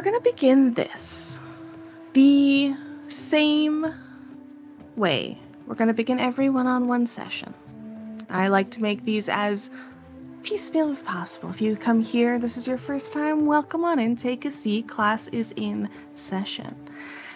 we're 0.00 0.10
going 0.12 0.22
to 0.22 0.30
begin 0.30 0.72
this 0.72 1.38
the 2.14 2.74
same 3.08 3.94
way. 4.96 5.38
We're 5.66 5.74
going 5.74 5.88
to 5.88 5.94
begin 5.94 6.18
every 6.18 6.48
one 6.48 6.66
on 6.66 6.88
one 6.88 7.06
session. 7.06 7.52
I 8.30 8.48
like 8.48 8.70
to 8.70 8.80
make 8.80 9.04
these 9.04 9.28
as 9.28 9.68
piecemeal 10.42 10.88
as 10.88 11.02
possible. 11.02 11.50
If 11.50 11.60
you 11.60 11.76
come 11.76 12.00
here, 12.00 12.38
this 12.38 12.56
is 12.56 12.66
your 12.66 12.78
first 12.78 13.12
time, 13.12 13.44
welcome 13.44 13.84
on 13.84 13.98
in, 13.98 14.16
take 14.16 14.46
a 14.46 14.50
seat. 14.50 14.88
Class 14.88 15.28
is 15.28 15.52
in 15.54 15.90
session. 16.14 16.74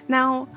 Now, 0.08 0.48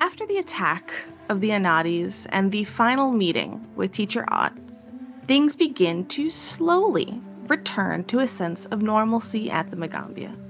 after 0.00 0.24
the 0.24 0.38
attack 0.38 0.94
of 1.28 1.42
the 1.42 1.50
Anadis 1.50 2.26
and 2.30 2.50
the 2.50 2.64
final 2.64 3.12
meeting 3.12 3.68
with 3.76 3.92
Teacher 3.92 4.24
Ott, 4.28 4.56
things 5.26 5.56
begin 5.56 6.06
to 6.06 6.30
slowly 6.30 7.20
return 7.48 8.04
to 8.04 8.20
a 8.20 8.26
sense 8.26 8.64
of 8.64 8.80
normalcy 8.80 9.50
at 9.50 9.70
the 9.70 9.76
Magaambya. 9.76 10.45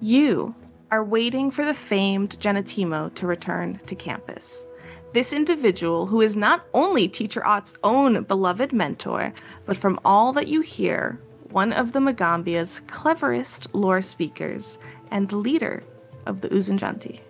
You 0.00 0.54
are 0.90 1.02
waiting 1.02 1.50
for 1.50 1.64
the 1.64 1.72
famed 1.72 2.38
Janatimo 2.38 3.14
to 3.14 3.26
return 3.26 3.80
to 3.86 3.94
campus. 3.94 4.66
This 5.14 5.32
individual, 5.32 6.06
who 6.06 6.20
is 6.20 6.36
not 6.36 6.66
only 6.74 7.08
Teacher 7.08 7.46
Ott's 7.46 7.72
own 7.82 8.22
beloved 8.24 8.74
mentor, 8.74 9.32
but 9.64 9.76
from 9.76 9.98
all 10.04 10.34
that 10.34 10.48
you 10.48 10.60
hear, 10.60 11.18
one 11.50 11.72
of 11.72 11.92
the 11.92 12.00
Magaambya's 12.00 12.82
cleverest 12.88 13.74
lore 13.74 14.02
speakers 14.02 14.78
and 15.10 15.28
the 15.28 15.36
leader 15.36 15.82
of 16.26 16.42
the 16.42 16.50
Uzunjati. 16.50 17.20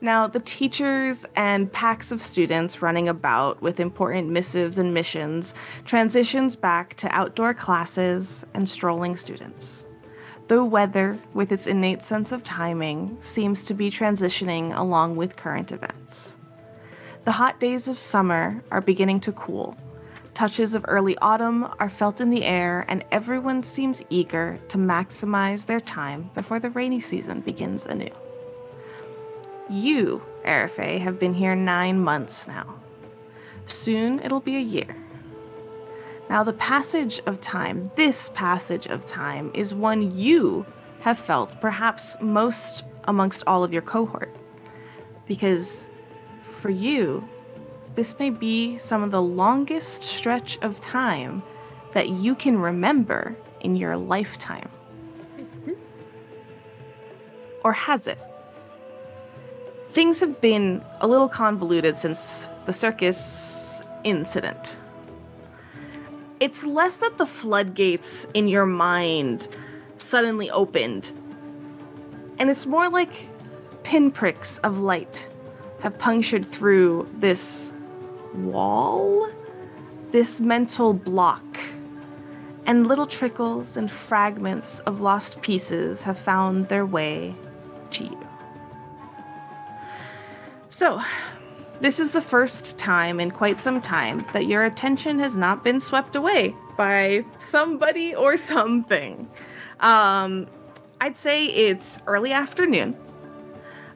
Now, 0.00 0.26
the 0.26 0.40
teachers 0.40 1.26
and 1.36 1.72
packs 1.72 2.10
of 2.10 2.22
students 2.22 2.80
running 2.80 3.08
about 3.08 3.60
with 3.60 3.80
important 3.80 4.30
missives 4.30 4.78
and 4.78 4.94
missions 4.94 5.54
transitions 5.84 6.56
back 6.56 6.94
to 6.96 7.08
outdoor 7.08 7.52
classes 7.52 8.46
and 8.54 8.66
strolling 8.66 9.16
students. 9.16 9.83
The 10.46 10.62
weather, 10.62 11.18
with 11.32 11.52
its 11.52 11.66
innate 11.66 12.02
sense 12.02 12.30
of 12.30 12.44
timing, 12.44 13.16
seems 13.22 13.64
to 13.64 13.74
be 13.74 13.90
transitioning 13.90 14.76
along 14.76 15.16
with 15.16 15.36
current 15.36 15.72
events. 15.72 16.36
The 17.24 17.32
hot 17.32 17.58
days 17.58 17.88
of 17.88 17.98
summer 17.98 18.62
are 18.70 18.82
beginning 18.82 19.20
to 19.20 19.32
cool. 19.32 19.74
Touches 20.34 20.74
of 20.74 20.84
early 20.86 21.16
autumn 21.18 21.66
are 21.78 21.88
felt 21.88 22.20
in 22.20 22.28
the 22.28 22.44
air, 22.44 22.84
and 22.88 23.04
everyone 23.10 23.62
seems 23.62 24.02
eager 24.10 24.58
to 24.68 24.76
maximize 24.76 25.64
their 25.64 25.80
time 25.80 26.30
before 26.34 26.60
the 26.60 26.70
rainy 26.70 27.00
season 27.00 27.40
begins 27.40 27.86
anew. 27.86 28.10
You, 29.70 30.22
Arifey, 30.44 31.00
have 31.00 31.18
been 31.18 31.32
here 31.32 31.54
nine 31.54 32.00
months 32.00 32.46
now. 32.46 32.82
Soon 33.66 34.20
it'll 34.20 34.40
be 34.40 34.56
a 34.56 34.60
year. 34.60 34.94
Now, 36.30 36.42
the 36.42 36.54
passage 36.54 37.20
of 37.26 37.40
time, 37.40 37.90
this 37.96 38.30
passage 38.34 38.86
of 38.86 39.06
time, 39.06 39.50
is 39.54 39.74
one 39.74 40.16
you 40.16 40.64
have 41.00 41.18
felt 41.18 41.60
perhaps 41.60 42.16
most 42.20 42.84
amongst 43.04 43.44
all 43.46 43.62
of 43.62 43.72
your 43.72 43.82
cohort. 43.82 44.34
Because 45.26 45.86
for 46.42 46.70
you, 46.70 47.28
this 47.94 48.18
may 48.18 48.30
be 48.30 48.78
some 48.78 49.02
of 49.02 49.10
the 49.10 49.22
longest 49.22 50.02
stretch 50.02 50.58
of 50.62 50.80
time 50.80 51.42
that 51.92 52.08
you 52.08 52.34
can 52.34 52.58
remember 52.58 53.36
in 53.60 53.76
your 53.76 53.96
lifetime. 53.96 54.68
Or 57.62 57.72
has 57.72 58.06
it? 58.06 58.18
Things 59.92 60.20
have 60.20 60.40
been 60.40 60.84
a 61.00 61.06
little 61.06 61.28
convoluted 61.28 61.96
since 61.96 62.48
the 62.66 62.72
circus 62.72 63.82
incident. 64.02 64.76
It's 66.40 66.64
less 66.64 66.96
that 66.98 67.16
the 67.18 67.26
floodgates 67.26 68.26
in 68.34 68.48
your 68.48 68.66
mind 68.66 69.48
suddenly 69.96 70.50
opened, 70.50 71.12
and 72.38 72.50
it's 72.50 72.66
more 72.66 72.88
like 72.88 73.28
pinpricks 73.84 74.58
of 74.58 74.80
light 74.80 75.28
have 75.80 75.98
punctured 75.98 76.46
through 76.46 77.08
this 77.18 77.72
wall, 78.34 79.30
this 80.10 80.40
mental 80.40 80.92
block, 80.94 81.60
and 82.66 82.86
little 82.86 83.06
trickles 83.06 83.76
and 83.76 83.90
fragments 83.90 84.80
of 84.80 85.00
lost 85.00 85.40
pieces 85.42 86.02
have 86.02 86.18
found 86.18 86.68
their 86.68 86.86
way 86.86 87.34
to 87.90 88.04
you. 88.04 88.26
So, 90.70 91.00
this 91.80 91.98
is 92.00 92.12
the 92.12 92.20
first 92.20 92.78
time 92.78 93.20
in 93.20 93.30
quite 93.30 93.58
some 93.58 93.80
time 93.80 94.24
that 94.32 94.46
your 94.46 94.64
attention 94.64 95.18
has 95.18 95.34
not 95.34 95.64
been 95.64 95.80
swept 95.80 96.16
away 96.16 96.54
by 96.76 97.24
somebody 97.38 98.14
or 98.14 98.36
something. 98.36 99.28
Um, 99.80 100.46
I'd 101.00 101.16
say 101.16 101.46
it's 101.46 101.98
early 102.06 102.32
afternoon, 102.32 102.96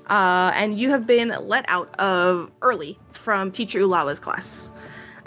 uh, 0.09 0.53
and 0.55 0.79
you 0.79 0.91
have 0.91 1.07
been 1.07 1.35
let 1.41 1.65
out 1.69 1.99
of 1.99 2.51
early 2.63 2.99
from 3.13 3.51
Teacher 3.51 3.79
Ulawa's 3.79 4.19
class. 4.21 4.71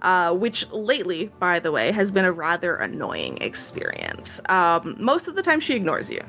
Uh, 0.04 0.34
which 0.34 0.68
lately, 0.72 1.32
by 1.38 1.60
the 1.60 1.72
way, 1.72 1.92
has 1.92 2.10
been 2.10 2.26
a 2.26 2.32
rather 2.32 2.74
annoying 2.78 3.38
experience. 3.40 4.42
Um, 4.50 4.96
most 4.98 5.28
of 5.28 5.36
the 5.36 5.44
time, 5.44 5.60
she 5.60 5.76
ignores 5.76 6.10
you 6.10 6.22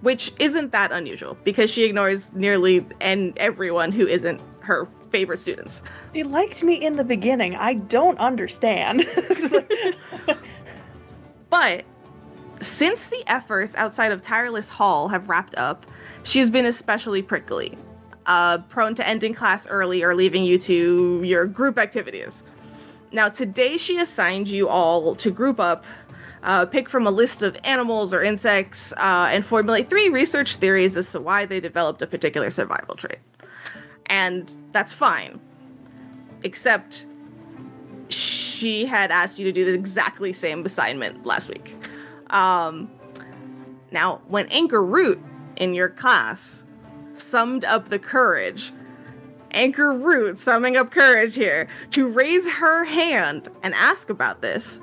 which 0.00 0.32
isn't 0.38 0.72
that 0.72 0.92
unusual 0.92 1.36
because 1.44 1.70
she 1.70 1.84
ignores 1.84 2.32
nearly 2.32 2.84
and 3.00 3.36
everyone 3.38 3.92
who 3.92 4.06
isn't 4.06 4.40
her 4.60 4.88
favorite 5.10 5.38
students. 5.38 5.82
She 6.14 6.22
liked 6.22 6.62
me 6.62 6.74
in 6.74 6.96
the 6.96 7.04
beginning. 7.04 7.56
I 7.56 7.74
don't 7.74 8.18
understand. 8.18 9.06
but 11.50 11.84
since 12.60 13.06
the 13.06 13.22
efforts 13.26 13.74
outside 13.74 14.12
of 14.12 14.22
Tireless 14.22 14.68
Hall 14.68 15.08
have 15.08 15.28
wrapped 15.28 15.54
up, 15.56 15.86
she's 16.22 16.50
been 16.50 16.66
especially 16.66 17.22
prickly, 17.22 17.76
uh, 18.26 18.58
prone 18.58 18.94
to 18.94 19.06
ending 19.06 19.34
class 19.34 19.66
early 19.66 20.02
or 20.02 20.14
leaving 20.14 20.44
you 20.44 20.58
to 20.58 21.22
your 21.24 21.46
group 21.46 21.78
activities. 21.78 22.42
Now, 23.12 23.28
today 23.28 23.76
she 23.76 23.98
assigned 23.98 24.48
you 24.48 24.68
all 24.68 25.16
to 25.16 25.30
group 25.30 25.58
up 25.58 25.84
uh, 26.42 26.66
pick 26.66 26.88
from 26.88 27.06
a 27.06 27.10
list 27.10 27.42
of 27.42 27.56
animals 27.64 28.14
or 28.14 28.22
insects, 28.22 28.92
uh, 28.96 29.28
and 29.30 29.44
formulate 29.44 29.90
three 29.90 30.08
research 30.08 30.56
theories 30.56 30.96
as 30.96 31.10
to 31.12 31.20
why 31.20 31.44
they 31.46 31.60
developed 31.60 32.02
a 32.02 32.06
particular 32.06 32.50
survival 32.50 32.94
trait. 32.94 33.18
And 34.10 34.54
that's 34.72 34.92
fine. 34.92 35.40
Except 36.44 37.06
she 38.08 38.84
had 38.84 39.10
asked 39.10 39.38
you 39.38 39.44
to 39.46 39.52
do 39.52 39.64
the 39.64 39.72
exactly 39.72 40.32
same 40.32 40.66
assignment 40.66 41.24
last 41.24 41.48
week. 41.48 41.74
Um, 42.28 42.90
now, 43.90 44.20
when 44.28 44.46
Anchor 44.48 44.84
Root 44.84 45.20
in 45.56 45.74
your 45.74 45.88
class 45.88 46.64
summed 47.14 47.64
up 47.64 47.88
the 47.88 47.98
courage, 47.98 48.72
Anchor 49.52 49.92
Root 49.92 50.38
summing 50.38 50.76
up 50.76 50.90
courage 50.90 51.34
here, 51.34 51.68
to 51.92 52.06
raise 52.08 52.48
her 52.48 52.84
hand 52.84 53.48
and 53.62 53.74
ask 53.74 54.10
about 54.10 54.42
this, 54.42 54.80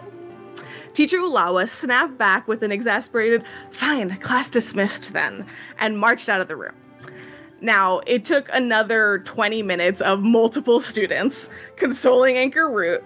Teacher 0.93 1.17
Ulawa 1.17 1.69
snapped 1.69 2.17
back 2.17 2.47
with 2.47 2.63
an 2.63 2.71
exasperated, 2.71 3.43
fine, 3.71 4.17
class 4.17 4.49
dismissed 4.49 5.13
then, 5.13 5.45
and 5.79 5.99
marched 5.99 6.29
out 6.29 6.41
of 6.41 6.47
the 6.47 6.55
room. 6.55 6.73
Now, 7.61 8.01
it 8.05 8.25
took 8.25 8.49
another 8.53 9.19
20 9.25 9.63
minutes 9.63 10.01
of 10.01 10.21
multiple 10.21 10.79
students 10.79 11.49
consoling 11.75 12.37
Anchor 12.37 12.69
Root, 12.69 13.03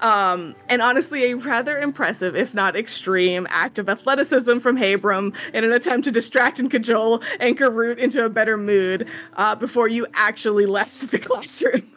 um, 0.00 0.54
and 0.68 0.80
honestly, 0.80 1.30
a 1.30 1.34
rather 1.34 1.78
impressive, 1.78 2.36
if 2.36 2.54
not 2.54 2.76
extreme, 2.76 3.46
act 3.50 3.78
of 3.78 3.88
athleticism 3.88 4.58
from 4.60 4.76
Habram 4.76 5.34
in 5.52 5.64
an 5.64 5.72
attempt 5.72 6.04
to 6.04 6.10
distract 6.10 6.58
and 6.58 6.70
cajole 6.70 7.22
Anchor 7.38 7.70
Root 7.70 7.98
into 7.98 8.24
a 8.24 8.28
better 8.28 8.56
mood 8.56 9.08
uh, 9.34 9.54
before 9.54 9.88
you 9.88 10.06
actually 10.14 10.66
left 10.66 11.10
the 11.10 11.18
classroom. 11.18 11.90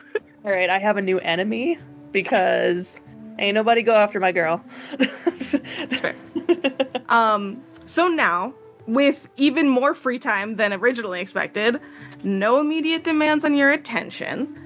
All 0.44 0.52
right, 0.52 0.70
I 0.70 0.80
have 0.80 0.98
a 0.98 1.02
new 1.02 1.20
enemy 1.20 1.78
because 2.12 3.00
Ain't 3.40 3.56
nobody 3.56 3.82
go 3.82 3.96
after 3.96 4.20
my 4.20 4.32
girl. 4.32 4.64
That's 4.98 6.02
fair. 6.02 6.16
um, 7.10 7.64
so 7.86 8.08
now, 8.08 8.54
with 8.88 9.30
even 9.38 9.68
more 9.68 9.94
free 9.94 10.20
time 10.20 10.56
than 10.56 10.74
originally 10.74 11.22
expected, 11.22 11.80
no 12.24 12.60
immediate 12.60 13.04
demands 13.04 13.46
on 13.46 13.56
your 13.56 13.72
attention, 13.72 14.60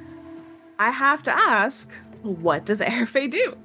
I 0.80 0.92
have 0.92 1.24
to 1.24 1.32
ask, 1.32 1.92
what 2.22 2.66
does 2.66 2.80
Arifey 2.80 3.30
do? 3.30 3.58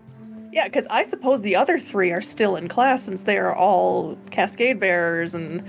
Yeah, 0.53 0.65
because 0.65 0.87
I 0.91 1.05
suppose 1.05 1.41
the 1.43 1.57
other 1.57 1.79
three 1.79 2.11
are 2.11 2.21
still 2.21 2.57
in 2.57 2.69
class 2.69 3.03
since 3.05 3.23
they 3.23 3.39
are 3.39 3.55
all 3.55 4.19
cascade 4.31 4.79
bearers 4.79 5.35
and. 5.35 5.63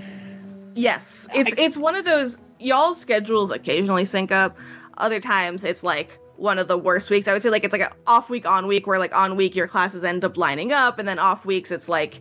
Yes, 0.74 1.26
it's 1.34 1.52
I... 1.52 1.62
it's 1.62 1.76
one 1.76 1.94
of 1.94 2.04
those 2.04 2.36
y'all's 2.60 3.00
schedules 3.00 3.50
occasionally 3.50 4.04
sync 4.04 4.30
up. 4.30 4.56
Other 4.98 5.20
times 5.20 5.64
it's 5.64 5.82
like 5.82 6.18
one 6.36 6.58
of 6.58 6.68
the 6.68 6.76
worst 6.76 7.10
weeks. 7.10 7.28
I 7.28 7.32
would 7.32 7.42
say 7.42 7.50
like 7.50 7.64
it's 7.64 7.72
like 7.72 7.82
an 7.82 7.92
off 8.06 8.28
week 8.28 8.44
on 8.44 8.66
week 8.66 8.86
where 8.86 8.98
like 8.98 9.14
on 9.14 9.36
week 9.36 9.54
your 9.54 9.68
classes 9.68 10.04
end 10.04 10.24
up 10.24 10.36
lining 10.36 10.72
up 10.72 10.98
and 10.98 11.08
then 11.08 11.18
off 11.18 11.46
weeks 11.46 11.70
it's 11.70 11.88
like 11.88 12.20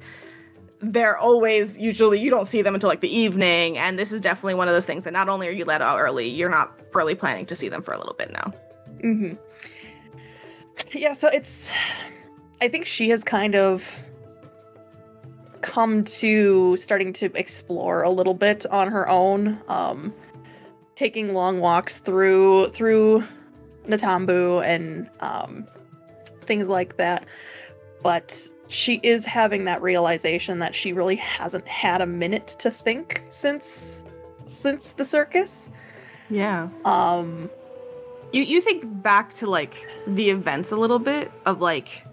they're 0.83 1.17
always 1.17 1.77
usually 1.77 2.19
you 2.19 2.29
don't 2.29 2.49
see 2.49 2.61
them 2.61 2.75
until 2.75 2.89
like 2.89 2.99
the 2.99 3.15
evening 3.15 3.77
and 3.77 3.97
this 3.97 4.11
is 4.11 4.19
definitely 4.19 4.53
one 4.53 4.67
of 4.67 4.73
those 4.73 4.85
things 4.85 5.05
that 5.05 5.13
not 5.13 5.29
only 5.29 5.47
are 5.47 5.51
you 5.51 5.63
let 5.63 5.81
out 5.81 5.97
early, 5.97 6.27
you're 6.29 6.49
not 6.49 6.77
really 6.93 7.15
planning 7.15 7.45
to 7.45 7.55
see 7.55 7.69
them 7.69 7.81
for 7.81 7.93
a 7.93 7.97
little 7.97 8.13
bit 8.13 8.31
now. 8.33 8.53
Mhm. 9.01 9.37
Yeah, 10.91 11.13
so 11.13 11.29
it's 11.29 11.71
I 12.61 12.67
think 12.67 12.85
she 12.85 13.09
has 13.09 13.23
kind 13.23 13.55
of 13.55 14.03
come 15.61 16.03
to 16.03 16.75
starting 16.77 17.13
to 17.13 17.25
explore 17.35 18.03
a 18.03 18.09
little 18.09 18.33
bit 18.33 18.65
on 18.65 18.91
her 18.91 19.07
own, 19.07 19.59
um, 19.69 20.13
taking 20.95 21.33
long 21.33 21.59
walks 21.59 21.99
through 21.99 22.69
through 22.71 23.23
Nantambu 23.85 24.63
and 24.65 25.09
um, 25.21 25.65
things 26.45 26.67
like 26.67 26.97
that. 26.97 27.25
But 28.01 28.49
she 28.73 28.99
is 29.03 29.25
having 29.25 29.65
that 29.65 29.81
realization 29.81 30.59
that 30.59 30.73
she 30.73 30.93
really 30.93 31.15
hasn't 31.17 31.67
had 31.67 32.01
a 32.01 32.05
minute 32.05 32.47
to 32.59 32.71
think 32.71 33.23
since 33.29 34.03
since 34.47 34.91
the 34.91 35.05
circus. 35.05 35.69
Yeah. 36.29 36.69
Um, 36.85 37.49
You 38.31 38.43
you 38.43 38.61
think 38.61 38.83
back 39.03 39.33
to 39.35 39.47
like 39.47 39.87
the 40.07 40.29
events 40.29 40.71
a 40.71 40.75
little 40.75 40.99
bit 40.99 41.31
of 41.45 41.61
like 41.61 42.03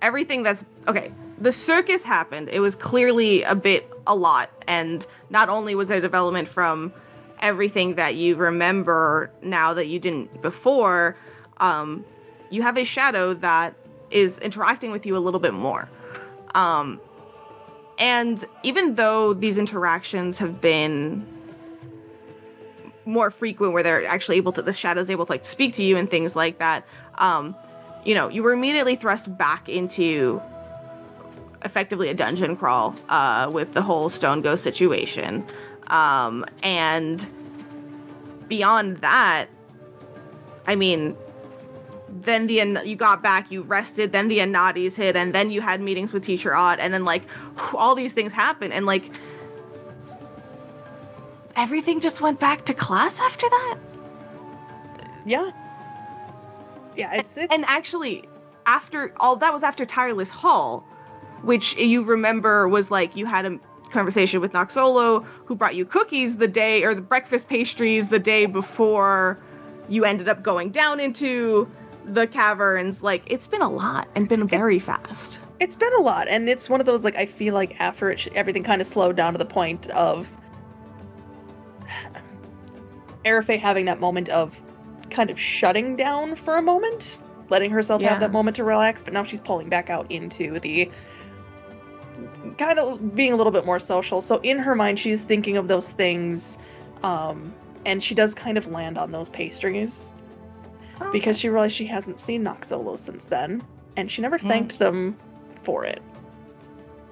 everything 0.00 0.42
that's 0.42 0.64
okay. 0.88 1.12
The 1.38 1.52
circus 1.52 2.02
happened. 2.02 2.48
It 2.48 2.60
was 2.60 2.74
clearly 2.74 3.42
a 3.42 3.54
bit 3.54 3.90
a 4.06 4.14
lot 4.14 4.50
and 4.66 5.06
not 5.30 5.48
only 5.48 5.74
was 5.74 5.88
there 5.88 6.00
development 6.00 6.48
from 6.48 6.92
everything 7.40 7.96
that 7.96 8.14
you 8.14 8.36
remember 8.36 9.30
now 9.42 9.74
that 9.74 9.86
you 9.88 9.98
didn't 9.98 10.40
before, 10.42 11.16
um 11.58 12.04
you 12.50 12.62
have 12.62 12.76
a 12.76 12.84
shadow 12.84 13.34
that 13.34 13.74
is 14.12 14.38
interacting 14.38 14.92
with 14.92 15.06
you 15.06 15.16
a 15.16 15.20
little 15.20 15.40
bit 15.40 15.54
more. 15.54 15.88
Um 16.54 17.00
and 17.98 18.44
even 18.62 18.94
though 18.94 19.34
these 19.34 19.58
interactions 19.58 20.38
have 20.38 20.60
been 20.60 21.26
more 23.04 23.30
frequent 23.30 23.72
where 23.72 23.82
they're 23.82 24.06
actually 24.06 24.36
able 24.36 24.52
to 24.52 24.62
the 24.62 24.72
shadows 24.72 25.10
able 25.10 25.26
to 25.26 25.32
like 25.32 25.44
speak 25.44 25.74
to 25.74 25.82
you 25.82 25.96
and 25.96 26.10
things 26.10 26.36
like 26.36 26.58
that 26.58 26.86
um 27.16 27.54
you 28.04 28.14
know 28.14 28.28
you 28.28 28.42
were 28.42 28.52
immediately 28.52 28.96
thrust 28.96 29.36
back 29.36 29.68
into 29.68 30.40
effectively 31.64 32.08
a 32.08 32.14
dungeon 32.14 32.56
crawl 32.56 32.94
uh 33.08 33.50
with 33.52 33.72
the 33.72 33.82
whole 33.82 34.08
stone 34.08 34.40
ghost 34.40 34.62
situation 34.62 35.44
um 35.88 36.44
and 36.62 37.26
beyond 38.48 38.98
that 38.98 39.46
i 40.66 40.76
mean 40.76 41.16
then 42.24 42.46
the 42.46 42.82
you 42.84 42.96
got 42.96 43.22
back 43.22 43.50
you 43.50 43.62
rested 43.62 44.12
then 44.12 44.28
the 44.28 44.38
anadis 44.38 44.94
hit 44.94 45.16
and 45.16 45.34
then 45.34 45.50
you 45.50 45.60
had 45.60 45.80
meetings 45.80 46.12
with 46.12 46.24
teacher 46.24 46.54
Ott 46.54 46.78
and 46.78 46.92
then 46.92 47.04
like 47.04 47.22
all 47.74 47.94
these 47.94 48.12
things 48.12 48.32
happened, 48.32 48.72
and 48.72 48.86
like 48.86 49.10
everything 51.56 52.00
just 52.00 52.20
went 52.20 52.40
back 52.40 52.64
to 52.64 52.74
class 52.74 53.20
after 53.20 53.48
that 53.48 53.78
yeah, 55.24 55.50
yeah. 56.96 57.14
It's, 57.14 57.36
it's 57.36 57.52
and 57.52 57.64
actually 57.66 58.24
after 58.66 59.12
all 59.18 59.36
that 59.36 59.52
was 59.52 59.62
after 59.62 59.84
tireless 59.84 60.30
hall 60.30 60.84
which 61.42 61.76
you 61.76 62.02
remember 62.02 62.68
was 62.68 62.90
like 62.90 63.16
you 63.16 63.26
had 63.26 63.44
a 63.44 63.58
conversation 63.90 64.40
with 64.40 64.52
noxolo 64.52 65.24
who 65.44 65.54
brought 65.54 65.74
you 65.74 65.84
cookies 65.84 66.36
the 66.36 66.48
day 66.48 66.82
or 66.82 66.94
the 66.94 67.02
breakfast 67.02 67.48
pastries 67.48 68.08
the 68.08 68.18
day 68.18 68.46
before 68.46 69.38
you 69.88 70.04
ended 70.04 70.28
up 70.28 70.42
going 70.42 70.70
down 70.70 70.98
into 70.98 71.68
the 72.04 72.26
caverns 72.26 73.02
like 73.02 73.22
it's 73.26 73.46
been 73.46 73.62
a 73.62 73.68
lot 73.70 74.08
and 74.14 74.28
been 74.28 74.46
very 74.48 74.78
fast. 74.78 75.38
It's 75.60 75.76
been 75.76 75.92
a 75.94 76.00
lot 76.02 76.26
and 76.28 76.48
it's 76.48 76.68
one 76.68 76.80
of 76.80 76.86
those 76.86 77.04
like 77.04 77.14
i 77.14 77.24
feel 77.24 77.54
like 77.54 77.76
after 77.80 78.10
it 78.10 78.18
sh- 78.18 78.28
everything 78.34 78.64
kind 78.64 78.80
of 78.80 78.86
slowed 78.88 79.14
down 79.14 79.32
to 79.34 79.38
the 79.38 79.44
point 79.44 79.88
of 79.90 80.28
Arifey 83.24 83.58
having 83.58 83.84
that 83.84 84.00
moment 84.00 84.28
of 84.28 84.58
kind 85.10 85.30
of 85.30 85.38
shutting 85.38 85.94
down 85.94 86.34
for 86.34 86.56
a 86.56 86.62
moment 86.62 87.20
letting 87.50 87.70
herself 87.70 88.02
Yeah. 88.02 88.10
have 88.10 88.20
that 88.20 88.32
moment 88.32 88.56
to 88.56 88.64
relax 88.64 89.02
but 89.02 89.12
now 89.12 89.22
she's 89.22 89.40
pulling 89.40 89.68
back 89.68 89.90
out 89.90 90.10
into 90.10 90.58
the 90.58 90.90
kind 92.58 92.78
of 92.78 93.14
being 93.14 93.32
a 93.32 93.36
little 93.36 93.52
bit 93.52 93.64
more 93.64 93.78
social. 93.78 94.20
So 94.20 94.40
in 94.42 94.58
her 94.58 94.74
mind 94.74 94.98
she's 94.98 95.22
thinking 95.22 95.56
of 95.56 95.68
those 95.68 95.88
things 95.90 96.58
um 97.04 97.54
and 97.86 98.02
she 98.02 98.14
does 98.14 98.34
kind 98.34 98.58
of 98.58 98.66
land 98.66 98.98
on 98.98 99.12
those 99.12 99.28
pastries 99.28 100.10
because 101.10 101.38
she 101.38 101.48
realized 101.48 101.74
she 101.74 101.86
hasn't 101.86 102.20
seen 102.20 102.44
Noxolo 102.44 102.98
since 102.98 103.24
then, 103.24 103.62
and 103.96 104.10
she 104.10 104.22
never 104.22 104.38
Mm. 104.38 104.48
thanked 104.48 104.78
them 104.78 105.16
for 105.62 105.84
it. 105.84 106.02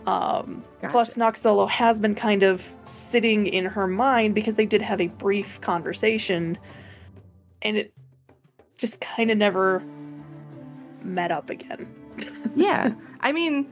Um, 0.06 0.64
Plus, 0.88 1.16
Gotcha. 1.16 1.20
Noxolo 1.40 1.68
has 1.68 2.00
been 2.00 2.14
kind 2.14 2.42
of 2.42 2.64
sitting 2.86 3.46
in 3.46 3.64
her 3.66 3.86
mind 3.86 4.34
because 4.34 4.54
they 4.54 4.66
did 4.66 4.80
have 4.82 5.00
a 5.00 5.08
brief 5.08 5.60
conversation, 5.60 6.56
and 7.62 7.76
it 7.76 7.92
just 8.78 9.00
kind 9.00 9.30
of 9.30 9.36
never 9.36 9.82
met 11.02 11.30
up 11.30 11.50
again. 11.50 11.86
yeah 12.56 12.92
i 13.20 13.30
mean 13.32 13.66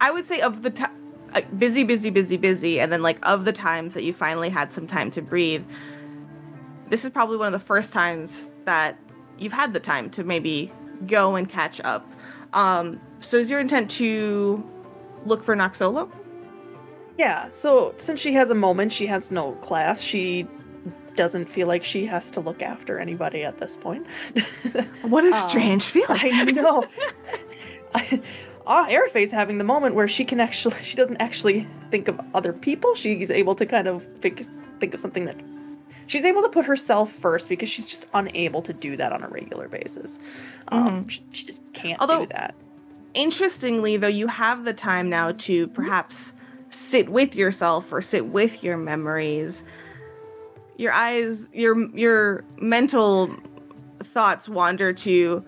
i 0.00 0.10
would 0.10 0.24
say 0.24 0.40
of 0.40 0.62
the 0.62 0.70
time 0.70 0.90
uh, 1.34 1.40
busy 1.58 1.82
busy 1.84 2.08
busy 2.08 2.36
busy 2.38 2.80
and 2.80 2.90
then 2.90 3.02
like 3.02 3.18
of 3.26 3.44
the 3.44 3.52
times 3.52 3.92
that 3.94 4.04
you 4.04 4.12
finally 4.12 4.48
had 4.48 4.70
some 4.72 4.86
time 4.86 5.10
to 5.10 5.20
breathe 5.20 5.62
this 6.88 7.04
is 7.04 7.10
probably 7.10 7.36
one 7.36 7.46
of 7.46 7.52
the 7.52 7.58
first 7.58 7.92
times 7.92 8.46
that 8.64 8.96
you've 9.40 9.52
had 9.52 9.72
the 9.72 9.80
time 9.80 10.08
to 10.10 10.22
maybe 10.24 10.72
go 11.06 11.34
and 11.36 11.48
catch 11.48 11.80
up 11.82 12.06
um 12.52 13.00
so 13.20 13.36
is 13.36 13.50
your 13.50 13.60
intent 13.60 13.90
to 13.90 14.62
look 15.26 15.42
for 15.44 15.56
noxolo 15.56 16.08
Yeah, 17.18 17.50
so 17.50 17.94
since 17.98 18.18
she 18.20 18.32
has 18.34 18.50
a 18.50 18.54
moment, 18.54 18.92
she 18.92 19.06
has 19.06 19.30
no 19.30 19.52
class. 19.60 20.00
She 20.00 20.46
doesn't 21.16 21.50
feel 21.50 21.68
like 21.68 21.84
she 21.84 22.06
has 22.06 22.30
to 22.30 22.40
look 22.40 22.62
after 22.62 22.98
anybody 22.98 23.44
at 23.44 23.58
this 23.58 23.76
point. 23.76 24.06
what 25.02 25.24
a 25.24 25.32
Um, 25.32 25.50
strange 25.50 25.84
feeling 25.84 26.18
I 26.32 26.44
know. 26.44 26.84
I, 27.94 28.22
ah, 28.66 28.86
Arifey's 28.88 29.30
having 29.32 29.58
the 29.58 29.64
moment 29.64 29.94
where 29.96 30.08
she 30.08 30.24
can 30.24 30.40
actually, 30.40 30.76
she 30.82 30.96
doesn't 30.96 31.20
actually 31.20 31.66
think 31.90 32.08
of 32.08 32.18
other 32.32 32.52
people. 32.54 32.94
She's 32.94 33.30
able 33.30 33.54
to 33.56 33.66
kind 33.66 33.86
of 33.86 34.04
think, 34.20 34.46
think 34.80 34.94
of 34.94 35.00
something 35.00 35.26
that 35.26 35.36
she's 36.10 36.24
able 36.24 36.42
to 36.42 36.48
put 36.48 36.64
herself 36.64 37.12
first 37.12 37.48
because 37.48 37.68
she's 37.68 37.88
just 37.88 38.08
unable 38.14 38.60
to 38.62 38.72
do 38.72 38.96
that 38.96 39.12
on 39.12 39.22
a 39.22 39.28
regular 39.28 39.68
basis. 39.68 40.18
Um, 40.68 41.06
she, 41.08 41.22
she 41.30 41.46
just 41.46 41.62
can't 41.72 42.00
Although- 42.00 42.26
do 42.26 42.32
that. 42.32 42.54
interestingly 43.14 43.96
though 43.96 44.06
you 44.08 44.26
have 44.26 44.64
the 44.64 44.72
time 44.72 45.08
now 45.08 45.32
to 45.32 45.66
perhaps 45.68 46.32
sit 46.70 47.08
with 47.08 47.34
yourself 47.34 47.92
or 47.92 48.00
sit 48.02 48.26
with 48.26 48.62
your 48.62 48.76
memories 48.76 49.64
your 50.76 50.92
eyes 50.92 51.50
your 51.52 51.88
your 51.96 52.44
mental 52.60 53.28
thoughts 54.14 54.48
wander 54.48 54.92
to 54.92 55.44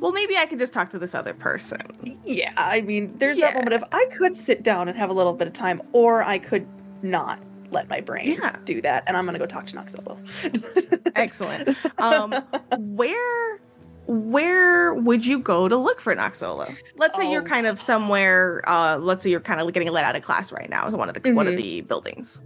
well 0.00 0.12
maybe 0.12 0.36
i 0.36 0.46
could 0.46 0.58
just 0.60 0.72
talk 0.72 0.88
to 0.90 0.98
this 0.98 1.14
other 1.14 1.34
person 1.34 1.80
Yeah, 2.24 2.52
I 2.56 2.80
mean, 2.82 3.12
there's 3.18 3.36
Yeah. 3.38 3.46
that 3.52 3.54
moment 3.64 3.74
of 3.74 3.84
I 3.92 4.06
could 4.16 4.36
sit 4.36 4.62
down 4.62 4.88
and 4.88 4.96
have 4.96 5.10
a 5.10 5.12
little 5.12 5.32
bit 5.32 5.46
of 5.48 5.52
time, 5.52 5.80
or 5.92 6.22
I 6.22 6.38
could 6.38 6.66
not 7.02 7.38
let 7.70 7.88
my 7.88 8.00
brain 8.00 8.38
Yeah. 8.40 8.56
do 8.64 8.80
that, 8.82 9.04
and 9.06 9.16
I'm 9.16 9.24
gonna 9.26 9.38
go 9.38 9.46
talk 9.46 9.66
to 9.66 9.76
Noxolo. 9.76 10.18
excellent 11.16 11.76
um 11.98 12.32
where 12.78 13.58
where 14.06 14.94
would 14.94 15.24
you 15.26 15.38
go 15.38 15.66
to 15.68 15.76
look 15.76 16.00
for 16.00 16.14
Noxolo? 16.14 16.74
Let's 16.96 17.16
say 17.16 17.30
you're 17.30 17.42
Oh. 17.42 17.46
kind 17.46 17.66
of 17.66 17.78
somewhere 17.78 18.62
uh 18.68 18.98
let's 18.98 19.22
say 19.24 19.30
you're 19.30 19.40
kind 19.40 19.60
of 19.60 19.72
getting 19.72 19.90
let 19.90 20.04
out 20.04 20.14
of 20.16 20.22
class 20.22 20.52
right 20.52 20.68
now 20.70 20.86
Is 20.86 20.94
one 20.94 21.08
of 21.08 21.20
the 21.20 21.32
one 21.32 21.46
of 21.46 21.54
Mhm. 21.54 21.56
the 21.56 21.80
buildings. 21.82 22.40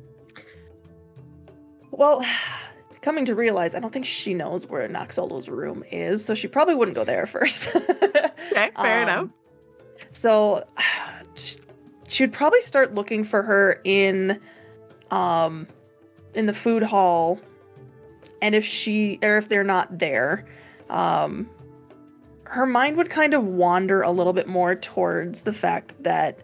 Well, 1.91 2.25
coming 3.03 3.25
to 3.27 3.35
realize, 3.35 3.75
I 3.75 3.81
don't 3.81 3.93
think 3.93 4.07
she 4.07 4.33
knows 4.35 4.67
where 4.67 4.89
Noxolo's 4.89 5.49
room 5.49 5.85
is, 5.91 6.25
so 6.25 6.35
she 6.35 6.47
probably 6.49 6.75
wouldn't 6.75 6.95
go 6.95 7.05
there 7.05 7.27
first. 7.35 7.75
Okay, 7.75 7.91
fair 8.53 8.71
Um, 8.77 9.03
enough. 9.03 9.29
So 10.11 10.65
she 12.09 12.23
would 12.23 12.33
probably 12.33 12.61
start 12.62 12.95
looking 12.95 13.25
for 13.25 13.43
her 13.43 13.81
in 13.85 14.41
um 15.11 15.67
in 16.35 16.47
the 16.47 16.55
food 16.55 16.83
hall. 16.83 17.40
And 18.43 18.55
if 18.55 18.64
she 18.64 19.19
or 19.23 19.38
if 19.38 19.49
they're 19.49 19.64
not 19.64 19.99
there, 19.99 20.47
um 20.88 21.49
her 22.45 22.67
mind 22.67 22.97
would 22.97 23.11
kind 23.11 23.33
of 23.33 23.45
wander 23.45 24.02
a 24.02 24.11
little 24.11 24.33
bit 24.33 24.49
more 24.49 24.75
towards 24.75 25.43
the 25.43 25.52
fact 25.52 25.95
that 26.02 26.43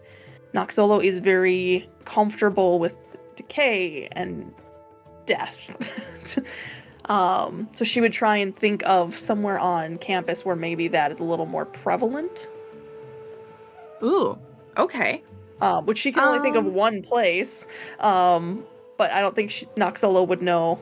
Noxolo 0.53 1.03
is 1.03 1.19
very 1.19 1.87
comfortable 2.05 2.79
with 2.79 2.95
decay 3.35 4.07
and 4.13 4.53
death. 5.25 6.39
um, 7.05 7.67
so 7.73 7.83
she 7.83 7.99
would 7.99 8.13
try 8.13 8.37
and 8.37 8.55
think 8.55 8.83
of 8.85 9.19
somewhere 9.19 9.59
on 9.59 9.97
campus 9.97 10.45
where 10.45 10.55
maybe 10.55 10.87
that 10.87 11.11
is 11.11 11.19
a 11.19 11.23
little 11.23 11.45
more 11.45 11.65
prevalent. 11.65 12.47
Ooh. 14.01 14.37
Okay. 14.77 15.21
Um, 15.61 15.85
which 15.85 15.97
she 15.99 16.11
can 16.11 16.23
only 16.23 16.39
think 16.39 16.55
of 16.55 16.65
Um, 16.65 16.73
one 16.73 17.01
place. 17.01 17.67
Um, 17.99 18.65
but 18.97 19.11
I 19.11 19.21
don't 19.21 19.35
think 19.35 19.51
she, 19.51 19.65
Noxolo 19.77 20.27
would 20.27 20.41
know. 20.41 20.79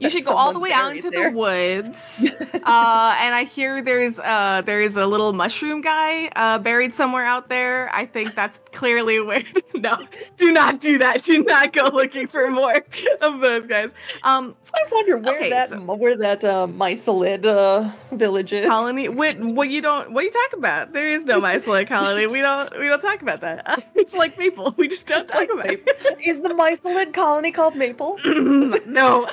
You 0.00 0.08
should 0.10 0.24
go 0.24 0.32
all 0.34 0.52
the 0.52 0.58
way 0.60 0.72
out 0.72 0.96
into 0.96 1.10
there. 1.10 1.30
the 1.30 1.36
woods. 1.36 2.26
uh, 2.40 3.16
and 3.20 3.34
I 3.34 3.44
hear 3.44 3.82
there's 3.82 4.18
uh 4.18 4.62
there 4.64 4.80
is 4.80 4.96
a 4.96 5.06
little 5.06 5.32
mushroom 5.32 5.80
guy 5.82 6.28
uh 6.36 6.58
buried 6.58 6.94
somewhere 6.94 7.24
out 7.24 7.48
there. 7.48 7.90
I 7.92 8.06
think 8.06 8.34
that's 8.34 8.60
clearly 8.72 9.20
where 9.20 9.42
no, 9.74 9.98
do 10.36 10.52
not 10.52 10.80
do 10.80 10.98
that. 10.98 11.22
Do 11.22 11.44
not 11.44 11.72
go 11.72 11.88
looking 11.92 12.26
for 12.28 12.50
more 12.50 12.84
of 13.20 13.40
those 13.40 13.66
guys. 13.66 13.90
Um 14.22 14.56
I 14.74 14.84
wonder 14.90 15.18
where 15.18 15.36
Okay, 15.36 15.50
that 15.50 15.68
so- 15.68 15.80
where 15.80 16.16
that 16.16 16.44
uh, 16.44 16.66
mycelid 16.66 17.44
uh, 17.44 17.92
village 18.16 18.52
is. 18.52 18.66
colony 18.66 19.08
what 19.08 19.36
what 19.38 19.68
you 19.68 19.80
don't 19.82 20.12
what 20.12 20.22
are 20.22 20.24
you 20.24 20.30
talking 20.32 20.58
about? 20.60 20.92
There 20.94 21.10
is 21.10 21.24
no 21.24 21.40
mycelid 21.40 21.88
colony. 21.88 22.26
We 22.26 22.40
don't 22.40 22.72
we 22.78 22.88
don't 22.88 23.00
talk 23.02 23.20
about 23.22 23.40
that. 23.42 23.84
it's 23.94 24.14
like 24.14 24.38
maple. 24.38 24.74
We 24.78 24.88
just 24.88 25.06
don't 25.06 25.22
It's 25.24 25.32
talk 25.32 25.40
like 25.40 25.50
about 25.50 25.66
it. 25.70 26.18
Is 26.24 26.40
the 26.40 26.48
mycelid 26.50 27.12
colony 27.12 27.52
called 27.52 27.76
Maple? 27.76 28.18
no. 28.24 29.28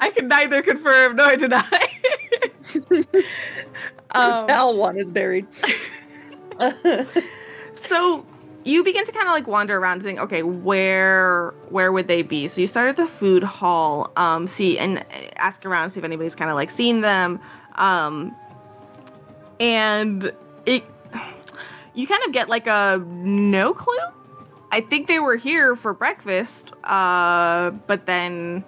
I 0.00 0.10
can 0.10 0.28
neither 0.28 0.62
confirm 0.62 1.16
nor 1.16 1.36
deny. 1.36 1.88
um, 4.12 4.46
Tal 4.46 4.76
one 4.76 4.96
is 4.96 5.10
buried. 5.10 5.46
so 7.74 8.26
you 8.64 8.84
begin 8.84 9.04
to 9.04 9.12
kind 9.12 9.26
of 9.26 9.32
like 9.32 9.46
wander 9.46 9.76
around 9.78 9.98
and 9.98 10.04
think, 10.04 10.18
okay, 10.20 10.42
where 10.42 11.54
where 11.68 11.92
would 11.92 12.08
they 12.08 12.22
be? 12.22 12.48
So 12.48 12.60
you 12.60 12.66
start 12.66 12.88
at 12.88 12.96
the 12.96 13.06
food 13.06 13.42
hall, 13.42 14.10
um, 14.16 14.46
see 14.46 14.78
and 14.78 15.04
ask 15.36 15.64
around, 15.64 15.90
see 15.90 16.00
if 16.00 16.04
anybody's 16.04 16.34
kind 16.34 16.50
of 16.50 16.56
like 16.56 16.70
seen 16.70 17.00
them, 17.00 17.40
um, 17.76 18.34
and 19.60 20.32
it 20.66 20.84
you 21.94 22.06
kind 22.06 22.22
of 22.24 22.32
get 22.32 22.48
like 22.48 22.66
a 22.66 23.02
no 23.06 23.74
clue. 23.74 23.94
I 24.72 24.80
think 24.80 25.06
they 25.06 25.20
were 25.20 25.36
here 25.36 25.76
for 25.76 25.92
breakfast, 25.92 26.72
uh, 26.84 27.70
but 27.86 28.06
then 28.06 28.64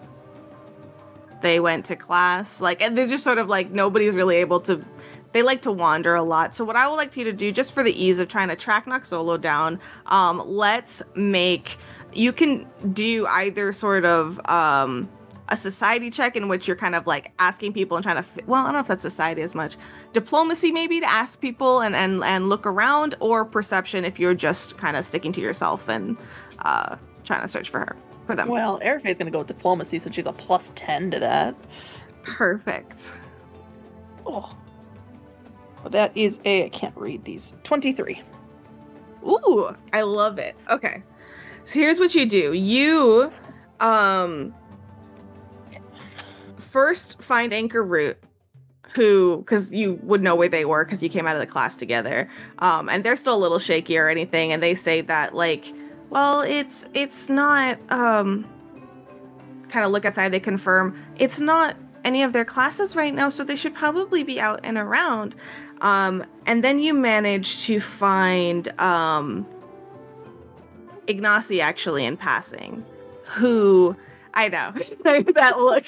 they 1.40 1.60
went 1.60 1.86
to 1.86 1.96
class. 1.96 2.60
Like, 2.60 2.82
and 2.82 2.96
they're 2.96 3.06
just 3.06 3.24
sort 3.24 3.38
of 3.38 3.48
like 3.48 3.70
nobody's 3.70 4.14
really 4.14 4.36
able 4.36 4.60
to. 4.60 4.84
They 5.32 5.42
like 5.42 5.62
to 5.62 5.72
wander 5.72 6.14
a 6.14 6.22
lot. 6.22 6.54
So, 6.54 6.62
what 6.62 6.76
I 6.76 6.86
would 6.86 6.96
like 6.96 7.16
you 7.16 7.24
to 7.24 7.32
do, 7.32 7.50
just 7.50 7.72
for 7.72 7.82
the 7.82 8.02
ease 8.02 8.18
of 8.18 8.28
trying 8.28 8.48
to 8.48 8.56
track 8.56 8.84
Noxolo 8.84 9.40
down, 9.40 9.80
um, 10.06 10.42
let's 10.44 11.02
make. 11.14 11.78
You 12.12 12.32
can 12.32 12.66
do 12.92 13.26
either 13.26 13.72
sort 13.72 14.04
of 14.04 14.38
um, 14.48 15.08
a 15.48 15.56
society 15.56 16.10
check 16.10 16.36
in 16.36 16.48
which 16.48 16.66
you're 16.66 16.76
kind 16.76 16.94
of 16.94 17.06
like 17.06 17.32
asking 17.38 17.72
people 17.72 17.96
and 17.96 18.04
trying 18.04 18.22
to. 18.22 18.28
Well, 18.46 18.62
I 18.62 18.64
don't 18.64 18.72
know 18.74 18.80
if 18.80 18.88
that's 18.88 19.02
society 19.02 19.42
as 19.42 19.54
much. 19.54 19.76
Diplomacy, 20.12 20.72
maybe, 20.72 21.00
to 21.00 21.10
ask 21.10 21.40
people 21.40 21.80
and 21.80 21.94
and 21.94 22.24
and 22.24 22.48
look 22.48 22.66
around, 22.66 23.14
or 23.20 23.44
perception 23.44 24.04
if 24.04 24.18
you're 24.18 24.34
just 24.34 24.78
kind 24.78 24.96
of 24.96 25.04
sticking 25.04 25.32
to 25.32 25.40
yourself 25.40 25.88
and 25.88 26.16
uh, 26.60 26.96
trying 27.24 27.42
to 27.42 27.48
search 27.48 27.68
for 27.68 27.80
her 27.80 27.96
for 28.26 28.34
them. 28.34 28.48
well, 28.48 28.80
Arifey's 28.80 29.18
gonna 29.18 29.30
go 29.30 29.38
with 29.38 29.48
diplomacy 29.48 29.98
since 29.98 30.14
she's 30.14 30.26
a 30.26 30.32
plus 30.32 30.72
ten 30.74 31.10
to 31.10 31.18
that. 31.20 31.54
Perfect. 32.22 33.12
Oh. 34.26 34.56
Well, 35.82 35.90
that 35.90 36.16
is 36.16 36.40
a 36.46 36.64
I 36.64 36.68
can't 36.70 36.96
read 36.96 37.24
these. 37.24 37.54
Twenty-three. 37.64 38.22
Ooh, 39.26 39.76
I 39.92 40.02
love 40.02 40.38
it. 40.38 40.56
Okay. 40.70 41.02
So 41.66 41.78
here's 41.78 41.98
what 41.98 42.14
you 42.14 42.24
do. 42.24 42.52
You 42.54 43.30
um 43.80 44.54
first 46.74 47.22
find 47.22 47.52
Anchor 47.52 47.84
Root 47.84 48.18
who 48.96 49.44
cuz 49.46 49.70
you 49.70 49.96
would 50.02 50.20
know 50.20 50.34
where 50.34 50.48
they 50.48 50.64
were 50.64 50.84
cuz 50.84 51.00
you 51.04 51.08
came 51.08 51.24
out 51.24 51.36
of 51.36 51.40
the 51.40 51.46
class 51.46 51.76
together. 51.76 52.28
Um 52.58 52.88
and 52.88 53.04
they're 53.04 53.14
still 53.14 53.36
a 53.36 53.42
little 53.44 53.60
shaky 53.60 53.96
or 53.96 54.08
anything 54.08 54.50
and 54.52 54.60
they 54.60 54.74
say 54.74 55.00
that 55.02 55.36
like 55.36 55.72
well, 56.10 56.40
it's 56.40 56.86
it's 56.92 57.28
not 57.28 57.78
um 57.92 58.44
kind 59.68 59.86
of 59.86 59.92
look 59.92 60.04
outside 60.04 60.32
they 60.32 60.40
confirm 60.40 60.96
it's 61.16 61.38
not 61.38 61.76
any 62.04 62.24
of 62.24 62.32
their 62.32 62.44
classes 62.44 62.96
right 62.96 63.14
now 63.14 63.28
so 63.28 63.44
they 63.44 63.56
should 63.62 63.74
probably 63.76 64.24
be 64.24 64.40
out 64.40 64.58
and 64.64 64.76
around. 64.76 65.36
Um 65.80 66.24
and 66.44 66.64
then 66.64 66.80
you 66.80 66.92
manage 66.92 67.66
to 67.66 67.78
find 67.78 68.68
um 68.80 69.46
Ignacy 71.06 71.60
actually 71.60 72.04
in 72.04 72.16
passing, 72.16 72.84
who 73.22 73.94
I 74.36 74.48
know 74.48 74.72
that 75.34 75.58
look. 75.58 75.84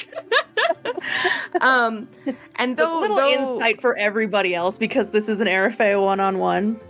um, 1.61 2.09
and 2.57 2.77
The 2.77 2.85
though, 2.85 3.01
little 3.01 3.17
though 3.17 3.31
insight 3.31 3.81
for 3.81 3.97
everybody 3.97 4.55
else 4.55 4.79
because 4.79 5.11
this 5.11 5.29
is 5.29 5.41
an 5.41 5.47
Arifey 5.49 6.01
one-on-one. 6.01 6.81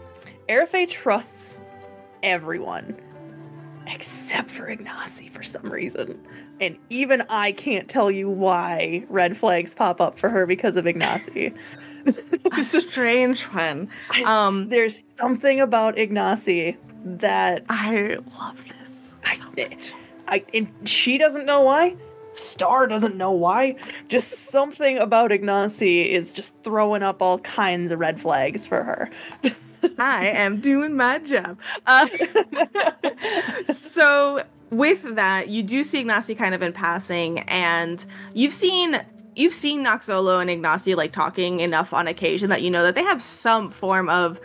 Arifey 0.48 0.88
trusts 0.88 1.60
everyone 2.22 2.96
except 3.88 4.50
for 4.50 4.66
Ignacy 4.66 5.30
for 5.30 5.42
some 5.42 5.70
reason. 5.70 6.20
And 6.60 6.76
even 6.90 7.22
I 7.28 7.52
can't 7.52 7.88
tell 7.88 8.10
you 8.10 8.28
why 8.28 9.04
red 9.08 9.36
flags 9.36 9.74
pop 9.74 10.00
up 10.00 10.18
for 10.18 10.28
her 10.28 10.44
because 10.46 10.76
of 10.76 10.86
Ignacy. 10.86 11.54
It's 12.04 12.74
a 12.74 12.80
strange 12.80 13.42
one. 13.44 13.88
I- 14.10 14.22
Um, 14.24 14.68
there's 14.68 15.04
something 15.16 15.60
about 15.60 15.96
Ignacy 15.96 16.76
that 17.04 17.64
I 17.68 18.16
love 18.38 18.62
this. 18.80 19.12
I, 19.24 19.36
so 19.36 19.44
much. 19.56 19.92
I 20.28 20.44
and 20.54 20.68
she 20.84 21.18
doesn't 21.18 21.46
know 21.46 21.62
why. 21.62 21.96
Star 22.32 22.86
doesn't 22.86 23.16
know 23.16 23.32
why. 23.32 23.76
Just 24.08 24.50
something 24.50 24.98
about 24.98 25.30
Ignacy 25.30 26.06
is 26.06 26.32
just 26.32 26.52
throwing 26.62 27.02
up 27.02 27.22
all 27.22 27.38
kinds 27.38 27.90
of 27.90 27.98
red 27.98 28.20
flags 28.20 28.66
for 28.66 28.82
her. 28.82 29.10
I 29.98 30.26
am 30.26 30.60
doing 30.60 30.94
my 30.96 31.18
job. 31.18 31.58
Uh, 31.86 32.08
so 33.72 34.44
with 34.70 35.02
that, 35.14 35.48
you 35.48 35.62
do 35.62 35.84
see 35.84 36.04
Ignacy 36.04 36.36
kind 36.36 36.54
of 36.54 36.62
in 36.62 36.72
passing, 36.72 37.40
and 37.40 38.04
you've 38.34 38.52
seen 38.52 39.00
you've 39.34 39.54
seen 39.54 39.84
Noxolo 39.84 40.40
and 40.40 40.50
Ignacy 40.50 40.96
like 40.96 41.12
talking 41.12 41.60
enough 41.60 41.92
on 41.92 42.06
occasion 42.08 42.50
that 42.50 42.62
you 42.62 42.70
know 42.70 42.82
that 42.82 42.94
they 42.94 43.02
have 43.02 43.22
some 43.22 43.70
form 43.70 44.08
of 44.08 44.40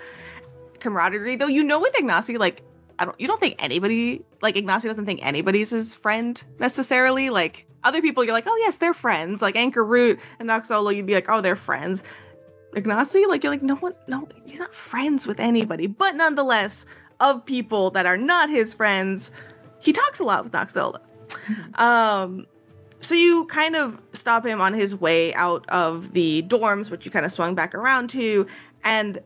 camaraderie. 0.80 1.36
Though 1.36 1.48
you 1.48 1.64
know 1.64 1.80
with 1.80 1.94
Ignacy, 1.94 2.38
like 2.38 2.62
I 3.02 3.06
don't 3.06 3.20
you 3.20 3.28
don't 3.28 3.40
think 3.40 3.56
anybody 3.58 4.24
like 4.44 4.54
Ignacy 4.54 4.84
doesn't 4.84 5.08
think 5.08 5.26
anybody's 5.26 5.72
his 5.72 5.96
friend 5.96 6.42
necessarily. 6.60 7.32
Like 7.32 7.66
other 7.84 8.00
people, 8.00 8.24
you're 8.24 8.34
like, 8.34 8.46
oh 8.48 8.56
yes, 8.58 8.78
they're 8.78 8.94
friends. 8.94 9.42
Like 9.42 9.56
Anchor 9.56 9.84
Root 9.84 10.20
and 10.38 10.48
Noxolo, 10.48 10.96
you'd 10.96 11.08
be 11.08 11.16
like, 11.16 11.28
oh, 11.28 11.42
they're 11.42 11.56
friends. 11.56 12.04
Ignacy, 12.74 13.28
like 13.28 13.44
you're 13.44 13.52
like, 13.52 13.64
no 13.64 13.76
one, 13.76 13.96
no, 14.08 14.28
he's 14.46 14.60
not 14.60 14.74
friends 14.74 15.26
with 15.26 15.40
anybody. 15.40 15.88
But 15.88 16.16
nonetheless, 16.16 16.86
of 17.20 17.44
people 17.44 17.90
that 17.92 18.06
are 18.06 18.18
not 18.18 18.52
his 18.52 18.72
friends, 18.72 19.32
he 19.80 19.94
talks 19.94 20.20
a 20.20 20.24
lot 20.24 20.44
with 20.44 20.54
Noxolo. 20.54 21.00
Um, 21.80 22.46
so 23.00 23.16
you 23.16 23.46
kind 23.46 23.76
of 23.76 24.00
stop 24.14 24.46
him 24.46 24.62
on 24.62 24.76
his 24.76 24.96
way 24.96 25.34
out 25.34 25.68
of 25.70 26.14
the 26.14 26.44
dorms, 26.44 26.92
which 26.92 27.04
you 27.04 27.10
kind 27.10 27.26
of 27.26 27.32
swung 27.32 27.56
back 27.56 27.74
around 27.74 28.12
to, 28.12 28.46
and 28.84 29.20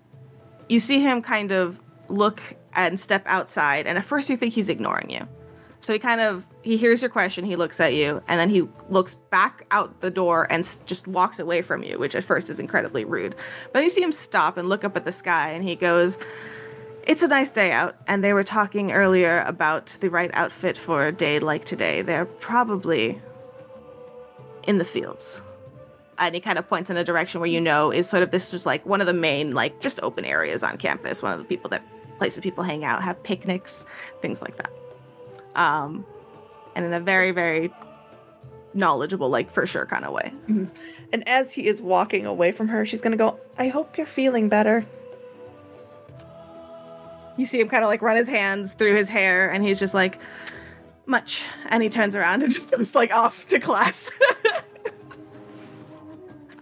you 0.70 0.80
see 0.80 1.02
him 1.02 1.22
kind 1.22 1.52
of 1.52 1.80
look 2.08 2.42
and 2.76 3.00
step 3.00 3.24
outside. 3.26 3.88
And 3.88 3.98
at 3.98 4.06
first, 4.06 4.30
you 4.30 4.38
think 4.38 4.54
he's 4.54 4.70
ignoring 4.70 5.10
you. 5.10 5.28
So 5.80 5.94
he 5.94 6.00
kind 6.00 6.20
of 6.20 6.46
he 6.64 6.78
hears 6.78 7.02
your 7.04 7.10
question, 7.10 7.46
he 7.46 7.56
looks 7.56 7.80
at 7.80 7.94
you, 7.94 8.22
and 8.28 8.40
then 8.40 8.50
he 8.50 8.68
looks 8.90 9.16
back 9.30 9.68
out 9.70 10.02
the 10.02 10.10
door 10.10 10.48
and 10.50 10.68
just 10.88 11.08
walks 11.08 11.38
away 11.38 11.62
from 11.62 11.84
you, 11.84 12.00
which 12.00 12.16
at 12.16 12.24
first 12.24 12.50
is 12.50 12.60
incredibly 12.60 13.06
rude. 13.06 13.36
But 13.66 13.74
then 13.74 13.84
you 13.84 13.92
see 13.92 14.02
him 14.02 14.12
stop 14.12 14.58
and 14.58 14.68
look 14.68 14.84
up 14.84 14.98
at 14.98 15.06
the 15.06 15.12
sky, 15.12 15.52
and 15.52 15.64
he 15.64 15.76
goes, 15.76 16.18
"It's 17.04 17.22
a 17.22 17.28
nice 17.28 17.52
day 17.52 17.72
out, 17.72 17.96
and 18.08 18.24
they 18.24 18.34
were 18.34 18.44
talking 18.44 18.94
earlier 18.94 19.44
about 19.46 19.96
the 20.00 20.10
right 20.10 20.32
outfit 20.34 20.76
for 20.76 21.06
a 21.06 21.12
day 21.12 21.38
like 21.38 21.66
today. 21.66 22.02
They're 22.02 22.26
probably 22.26 23.22
in 24.64 24.80
the 24.80 24.86
fields." 24.86 25.40
And 26.18 26.34
he 26.34 26.42
kind 26.42 26.58
of 26.58 26.68
points 26.68 26.90
in 26.90 26.98
a 26.98 27.04
direction 27.04 27.42
where 27.42 27.50
you 27.50 27.62
know 27.62 27.92
is 27.92 28.10
sort 28.10 28.24
of 28.24 28.32
this 28.32 28.50
just 28.50 28.66
like 28.66 28.84
one 28.88 29.02
of 29.02 29.08
the 29.08 29.14
main 29.14 29.52
like 29.52 29.82
just 29.82 30.00
open 30.02 30.26
areas 30.26 30.64
on 30.64 30.78
campus, 30.78 31.22
one 31.22 31.32
of 31.32 31.38
the 31.38 31.46
people 31.46 31.70
that 31.70 31.84
places 32.18 32.42
people 32.42 32.64
hang 32.64 32.84
out, 32.84 33.02
have 33.04 33.22
picnics, 33.24 33.86
things 34.22 34.42
like 34.42 34.58
that. 34.58 34.72
Um 35.56 36.06
and 36.76 36.86
in 36.86 36.94
a 36.94 37.00
very 37.00 37.32
very 37.32 37.74
knowledgeable 38.74 39.30
like 39.30 39.50
for 39.52 39.66
sure 39.66 39.86
kind 39.86 40.04
of 40.06 40.12
way. 40.14 40.34
And 41.14 41.28
as 41.30 41.54
he 41.54 41.68
is 41.68 41.82
walking 41.82 42.26
away 42.26 42.52
from 42.52 42.68
her, 42.68 42.86
she's 42.86 43.00
gonna 43.02 43.16
go, 43.16 43.40
I 43.58 43.68
hope 43.70 43.98
you're 43.98 44.06
feeling 44.08 44.50
better. 44.50 44.86
you 47.38 47.46
see 47.46 47.60
him 47.60 47.68
kind 47.70 47.84
of 47.84 47.90
like 47.90 48.02
run 48.02 48.16
his 48.16 48.28
hands 48.28 48.74
through 48.74 48.96
his 48.96 49.10
hair 49.10 49.50
and 49.52 49.64
he's 49.64 49.80
just 49.80 49.94
like 49.94 50.20
much. 51.06 51.44
And 51.68 51.84
he 51.84 51.90
turns 51.90 52.16
around 52.16 52.44
and 52.44 52.52
just 52.60 52.72
goes 52.72 52.96
like 52.96 53.14
off 53.14 53.46
to 53.48 53.60
class. 53.60 54.10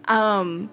Um 0.05 0.69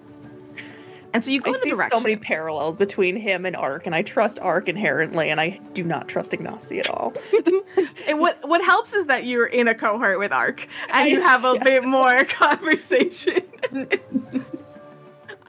and 1.13 1.23
so 1.25 1.31
you 1.31 1.41
go 1.41 1.51
I 1.51 1.55
in 1.55 1.59
the 1.59 1.63
see 1.63 1.69
direction 1.71 1.97
so 1.97 2.01
many 2.01 2.15
parallels 2.15 2.77
between 2.77 3.15
him 3.15 3.45
and 3.45 3.55
Ark, 3.55 3.85
and 3.85 3.93
I 3.93 4.01
trust 4.01 4.39
Ark 4.39 4.69
inherently, 4.69 5.29
and 5.29 5.41
I 5.41 5.59
do 5.73 5.83
not 5.83 6.07
trust 6.07 6.31
Ignacy 6.31 6.79
at 6.79 6.89
all. 6.89 7.13
and 8.07 8.19
what 8.19 8.39
what 8.47 8.63
helps 8.63 8.93
is 8.93 9.05
that 9.05 9.25
you're 9.25 9.47
in 9.47 9.67
a 9.67 9.75
cohort 9.75 10.19
with 10.19 10.31
Ark 10.31 10.67
and 10.93 11.09
you 11.09 11.21
have 11.21 11.43
a 11.43 11.55
yeah. 11.55 11.63
bit 11.63 11.83
more 11.83 12.23
conversation. 12.25 13.41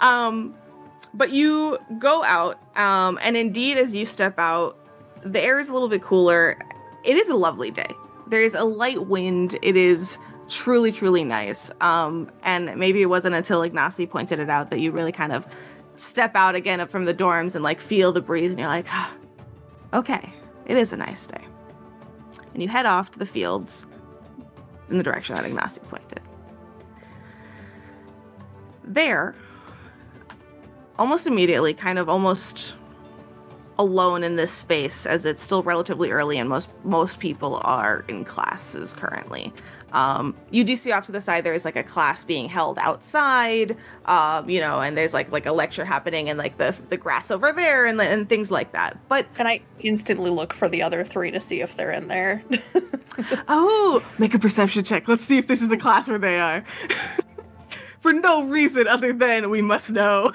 um, 0.00 0.54
but 1.14 1.30
you 1.30 1.78
go 1.98 2.24
out, 2.24 2.58
um, 2.76 3.18
and 3.22 3.36
indeed, 3.36 3.78
as 3.78 3.94
you 3.94 4.04
step 4.04 4.38
out, 4.38 4.76
the 5.24 5.40
air 5.40 5.60
is 5.60 5.68
a 5.68 5.72
little 5.72 5.88
bit 5.88 6.02
cooler. 6.02 6.58
It 7.04 7.16
is 7.16 7.28
a 7.28 7.36
lovely 7.36 7.70
day. 7.70 7.94
There 8.28 8.42
is 8.42 8.54
a 8.54 8.64
light 8.64 9.06
wind. 9.06 9.58
It 9.62 9.76
is 9.76 10.18
truly, 10.52 10.92
truly 10.92 11.24
nice. 11.24 11.70
Um, 11.80 12.30
and 12.42 12.76
maybe 12.76 13.02
it 13.02 13.06
wasn't 13.06 13.34
until 13.34 13.60
Ignasi 13.60 14.08
pointed 14.08 14.38
it 14.38 14.50
out 14.50 14.70
that 14.70 14.80
you 14.80 14.92
really 14.92 15.12
kind 15.12 15.32
of 15.32 15.46
step 15.96 16.34
out 16.34 16.54
again 16.54 16.86
from 16.88 17.04
the 17.04 17.14
dorms 17.14 17.54
and 17.54 17.62
like 17.62 17.80
feel 17.80 18.12
the 18.12 18.20
breeze, 18.20 18.50
and 18.50 18.58
you're 18.58 18.68
like, 18.68 18.86
ah, 18.88 19.14
okay, 19.92 20.32
it 20.66 20.76
is 20.76 20.92
a 20.92 20.96
nice 20.96 21.26
day. 21.26 21.44
And 22.54 22.62
you 22.62 22.68
head 22.68 22.86
off 22.86 23.10
to 23.12 23.18
the 23.18 23.26
fields 23.26 23.86
in 24.90 24.98
the 24.98 25.04
direction 25.04 25.34
that 25.36 25.44
Ignasi 25.44 25.82
pointed. 25.88 26.20
There, 28.84 29.34
almost 30.98 31.26
immediately, 31.26 31.72
kind 31.72 31.98
of 31.98 32.08
almost 32.08 32.74
alone 33.78 34.22
in 34.22 34.36
this 34.36 34.52
space 34.52 35.06
as 35.06 35.24
it's 35.24 35.42
still 35.42 35.62
relatively 35.62 36.10
early 36.10 36.38
and 36.38 36.48
most 36.48 36.68
most 36.84 37.18
people 37.18 37.58
are 37.64 38.04
in 38.06 38.24
classes 38.24 38.92
currently. 38.92 39.52
Um, 39.92 40.34
you 40.50 40.64
do 40.64 40.74
see 40.74 40.90
off 40.90 41.06
to 41.06 41.12
the 41.12 41.20
side 41.20 41.44
there 41.44 41.52
is 41.52 41.66
like 41.66 41.76
a 41.76 41.82
class 41.82 42.24
being 42.24 42.48
held 42.48 42.78
outside, 42.78 43.76
um, 44.06 44.48
you 44.48 44.58
know, 44.58 44.80
and 44.80 44.96
there's 44.96 45.12
like 45.12 45.30
like 45.30 45.44
a 45.44 45.52
lecture 45.52 45.84
happening 45.84 46.30
and 46.30 46.38
like 46.38 46.56
the 46.56 46.74
the 46.88 46.96
grass 46.96 47.30
over 47.30 47.52
there 47.52 47.84
and 47.84 48.00
and 48.00 48.28
things 48.28 48.50
like 48.50 48.72
that. 48.72 48.98
But 49.08 49.26
and 49.38 49.46
I 49.46 49.60
instantly 49.80 50.30
look 50.30 50.54
for 50.54 50.68
the 50.68 50.82
other 50.82 51.04
three 51.04 51.30
to 51.30 51.40
see 51.40 51.60
if 51.60 51.76
they're 51.76 51.92
in 51.92 52.08
there. 52.08 52.42
oh, 53.48 54.02
make 54.18 54.32
a 54.32 54.38
perception 54.38 54.82
check. 54.82 55.06
Let's 55.08 55.24
see 55.24 55.36
if 55.36 55.46
this 55.46 55.60
is 55.60 55.68
the 55.68 55.76
class 55.76 56.08
where 56.08 56.18
they 56.18 56.40
are. 56.40 56.64
for 58.00 58.14
no 58.14 58.44
reason 58.44 58.88
other 58.88 59.12
than 59.12 59.50
we 59.50 59.60
must 59.60 59.90
know. 59.90 60.32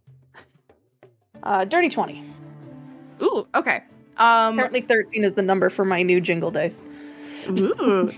uh, 1.42 1.66
dirty 1.66 1.90
twenty. 1.90 2.24
Ooh, 3.22 3.46
okay. 3.54 3.84
Um, 4.16 4.54
Apparently, 4.54 4.80
thirteen 4.80 5.24
is 5.24 5.34
the 5.34 5.42
number 5.42 5.68
for 5.68 5.84
my 5.84 6.02
new 6.02 6.22
jingle 6.22 6.50
dice. 6.50 6.80
Ooh. 7.50 8.10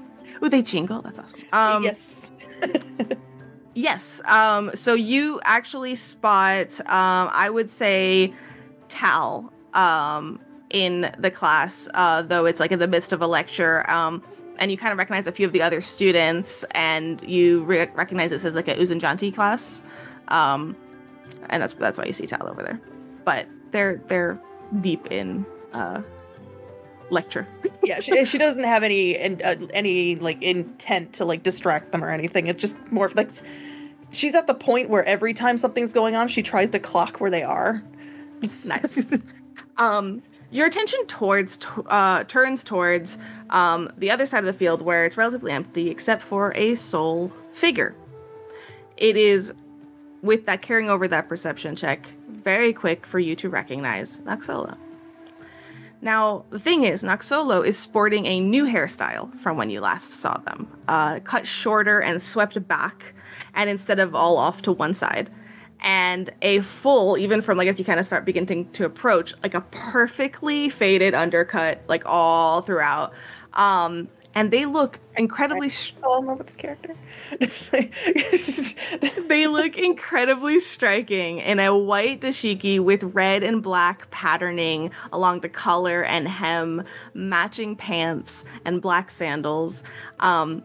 Ooh, 0.42 0.48
they 0.48 0.62
jingle. 0.62 1.02
That's 1.02 1.18
awesome. 1.18 1.40
Um, 1.52 1.82
yes. 1.82 2.30
yes. 3.74 4.20
Um, 4.24 4.70
so 4.74 4.94
you 4.94 5.40
actually 5.44 5.94
spot, 5.94 6.80
um, 6.80 7.30
I 7.32 7.48
would 7.50 7.70
say, 7.70 8.32
Tal 8.88 9.52
um, 9.74 10.40
in 10.70 11.14
the 11.18 11.30
class, 11.30 11.88
uh, 11.94 12.22
though 12.22 12.44
it's 12.46 12.60
like 12.60 12.72
in 12.72 12.78
the 12.78 12.88
midst 12.88 13.12
of 13.12 13.22
a 13.22 13.26
lecture. 13.26 13.88
Um, 13.90 14.22
and 14.58 14.70
you 14.70 14.76
kind 14.76 14.92
of 14.92 14.98
recognize 14.98 15.26
a 15.26 15.32
few 15.32 15.46
of 15.46 15.52
the 15.52 15.62
other 15.62 15.80
students, 15.80 16.64
and 16.72 17.22
you 17.26 17.64
re- 17.64 17.90
recognize 17.94 18.30
this 18.30 18.44
as 18.44 18.54
like 18.54 18.68
a 18.68 18.74
Uzunjati 18.74 19.34
class. 19.34 19.82
Um, 20.28 20.76
and 21.48 21.62
that's 21.62 21.74
that's 21.74 21.98
why 21.98 22.04
you 22.04 22.12
see 22.12 22.26
Tal 22.26 22.48
over 22.48 22.62
there. 22.62 22.80
But 23.24 23.46
they're 23.70 24.02
they're 24.08 24.40
deep 24.80 25.06
in 25.10 25.46
uh, 25.72 26.02
lecture. 27.12 27.46
yeah, 27.84 28.00
she, 28.00 28.24
she 28.24 28.38
doesn't 28.38 28.64
have 28.64 28.82
any 28.82 29.18
uh, 29.42 29.56
any 29.72 30.16
like 30.16 30.42
intent 30.42 31.12
to 31.14 31.24
like 31.24 31.42
distract 31.42 31.92
them 31.92 32.02
or 32.02 32.10
anything. 32.10 32.46
It's 32.48 32.60
just 32.60 32.76
more 32.90 33.10
like 33.14 33.30
she's 34.10 34.34
at 34.34 34.46
the 34.46 34.54
point 34.54 34.88
where 34.90 35.04
every 35.04 35.34
time 35.34 35.58
something's 35.58 35.92
going 35.92 36.16
on, 36.16 36.28
she 36.28 36.42
tries 36.42 36.70
to 36.70 36.78
clock 36.78 37.18
where 37.18 37.30
they 37.30 37.42
are. 37.42 37.82
nice. 38.64 39.06
um, 39.76 40.22
your 40.50 40.66
attention 40.66 41.04
towards 41.06 41.58
uh, 41.86 42.24
turns 42.24 42.62
towards 42.62 43.18
um, 43.50 43.90
the 43.96 44.10
other 44.10 44.26
side 44.26 44.40
of 44.40 44.46
the 44.46 44.52
field 44.52 44.82
where 44.82 45.04
it's 45.04 45.16
relatively 45.16 45.52
empty 45.52 45.90
except 45.90 46.22
for 46.22 46.52
a 46.56 46.74
soul 46.74 47.32
figure. 47.52 47.94
It 48.96 49.16
is 49.16 49.54
with 50.22 50.46
that 50.46 50.62
carrying 50.62 50.88
over 50.88 51.08
that 51.08 51.28
perception 51.28 51.74
check 51.74 52.12
very 52.28 52.72
quick 52.72 53.06
for 53.06 53.18
you 53.18 53.34
to 53.36 53.48
recognize 53.48 54.18
Noxolo. 54.18 54.76
Now, 56.02 56.44
the 56.50 56.58
thing 56.58 56.82
is, 56.82 57.04
Noxolo 57.04 57.64
is 57.64 57.78
sporting 57.78 58.26
a 58.26 58.40
new 58.40 58.64
hairstyle 58.64 59.38
from 59.38 59.56
when 59.56 59.70
you 59.70 59.80
last 59.80 60.10
saw 60.10 60.36
them, 60.38 60.68
uh, 60.88 61.20
cut 61.20 61.46
shorter 61.46 62.02
and 62.02 62.20
swept 62.20 62.66
back, 62.66 63.14
and 63.54 63.70
instead 63.70 64.00
of 64.00 64.12
all 64.12 64.36
off 64.36 64.62
to 64.62 64.72
one 64.72 64.94
side. 64.94 65.30
And 65.78 66.32
a 66.42 66.60
full, 66.62 67.16
even 67.16 67.40
from 67.40 67.56
like 67.56 67.68
as 67.68 67.78
you 67.78 67.84
kind 67.84 68.00
of 68.00 68.06
start 68.06 68.24
beginning 68.24 68.68
to 68.72 68.84
approach, 68.84 69.32
like 69.44 69.54
a 69.54 69.60
perfectly 69.60 70.68
faded 70.68 71.14
undercut, 71.14 71.82
like 71.86 72.02
all 72.04 72.62
throughout. 72.62 73.12
Um, 73.52 74.08
and 74.34 74.50
they 74.50 74.66
look 74.66 74.98
incredibly. 75.16 75.68
Sh- 75.68 75.94
fall 76.00 76.20
in 76.20 76.26
love 76.26 76.38
with 76.38 76.46
this 76.46 76.56
character. 76.56 76.94
they 79.28 79.46
look 79.46 79.76
incredibly 79.76 80.60
striking 80.60 81.38
in 81.38 81.60
a 81.60 81.76
white 81.76 82.20
dashiki 82.20 82.80
with 82.80 83.02
red 83.02 83.42
and 83.42 83.62
black 83.62 84.10
patterning 84.10 84.90
along 85.12 85.40
the 85.40 85.48
collar 85.48 86.02
and 86.04 86.26
hem, 86.28 86.84
matching 87.14 87.76
pants 87.76 88.44
and 88.64 88.80
black 88.80 89.10
sandals. 89.10 89.82
Um, 90.20 90.62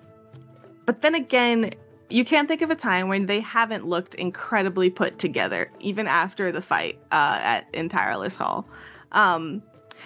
but 0.86 1.02
then 1.02 1.16
again, 1.16 1.74
you 2.10 2.24
can't 2.24 2.48
think 2.48 2.62
of 2.62 2.70
a 2.70 2.76
time 2.76 3.10
when 3.10 3.26
they 3.26 3.42
haven't 3.42 3.86
looked 3.86 4.16
incredibly 4.16 4.90
put 4.90 5.20
together, 5.20 5.70
even 5.82 6.08
after 6.08 6.52
the 6.52 6.62
fight 6.62 6.98
uh, 7.12 7.40
at 7.42 7.68
in 7.74 7.90
Tireless 7.90 8.38
Hall. 8.38 8.66
Um, 9.12 9.62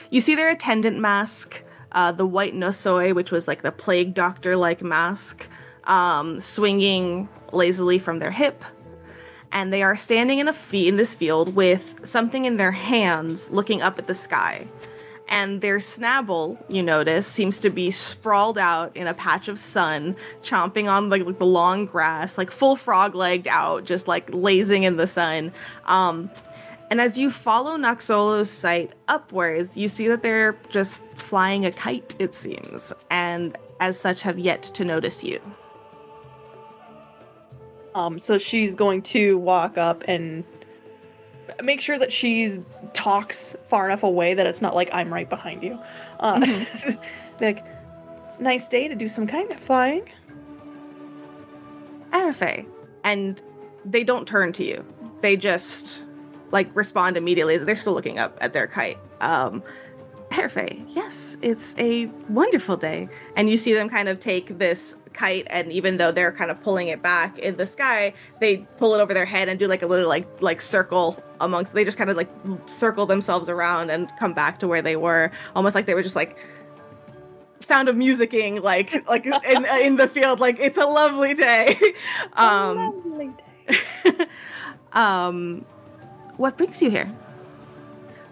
you 0.10 0.22
see 0.22 0.36
their 0.36 0.50
attendant 0.50 1.00
mask 1.00 1.64
uh, 1.92 2.12
the 2.12 2.26
white 2.26 2.56
nosoi, 2.56 3.14
which 3.14 3.32
was 3.32 3.48
like 3.48 3.62
the 3.62 3.72
plague 3.72 4.14
doctor 4.14 4.56
like 4.56 4.82
mask, 4.82 5.48
um, 5.86 6.40
swinging 6.40 7.28
lazily 7.52 8.00
from 8.00 8.20
their 8.20 8.32
hip. 8.32 8.64
And 9.52 9.74
they 9.74 9.84
are 9.84 9.98
standing 9.98 10.40
in 10.40 10.48
a 10.48 10.56
in 10.74 10.96
this 10.96 11.14
field 11.14 11.56
with 11.56 12.06
something 12.06 12.46
in 12.46 12.58
their 12.58 12.72
hands, 12.72 13.52
looking 13.52 13.82
up 13.82 14.00
at 14.00 14.08
the 14.08 14.14
sky. 14.14 14.68
And 15.28 15.62
their 15.62 15.78
snabble, 15.78 16.58
you 16.68 16.84
notice, 16.84 17.26
seems 17.26 17.58
to 17.60 17.70
be 17.70 17.90
sprawled 17.90 18.58
out 18.58 18.96
in 18.98 19.08
a 19.08 19.14
patch 19.14 19.48
of 19.48 19.58
sun, 19.58 20.18
chomping 20.42 20.92
on 20.92 21.10
like, 21.10 21.24
like 21.24 21.40
the 21.40 21.46
long 21.46 21.86
grass, 21.86 22.38
like 22.38 22.52
full 22.52 22.76
frog 22.76 23.16
legged 23.16 23.48
out, 23.48 23.86
just 23.86 24.10
like 24.10 24.30
lazing 24.34 24.84
in 24.84 24.98
the 24.98 25.08
sun. 25.08 25.54
Um, 25.86 26.30
and 26.92 27.00
as 27.00 27.18
you 27.18 27.32
follow 27.32 27.78
Noxolo's 27.78 28.52
sight 28.52 28.92
upwards, 29.08 29.78
you 29.78 29.88
see 29.88 30.10
that 30.10 30.24
they're 30.24 30.58
just 30.68 31.02
flying 31.16 31.66
a 31.66 31.72
kite, 31.72 32.18
it 32.20 32.36
seems, 32.36 32.92
and 33.10 33.58
as 33.80 33.98
such 33.98 34.22
have 34.22 34.38
yet 34.38 34.62
to 34.64 34.84
notice 34.84 35.24
you. 35.24 35.40
Um, 37.96 38.20
so 38.20 38.38
she's 38.38 38.76
going 38.76 39.04
to 39.04 39.38
walk 39.38 39.78
up 39.78 40.04
and 40.06 40.44
make 41.64 41.80
sure 41.80 41.98
that 41.98 42.12
she's 42.12 42.60
talks 42.92 43.56
far 43.68 43.86
enough 43.86 44.04
away 44.04 44.34
that 44.34 44.46
it's 44.46 44.62
not 44.62 44.76
like 44.76 44.90
I'm 44.92 45.14
right 45.14 45.30
behind 45.30 45.64
you. 45.64 45.80
Uh, 46.20 46.42
mm-hmm. 46.42 47.02
like, 47.44 47.66
it's 48.26 48.38
a 48.38 48.44
nice 48.44 48.68
day 48.68 48.90
to 48.90 48.96
do 48.96 49.08
some 49.08 49.28
kind 49.28 49.50
of 49.50 49.60
flying. 49.62 50.10
Arifey. 52.12 52.66
And 53.06 53.42
they 53.86 54.04
don't 54.04 54.28
turn 54.28 54.52
to 54.54 54.66
you. 54.66 54.86
They 55.22 55.38
just 55.38 56.02
like 56.52 56.74
respond 56.76 57.18
immediately 57.18 57.56
as 57.56 57.64
they're 57.64 57.76
still 57.76 57.94
looking 57.94 58.20
up 58.20 58.38
at 58.42 58.54
their 58.54 58.68
kite. 58.68 59.00
Um, 59.20 59.64
Perfect. 60.32 60.76
Yes, 60.88 61.36
it's 61.42 61.76
a 61.78 62.06
wonderful 62.30 62.78
day. 62.78 63.10
And 63.36 63.50
you 63.50 63.58
see 63.58 63.74
them 63.74 63.90
kind 63.90 64.08
of 64.08 64.22
take 64.22 64.58
this 64.58 64.96
kite, 65.12 65.46
and 65.50 65.70
even 65.74 65.98
though 65.98 66.14
they're 66.14 66.32
kind 66.32 66.50
of 66.50 66.62
pulling 66.64 66.88
it 66.88 67.02
back 67.02 67.38
in 67.38 67.58
the 67.58 67.68
sky, 67.68 68.14
they 68.40 68.58
pull 68.78 68.96
it 68.96 69.02
over 69.02 69.14
their 69.14 69.26
head 69.26 69.50
and 69.50 69.60
do 69.60 69.68
like 69.68 69.82
a 69.82 69.86
little 69.86 70.08
like 70.08 70.26
like 70.42 70.62
circle 70.62 71.22
amongst. 71.42 71.74
They 71.74 71.84
just 71.84 71.98
kind 71.98 72.10
of 72.10 72.16
like 72.16 72.30
circle 72.66 73.06
themselves 73.06 73.50
around 73.50 73.90
and 73.90 74.10
come 74.18 74.32
back 74.34 74.58
to 74.60 74.70
where 74.70 74.82
they 74.82 74.96
were, 74.96 75.32
almost 75.54 75.76
like 75.76 75.86
they 75.86 75.94
were 75.94 76.04
just 76.04 76.16
like 76.16 76.38
sound 77.60 77.90
of 77.90 77.98
musicking 77.98 78.62
like 78.64 79.06
like 79.10 79.26
in 79.26 79.66
in 79.82 79.96
the 79.98 80.08
field. 80.08 80.40
Like 80.40 80.60
it's 80.62 80.78
a 80.78 80.86
lovely 80.86 81.34
day. 81.34 81.78
Um, 82.34 82.78
a 82.78 82.90
lovely 82.90 83.32
day. 83.68 84.26
um, 84.94 85.66
what 86.42 86.58
brings 86.58 86.82
you 86.82 86.90
here? 86.90 87.10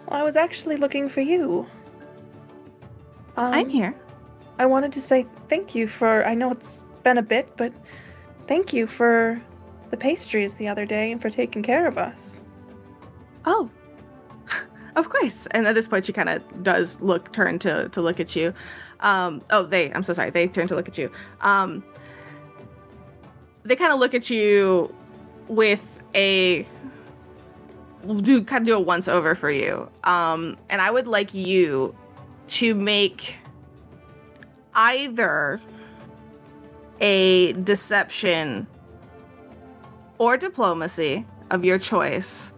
Well, 0.06 0.20
I 0.20 0.24
was 0.24 0.34
actually 0.34 0.76
looking 0.76 1.08
for 1.08 1.20
you. 1.20 1.66
Um, 3.36 3.54
I'm 3.54 3.68
here. 3.68 3.94
I 4.58 4.66
wanted 4.66 4.92
to 4.92 5.00
say 5.00 5.26
thank 5.48 5.74
you 5.74 5.86
for. 5.86 6.26
I 6.26 6.34
know 6.34 6.50
it's 6.50 6.84
been 7.04 7.18
a 7.18 7.22
bit, 7.22 7.56
but 7.56 7.72
thank 8.48 8.72
you 8.72 8.86
for 8.88 9.40
the 9.90 9.96
pastries 9.96 10.54
the 10.54 10.66
other 10.66 10.84
day 10.84 11.12
and 11.12 11.22
for 11.22 11.30
taking 11.30 11.62
care 11.62 11.86
of 11.86 11.98
us. 11.98 12.40
Oh, 13.44 13.70
of 14.96 15.08
course. 15.08 15.46
And 15.52 15.66
at 15.68 15.76
this 15.76 15.86
point, 15.86 16.04
she 16.04 16.12
kind 16.12 16.28
of 16.28 16.42
does 16.64 17.00
look, 17.00 17.32
turn 17.32 17.60
to 17.60 17.88
to 17.90 18.02
look 18.02 18.18
at 18.18 18.34
you. 18.34 18.52
Um, 18.98 19.40
oh, 19.50 19.64
they. 19.64 19.92
I'm 19.92 20.02
so 20.02 20.12
sorry. 20.14 20.30
They 20.30 20.48
turn 20.48 20.66
to 20.66 20.74
look 20.74 20.88
at 20.88 20.98
you. 20.98 21.12
Um, 21.42 21.84
they 23.62 23.76
kind 23.76 23.92
of 23.92 24.00
look 24.00 24.14
at 24.14 24.28
you 24.30 24.92
with 25.46 26.02
a 26.14 26.66
do 28.22 28.42
kind 28.42 28.62
of 28.62 28.66
do 28.66 28.74
a 28.74 28.80
once 28.80 29.08
over 29.08 29.34
for 29.34 29.50
you. 29.50 29.88
Um, 30.04 30.56
and 30.68 30.80
I 30.80 30.90
would 30.90 31.06
like 31.06 31.34
you 31.34 31.94
to 32.48 32.74
make 32.74 33.36
either 34.74 35.60
a 37.00 37.52
deception 37.52 38.66
or 40.18 40.36
diplomacy 40.36 41.26
of 41.50 41.64
your 41.64 41.78
choice 41.78 42.52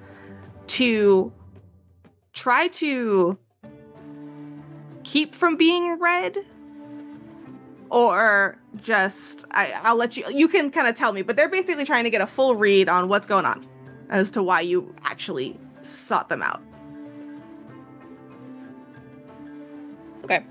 to 0.66 1.32
try 2.32 2.68
to 2.68 3.38
keep 5.04 5.34
from 5.34 5.56
being 5.56 5.98
read 5.98 6.38
or 7.90 8.56
just 8.82 9.44
I, 9.50 9.72
I'll 9.82 9.96
let 9.96 10.16
you. 10.16 10.24
You 10.32 10.48
can 10.48 10.70
kind 10.70 10.88
of 10.88 10.94
tell 10.94 11.12
me, 11.12 11.22
but 11.22 11.36
they're 11.36 11.48
basically 11.48 11.84
trying 11.84 12.04
to 12.04 12.10
get 12.10 12.22
a 12.22 12.26
full 12.26 12.54
read 12.56 12.88
on 12.88 13.08
what's 13.08 13.26
going 13.26 13.44
on 13.44 13.66
as 14.12 14.30
to 14.30 14.42
why 14.42 14.60
you 14.60 14.94
actually 15.04 15.58
sought 15.80 16.28
them 16.28 16.42
out. 16.42 16.62
Okay. 20.24 20.44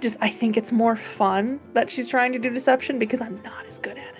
Just 0.00 0.16
I 0.22 0.30
think 0.30 0.56
it's 0.56 0.72
more 0.72 0.96
fun 0.96 1.60
that 1.74 1.90
she's 1.90 2.08
trying 2.08 2.32
to 2.32 2.38
do 2.38 2.48
deception 2.48 2.98
because 2.98 3.20
I'm 3.20 3.38
not 3.44 3.66
as 3.66 3.78
good 3.78 3.98
at 3.98 4.14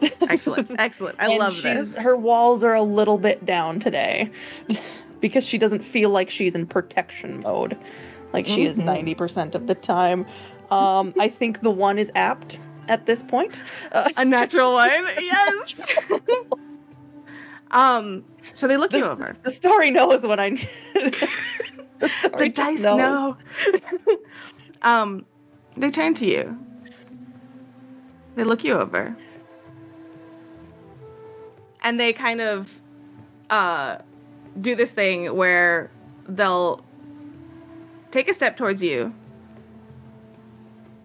it. 0.00 0.16
Excellent, 0.30 0.70
excellent. 0.78 1.16
I 1.18 1.36
love 1.36 1.52
she's- 1.54 1.90
this. 1.94 1.96
Her 1.98 2.16
walls 2.16 2.62
are 2.62 2.74
a 2.74 2.82
little 2.84 3.18
bit 3.18 3.44
down 3.44 3.80
today 3.80 4.30
because 5.20 5.44
she 5.44 5.58
doesn't 5.58 5.82
feel 5.84 6.10
like 6.10 6.30
she's 6.30 6.54
in 6.54 6.64
protection 6.68 7.40
mode, 7.40 7.76
like 8.32 8.46
she 8.46 8.64
is 8.64 8.78
Mhm. 8.78 8.84
ninety 8.84 9.14
percent 9.16 9.56
of 9.56 9.66
the 9.66 9.74
time. 9.74 10.24
Um, 10.70 11.12
I 11.18 11.26
think 11.26 11.60
the 11.62 11.72
one 11.72 11.98
is 11.98 12.12
apt 12.14 12.58
at 12.88 13.06
this 13.06 13.22
point. 13.22 13.62
Uh, 13.92 14.10
a 14.16 14.24
natural 14.24 14.72
one. 14.82 14.90
Yes. 15.20 15.80
um. 17.70 18.24
So 18.52 18.68
they 18.68 18.76
look 18.76 18.90
This- 18.90 19.04
you 19.04 19.10
over. 19.10 19.36
the 19.42 19.50
story 19.50 19.90
knows 19.90 20.24
what 20.26 20.38
I 20.38 20.50
need. 20.50 20.68
the 20.94 22.08
story 22.20 22.48
The 22.48 22.54
dice 22.54 22.80
knows. 22.82 22.98
know. 22.98 23.36
um. 24.82 25.26
They 25.76 25.90
turn 25.90 26.14
to 26.14 26.26
you. 26.26 26.56
They 28.36 28.44
look 28.44 28.62
you 28.64 28.74
over. 28.74 29.16
And 31.82 31.98
they 32.00 32.12
kind 32.12 32.40
of 32.40 32.80
uh 33.50 33.98
do 34.60 34.74
this 34.76 34.92
thing 34.92 35.34
where 35.36 35.90
they'll 36.28 36.82
take 38.10 38.28
a 38.28 38.34
step 38.34 38.56
towards 38.56 38.82
you 38.82 39.12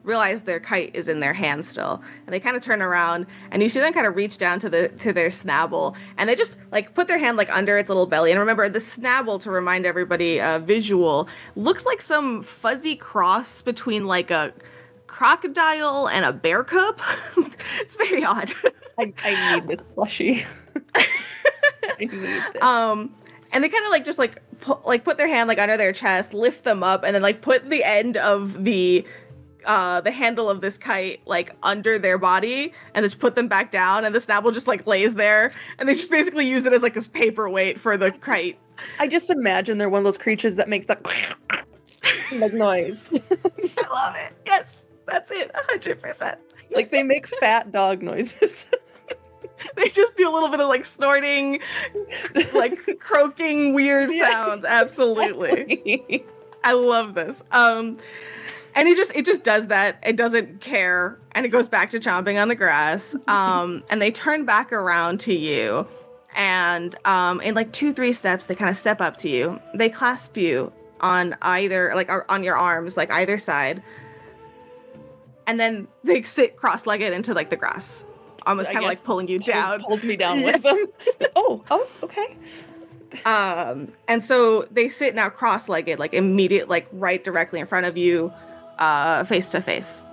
realize 0.03 0.41
their 0.41 0.59
kite 0.59 0.95
is 0.95 1.07
in 1.07 1.19
their 1.19 1.33
hand 1.33 1.65
still 1.65 2.01
and 2.25 2.33
they 2.33 2.39
kind 2.39 2.55
of 2.55 2.63
turn 2.63 2.81
around 2.81 3.25
and 3.51 3.61
you 3.61 3.69
see 3.69 3.79
them 3.79 3.91
kind 3.93 4.07
of 4.07 4.15
reach 4.15 4.37
down 4.37 4.59
to 4.59 4.69
the 4.69 4.89
to 4.99 5.11
their 5.11 5.29
snabble 5.29 5.95
and 6.17 6.29
they 6.29 6.35
just 6.35 6.55
like 6.71 6.93
put 6.93 7.07
their 7.07 7.17
hand 7.17 7.37
like 7.37 7.53
under 7.55 7.77
its 7.77 7.89
little 7.89 8.05
belly 8.05 8.31
and 8.31 8.39
remember 8.39 8.69
the 8.69 8.79
snabble 8.79 9.39
to 9.41 9.51
remind 9.51 9.85
everybody 9.85 10.39
uh, 10.39 10.59
visual 10.59 11.27
looks 11.55 11.85
like 11.85 12.01
some 12.01 12.41
fuzzy 12.43 12.95
cross 12.95 13.61
between 13.61 14.05
like 14.05 14.31
a 14.31 14.53
crocodile 15.07 16.07
and 16.07 16.23
a 16.23 16.31
bear 16.31 16.63
cub 16.63 16.99
it's 17.79 17.95
very 17.95 18.23
odd 18.23 18.51
I, 18.97 19.13
I 19.23 19.55
need 19.55 19.67
this 19.67 19.83
plushie. 19.95 20.45
I 20.95 21.05
need 21.99 22.09
this. 22.11 22.61
um 22.61 23.13
and 23.51 23.63
they 23.63 23.69
kind 23.69 23.83
of 23.85 23.91
like 23.91 24.05
just 24.05 24.19
like 24.19 24.41
pu- 24.61 24.79
like 24.85 25.03
put 25.03 25.17
their 25.17 25.27
hand 25.27 25.47
like 25.47 25.57
under 25.59 25.77
their 25.77 25.91
chest 25.93 26.33
lift 26.33 26.63
them 26.63 26.83
up 26.83 27.03
and 27.03 27.13
then 27.15 27.21
like 27.21 27.41
put 27.41 27.69
the 27.69 27.83
end 27.83 28.17
of 28.17 28.63
the 28.63 29.05
uh 29.65 30.01
the 30.01 30.11
handle 30.11 30.49
of 30.49 30.61
this 30.61 30.77
kite 30.77 31.21
like 31.25 31.55
under 31.63 31.99
their 31.99 32.17
body 32.17 32.73
and 32.93 33.03
just 33.03 33.19
put 33.19 33.35
them 33.35 33.47
back 33.47 33.71
down 33.71 34.05
and 34.05 34.15
the 34.15 34.19
snabble 34.19 34.53
just 34.53 34.67
like 34.67 34.85
lays 34.87 35.15
there 35.15 35.51
and 35.77 35.89
they 35.89 35.93
just 35.93 36.09
basically 36.09 36.47
use 36.47 36.65
it 36.65 36.73
as 36.73 36.81
like 36.81 36.93
this 36.93 37.07
paperweight 37.07 37.79
for 37.79 37.97
the 37.97 38.11
kite. 38.11 38.57
I 38.99 39.07
just 39.07 39.29
imagine 39.29 39.77
they're 39.77 39.89
one 39.89 39.99
of 39.99 40.05
those 40.05 40.17
creatures 40.17 40.55
that 40.55 40.69
makes 40.69 40.85
that 40.85 41.05
like 42.31 42.53
noise. 42.53 43.09
i 43.13 43.87
love 43.89 44.15
it. 44.15 44.33
Yes 44.45 44.83
that's 45.05 45.31
it 45.31 45.51
100% 45.53 46.37
like 46.71 46.91
they 46.91 47.03
make 47.03 47.27
fat 47.27 47.71
dog 47.71 48.01
noises. 48.01 48.65
they 49.75 49.89
just 49.89 50.15
do 50.15 50.29
a 50.29 50.31
little 50.31 50.49
bit 50.49 50.59
of 50.59 50.67
like 50.67 50.85
snorting 50.85 51.59
like 52.53 52.79
croaking 52.99 53.73
weird 53.73 54.11
sounds. 54.19 54.65
Absolutely. 54.65 56.23
I 56.63 56.73
love 56.73 57.15
this. 57.15 57.41
Um 57.51 57.97
and 58.75 58.87
it 58.87 58.95
just 58.95 59.11
it 59.15 59.25
just 59.25 59.43
does 59.43 59.67
that. 59.67 60.01
It 60.05 60.15
doesn't 60.15 60.61
care 60.61 61.17
and 61.33 61.45
it 61.45 61.49
goes 61.49 61.67
back 61.67 61.89
to 61.91 61.99
chomping 61.99 62.41
on 62.41 62.47
the 62.47 62.55
grass. 62.55 63.15
Um 63.27 63.83
and 63.89 64.01
they 64.01 64.11
turn 64.11 64.45
back 64.45 64.71
around 64.73 65.19
to 65.21 65.33
you 65.33 65.87
and 66.35 66.95
um 67.05 67.41
in 67.41 67.55
like 67.55 67.71
2 67.73 67.93
3 67.93 68.13
steps 68.13 68.45
they 68.45 68.55
kind 68.55 68.69
of 68.69 68.77
step 68.77 69.01
up 69.01 69.17
to 69.17 69.29
you. 69.29 69.59
They 69.73 69.89
clasp 69.89 70.37
you 70.37 70.71
on 71.01 71.35
either 71.41 71.91
like 71.95 72.09
on 72.29 72.43
your 72.43 72.57
arms 72.57 72.97
like 72.97 73.09
either 73.11 73.37
side. 73.37 73.81
And 75.47 75.59
then 75.59 75.87
they 76.03 76.21
sit 76.37 76.55
cross-legged 76.57 77.13
into 77.13 77.33
like 77.33 77.49
the 77.49 77.55
grass. 77.57 78.05
Almost 78.45 78.67
kind 78.71 78.79
of 78.79 78.85
like 78.85 79.03
pulling 79.03 79.27
you 79.27 79.39
Pulls- 79.39 79.47
down. 79.47 79.81
pulls 79.83 80.03
me 80.03 80.15
down 80.15 80.41
with 80.43 80.61
them. 80.63 80.85
oh, 81.35 81.63
oh, 81.69 81.87
okay. 82.03 82.37
um 83.25 83.91
and 84.07 84.23
so 84.23 84.67
they 84.71 84.87
sit 84.87 85.15
now 85.15 85.29
cross-legged 85.29 85.97
like 85.99 86.13
immediate 86.13 86.69
like 86.69 86.87
right 86.91 87.23
directly 87.23 87.59
in 87.59 87.65
front 87.65 87.85
of 87.87 87.97
you 87.97 88.31
uh 88.79 89.23
face 89.23 89.49
to 89.49 89.61
face 89.61 90.03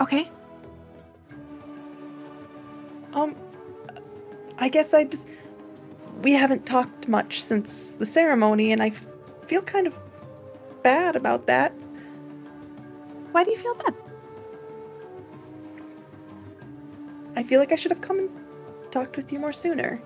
okay 0.00 0.30
Um, 3.12 3.34
I 4.58 4.68
guess 4.68 4.92
I 4.92 5.04
just 5.04 5.26
we 6.20 6.32
haven't 6.32 6.66
talked 6.66 7.08
much 7.08 7.42
since 7.42 7.92
the 7.92 8.04
ceremony, 8.04 8.72
and 8.72 8.82
I 8.82 8.88
f- 8.88 9.06
feel 9.46 9.62
kind 9.62 9.86
of 9.86 9.94
bad 10.82 11.16
about 11.16 11.46
that. 11.46 11.72
why 13.32 13.42
do 13.44 13.50
you 13.52 13.56
feel 13.56 13.74
bad 13.74 13.94
I 17.36 17.42
feel 17.42 17.58
like 17.58 17.72
I 17.72 17.76
should 17.76 17.90
have 17.90 18.02
come 18.02 18.18
and 18.18 18.30
talked 18.90 19.16
with 19.16 19.32
you 19.32 19.38
more 19.38 19.52
sooner. 19.52 20.00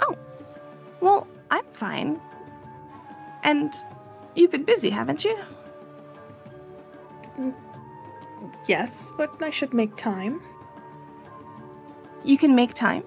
Oh. 0.00 0.16
Well 1.00 1.26
i'm 1.50 1.64
fine 1.72 2.18
and 3.44 3.74
you've 4.34 4.50
been 4.50 4.64
busy 4.64 4.90
haven't 4.90 5.24
you 5.24 5.38
Yes, 8.68 9.10
but 9.16 9.42
I 9.42 9.50
should 9.50 9.74
make 9.74 9.96
time. 9.96 10.40
you 12.24 12.38
can 12.38 12.54
make 12.54 12.74
time 12.74 13.02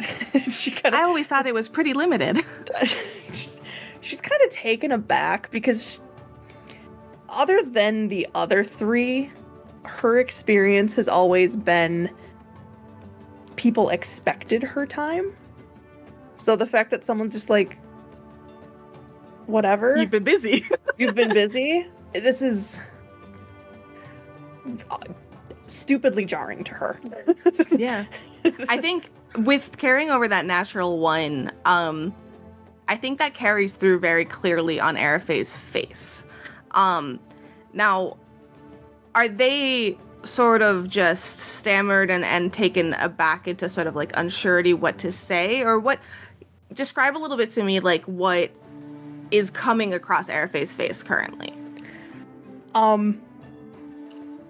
she 0.48 0.70
kinda, 0.70 0.96
I 0.96 1.02
always 1.02 1.26
thought 1.26 1.46
it 1.46 1.54
was 1.54 1.68
pretty 1.68 1.94
limited 1.94 2.44
she's 4.02 4.20
kind 4.20 4.40
of 4.44 4.50
taken 4.50 4.92
aback 4.92 5.50
because 5.50 6.02
other 7.32 7.62
than 7.62 8.08
the 8.08 8.28
other 8.34 8.62
three, 8.62 9.30
her 9.84 10.18
experience 10.18 10.92
has 10.94 11.08
always 11.08 11.56
been 11.56 12.10
people 13.56 13.88
expected 13.88 14.62
her 14.62 14.86
time. 14.86 15.32
So 16.34 16.56
the 16.56 16.66
fact 16.66 16.90
that 16.90 17.04
someone's 17.04 17.32
just 17.32 17.48
like 17.48 17.78
whatever, 19.46 19.96
you've 19.96 20.10
been 20.10 20.24
busy. 20.24 20.66
You've 20.98 21.14
been 21.14 21.32
busy, 21.32 21.86
this 22.12 22.42
is 22.42 22.80
stupidly 25.66 26.24
jarring 26.24 26.64
to 26.64 26.74
her. 26.74 27.00
yeah. 27.76 28.04
I 28.68 28.78
think 28.78 29.10
with 29.36 29.78
carrying 29.78 30.10
over 30.10 30.28
that 30.28 30.44
natural 30.44 30.98
one 30.98 31.50
um 31.64 32.14
i 32.86 32.94
think 32.94 33.18
that 33.18 33.32
carries 33.32 33.72
through 33.72 33.98
very 33.98 34.26
clearly 34.26 34.78
on 34.78 34.96
Arifey's 34.96 35.56
face. 35.56 36.24
Um 36.72 37.18
now 37.72 38.16
are 39.14 39.28
they 39.28 39.96
sort 40.24 40.62
of 40.62 40.88
just 40.88 41.38
stammered 41.38 42.10
and 42.10 42.24
and 42.24 42.52
taken 42.52 42.94
aback 42.94 43.48
into 43.48 43.68
sort 43.68 43.86
of 43.86 43.96
like 43.96 44.12
unsurety 44.12 44.74
what 44.78 44.98
to 44.98 45.10
say? 45.10 45.62
Or 45.62 45.78
what 45.78 45.98
describe 46.72 47.16
a 47.16 47.18
little 47.18 47.36
bit 47.36 47.50
to 47.52 47.62
me 47.62 47.80
like 47.80 48.04
what 48.04 48.50
is 49.32 49.50
coming 49.50 49.92
across 49.94 50.28
Arifey's 50.28 50.74
face 50.74 51.02
currently? 51.02 51.52
Um, 52.74 53.20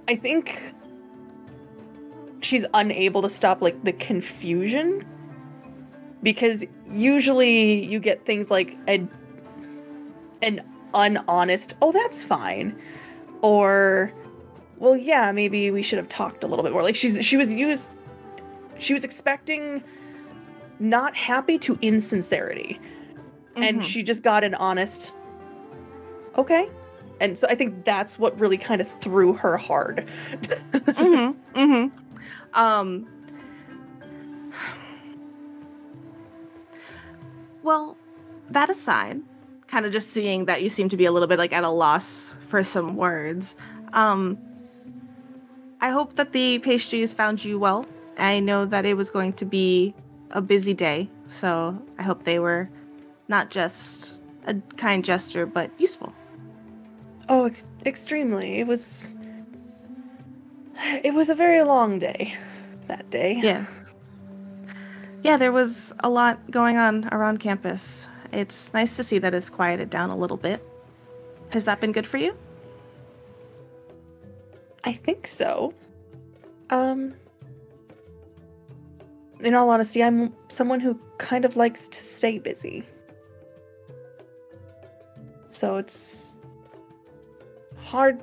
I 0.08 0.16
think 0.16 0.74
she's 2.40 2.66
unable 2.74 3.22
to 3.22 3.30
stop 3.30 3.62
like 3.62 3.82
the 3.84 3.92
confusion. 3.94 5.06
Because 6.22 6.64
usually 6.92 7.84
you 7.84 7.98
get 7.98 8.24
things 8.24 8.50
like 8.50 8.76
a 8.88 9.06
an 10.40 10.60
unhonest, 10.94 11.76
"Oh, 11.82 11.90
that's 11.90 12.22
fine," 12.22 12.78
or 13.40 14.12
"Well, 14.78 14.96
yeah, 14.96 15.32
maybe 15.32 15.72
we 15.72 15.82
should 15.82 15.98
have 15.98 16.08
talked 16.08 16.44
a 16.44 16.46
little 16.46 16.62
bit 16.62 16.72
more." 16.72 16.82
Like 16.82 16.94
she's 16.94 17.24
she 17.24 17.36
was 17.36 17.52
used 17.52 17.90
she 18.78 18.94
was 18.94 19.02
expecting 19.04 19.82
not 20.78 21.14
happy 21.16 21.58
to 21.58 21.78
insincerity 21.82 22.80
and 23.56 23.80
Mhm. 23.80 23.84
she 23.84 24.02
just 24.02 24.22
got 24.22 24.44
an 24.44 24.54
honest 24.54 25.12
okay 26.36 26.68
and 27.20 27.36
so 27.36 27.46
i 27.48 27.54
think 27.54 27.84
that's 27.84 28.18
what 28.18 28.38
really 28.40 28.56
kind 28.58 28.80
of 28.80 28.88
threw 29.00 29.32
her 29.32 29.56
hard 29.56 30.08
mm-hmm, 30.72 31.58
mm-hmm. 31.58 31.98
Um. 32.54 33.06
Well, 37.62 37.96
that 38.50 38.68
aside, 38.70 39.20
kind 39.68 39.86
of 39.86 39.92
just 39.92 40.10
seeing 40.10 40.46
that 40.46 40.62
you 40.62 40.68
seem 40.68 40.88
to 40.90 40.96
be 40.96 41.04
a 41.04 41.12
little 41.12 41.28
bit 41.28 41.38
like 41.38 41.52
at 41.52 41.64
a 41.64 41.70
loss 41.70 42.36
for 42.48 42.62
some 42.64 42.96
words. 42.96 43.54
Um. 43.92 44.38
I 45.80 45.88
hope 45.90 46.14
that 46.14 46.32
the 46.32 46.60
pastries 46.60 47.12
found 47.12 47.44
you 47.44 47.58
well. 47.58 47.86
I 48.16 48.38
know 48.38 48.64
that 48.66 48.84
it 48.86 48.96
was 48.96 49.10
going 49.10 49.32
to 49.34 49.44
be 49.44 49.94
a 50.30 50.40
busy 50.40 50.74
day, 50.74 51.10
so 51.26 51.76
I 51.98 52.02
hope 52.02 52.22
they 52.24 52.38
were 52.38 52.68
not 53.28 53.50
just 53.50 54.14
a 54.46 54.54
kind 54.76 55.04
gesture, 55.04 55.46
but 55.46 55.70
useful. 55.80 56.12
Oh, 57.28 57.44
ex- 57.44 57.66
extremely. 57.86 58.60
It 58.60 58.66
was. 58.66 59.14
It 61.04 61.14
was 61.14 61.30
a 61.30 61.34
very 61.34 61.62
long 61.62 61.98
day 61.98 62.34
that 62.88 63.08
day. 63.10 63.38
Yeah. 63.42 63.66
Yeah, 65.22 65.36
there 65.36 65.52
was 65.52 65.92
a 66.00 66.10
lot 66.10 66.50
going 66.50 66.76
on 66.76 67.08
around 67.12 67.38
campus. 67.38 68.08
It's 68.32 68.72
nice 68.74 68.96
to 68.96 69.04
see 69.04 69.18
that 69.18 69.34
it's 69.34 69.48
quieted 69.50 69.90
down 69.90 70.10
a 70.10 70.16
little 70.16 70.36
bit. 70.36 70.66
Has 71.50 71.64
that 71.66 71.80
been 71.80 71.92
good 71.92 72.06
for 72.06 72.16
you? 72.16 72.36
I 74.84 74.92
think 74.92 75.26
so. 75.26 75.74
Um. 76.70 77.14
In 79.40 79.54
all 79.54 79.70
honesty, 79.70 80.02
I'm 80.02 80.32
someone 80.48 80.80
who 80.80 80.98
kind 81.18 81.44
of 81.44 81.56
likes 81.56 81.88
to 81.88 82.02
stay 82.02 82.38
busy. 82.38 82.84
So 85.62 85.76
it's 85.76 86.38
hard 87.78 88.20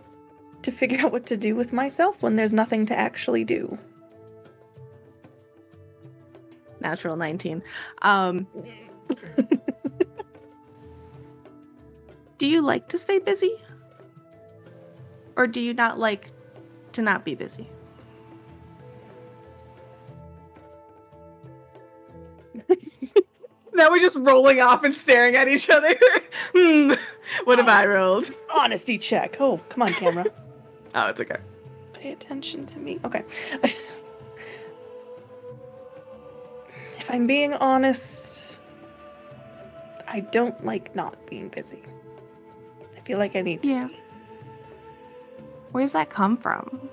to 0.62 0.74
figure 0.74 1.00
out 1.06 1.14
what 1.14 1.26
to 1.28 1.38
do 1.38 1.56
with 1.56 1.72
myself 1.72 2.22
when 2.22 2.36
there's 2.36 2.52
nothing 2.52 2.86
to 2.88 3.00
actually 3.00 3.46
do. 3.46 3.78
Natural 6.82 7.16
19. 7.16 7.64
Um, 8.02 8.46
do 12.38 12.46
you 12.46 12.62
like 12.62 12.90
to 12.90 12.98
stay 12.98 13.20
busy? 13.20 13.56
Or 15.38 15.48
do 15.48 15.62
you 15.62 15.74
not 15.74 15.98
like 15.98 16.32
to 16.92 17.02
not 17.02 17.24
be 17.24 17.36
busy? 17.36 17.70
now 23.74 23.90
we're 23.90 24.00
just 24.00 24.18
rolling 24.18 24.60
off 24.60 24.84
and 24.84 24.94
staring 24.94 25.38
at 25.38 25.48
each 25.48 25.70
other. 25.70 25.96
hmm. 26.54 26.96
What 27.44 27.58
have 27.60 27.68
I 27.68 27.86
rolled? 27.86 28.32
Honesty 28.54 28.98
check. 28.98 29.38
Oh, 29.40 29.60
come 29.70 29.84
on, 29.84 29.94
camera. 29.94 30.26
Oh, 30.96 31.06
it's 31.10 31.22
okay. 31.22 31.38
Pay 31.94 32.14
attention 32.14 32.66
to 32.66 32.80
me. 32.80 33.00
Okay. 33.06 33.24
if 33.62 33.86
I'm 37.12 37.28
being 37.28 37.54
honest, 37.54 38.64
I 40.08 40.22
don't 40.22 40.66
like 40.66 40.96
not 40.96 41.28
being 41.28 41.50
busy. 41.50 41.84
I 42.98 43.02
feel 43.02 43.20
like 43.20 43.36
I 43.36 43.42
need 43.42 43.62
to. 43.62 43.70
Yeah. 43.70 43.88
Where 45.72 45.84
does 45.84 45.92
that 45.92 46.10
come 46.10 46.38
from? 46.38 46.90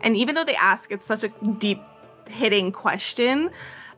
And 0.00 0.16
even 0.16 0.34
though 0.34 0.44
they 0.44 0.56
ask 0.56 0.90
it's 0.90 1.06
such 1.06 1.22
a 1.22 1.28
deep 1.58 1.80
hitting 2.28 2.72
question, 2.72 3.50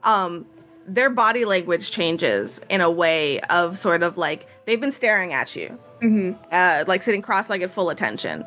um, 0.02 0.44
their 0.86 1.10
body 1.10 1.44
language 1.44 1.90
changes 1.90 2.60
in 2.68 2.82
a 2.82 2.90
way 2.90 3.40
of 3.40 3.78
sort 3.78 4.02
of 4.02 4.18
like 4.18 4.46
they've 4.66 4.80
been 4.80 4.92
staring 4.92 5.32
at 5.32 5.56
you, 5.56 5.78
hmm 6.00 6.32
uh, 6.52 6.84
like 6.86 7.02
sitting 7.02 7.22
cross-legged, 7.22 7.70
full 7.70 7.90
attention. 7.90 8.44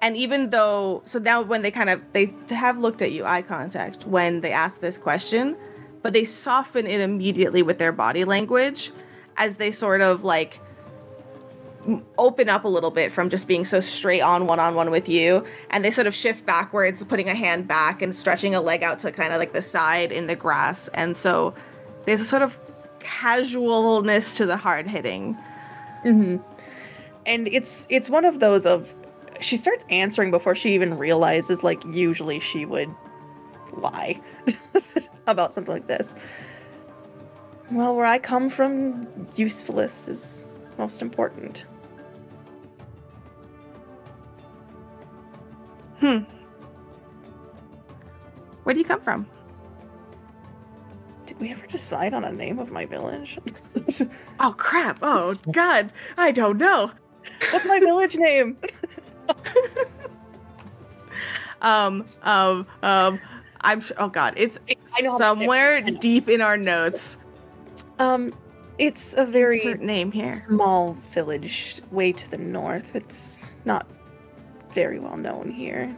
And 0.00 0.16
even 0.16 0.50
though, 0.50 1.02
so 1.04 1.18
now 1.18 1.42
when 1.42 1.62
they 1.62 1.72
kind 1.72 1.90
of 1.90 2.00
they 2.12 2.32
have 2.50 2.78
looked 2.78 3.02
at 3.02 3.10
you, 3.10 3.24
eye 3.24 3.42
contact 3.42 4.06
when 4.06 4.42
they 4.42 4.52
ask 4.52 4.80
this 4.80 4.96
question, 4.96 5.56
but 6.02 6.12
they 6.12 6.24
soften 6.24 6.86
it 6.86 7.00
immediately 7.00 7.62
with 7.62 7.78
their 7.78 7.90
body 7.90 8.24
language 8.24 8.92
as 9.36 9.56
they 9.56 9.72
sort 9.72 10.00
of 10.00 10.22
like 10.22 10.60
open 12.18 12.48
up 12.48 12.64
a 12.64 12.68
little 12.68 12.90
bit 12.90 13.10
from 13.10 13.30
just 13.30 13.48
being 13.48 13.64
so 13.64 13.80
straight 13.80 14.20
on 14.20 14.46
one 14.46 14.60
on 14.60 14.74
one 14.74 14.90
with 14.90 15.08
you. 15.08 15.44
And 15.70 15.84
they 15.84 15.90
sort 15.90 16.06
of 16.06 16.14
shift 16.14 16.44
backwards 16.44 17.02
putting 17.04 17.28
a 17.28 17.34
hand 17.34 17.66
back 17.66 18.02
and 18.02 18.14
stretching 18.14 18.54
a 18.54 18.60
leg 18.60 18.82
out 18.82 18.98
to 19.00 19.10
kind 19.10 19.32
of 19.32 19.38
like 19.38 19.52
the 19.52 19.62
side 19.62 20.12
in 20.12 20.26
the 20.26 20.36
grass. 20.36 20.88
And 20.94 21.16
so 21.16 21.54
there's 22.04 22.20
a 22.20 22.24
sort 22.24 22.42
of 22.42 22.58
casualness 23.00 24.36
to 24.36 24.46
the 24.46 24.56
hard 24.56 24.86
hitting 24.86 25.36
hmm 26.02 26.36
And 27.26 27.48
it's 27.48 27.86
it's 27.90 28.08
one 28.08 28.24
of 28.24 28.40
those 28.40 28.66
of 28.66 28.92
she 29.40 29.56
starts 29.56 29.84
answering 29.90 30.30
before 30.30 30.54
she 30.54 30.74
even 30.74 30.96
realizes 30.98 31.62
like 31.62 31.82
usually 31.86 32.40
she 32.40 32.64
would 32.64 32.88
lie 33.72 34.20
about 35.26 35.54
something 35.54 35.72
like 35.74 35.86
this. 35.86 36.14
Well, 37.70 37.94
where 37.94 38.06
I 38.06 38.18
come 38.18 38.48
from, 38.48 39.06
usefulness 39.36 40.08
is 40.08 40.44
most 40.78 41.02
important. 41.02 41.66
hmm 46.00 46.18
where 48.62 48.74
do 48.74 48.78
you 48.80 48.86
come 48.86 49.00
from 49.00 49.26
Did 51.28 51.38
we 51.40 51.52
ever 51.52 51.66
decide 51.66 52.14
on 52.14 52.24
a 52.24 52.32
name 52.32 52.58
of 52.58 52.70
my 52.70 52.86
village? 52.86 53.38
oh 54.40 54.54
crap 54.56 54.98
oh 55.02 55.34
god 55.52 55.92
i 56.16 56.32
don't 56.32 56.56
know 56.56 56.90
What's 57.50 57.66
my 57.66 57.78
village 57.78 58.16
name? 58.16 58.56
um 61.60 62.06
um 62.22 62.66
um 62.82 63.20
i'm 63.60 63.80
sure 63.82 63.96
oh 64.00 64.08
god 64.08 64.32
it's 64.38 64.58
I 64.96 65.02
know 65.02 65.18
somewhere 65.18 65.82
deep 65.82 66.28
in 66.30 66.40
our 66.40 66.56
notes 66.56 67.18
Um, 67.98 68.30
it's 68.78 69.14
a 69.18 69.26
very 69.26 69.56
Insert 69.58 69.80
name 69.82 70.10
here 70.12 70.32
small 70.32 70.96
village 71.12 71.82
way 71.90 72.12
to 72.12 72.30
the 72.30 72.38
north. 72.38 72.94
It's 72.94 73.56
not 73.66 73.86
very 74.72 74.98
well 74.98 75.16
known 75.18 75.50
here. 75.50 75.94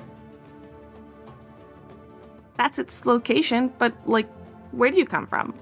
that's 2.56 2.78
its 2.78 3.06
location 3.06 3.72
but 3.78 3.94
like 4.08 4.26
where 4.72 4.90
do 4.90 4.96
you 4.96 5.06
come 5.06 5.26
from 5.26 5.54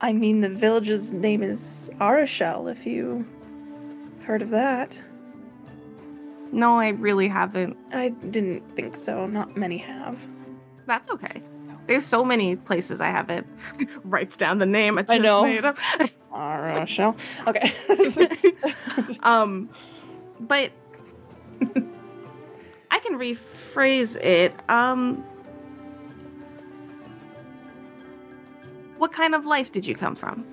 I 0.00 0.12
mean, 0.12 0.40
the 0.42 0.50
village's 0.50 1.14
name 1.14 1.42
is 1.42 1.90
Arashel, 1.98 2.70
if 2.70 2.84
you 2.84 3.26
heard 4.22 4.42
of 4.42 4.50
that. 4.50 5.00
no 6.52 6.78
i 6.78 6.88
really 6.90 7.28
haven't 7.28 7.76
I 7.92 8.08
didn't 8.08 8.62
think 8.76 8.96
so. 8.96 9.26
Not 9.26 9.56
many 9.56 9.78
have. 9.78 10.18
that's 10.86 11.08
okay 11.10 11.42
there's 11.86 12.06
so 12.06 12.24
many 12.24 12.56
places 12.56 13.00
i 13.00 13.08
haven't 13.10 13.46
writes 14.04 14.36
down 14.36 14.58
the 14.58 14.66
name 14.66 14.96
i 14.98 15.02
just 15.02 15.12
I 15.12 15.18
know. 15.18 15.42
made 15.42 15.64
up 15.64 15.76
Arashel. 16.32 17.16
Okay. 17.46 17.72
um 19.22 19.68
but 20.40 20.70
i 22.94 22.98
can 23.00 23.18
rephrase 23.18 24.16
it 24.22 24.54
um 24.68 25.16
what 28.98 29.12
kind 29.12 29.34
of 29.34 29.44
life 29.44 29.72
did 29.72 29.84
you 29.84 29.94
come 29.94 30.14
from 30.14 30.44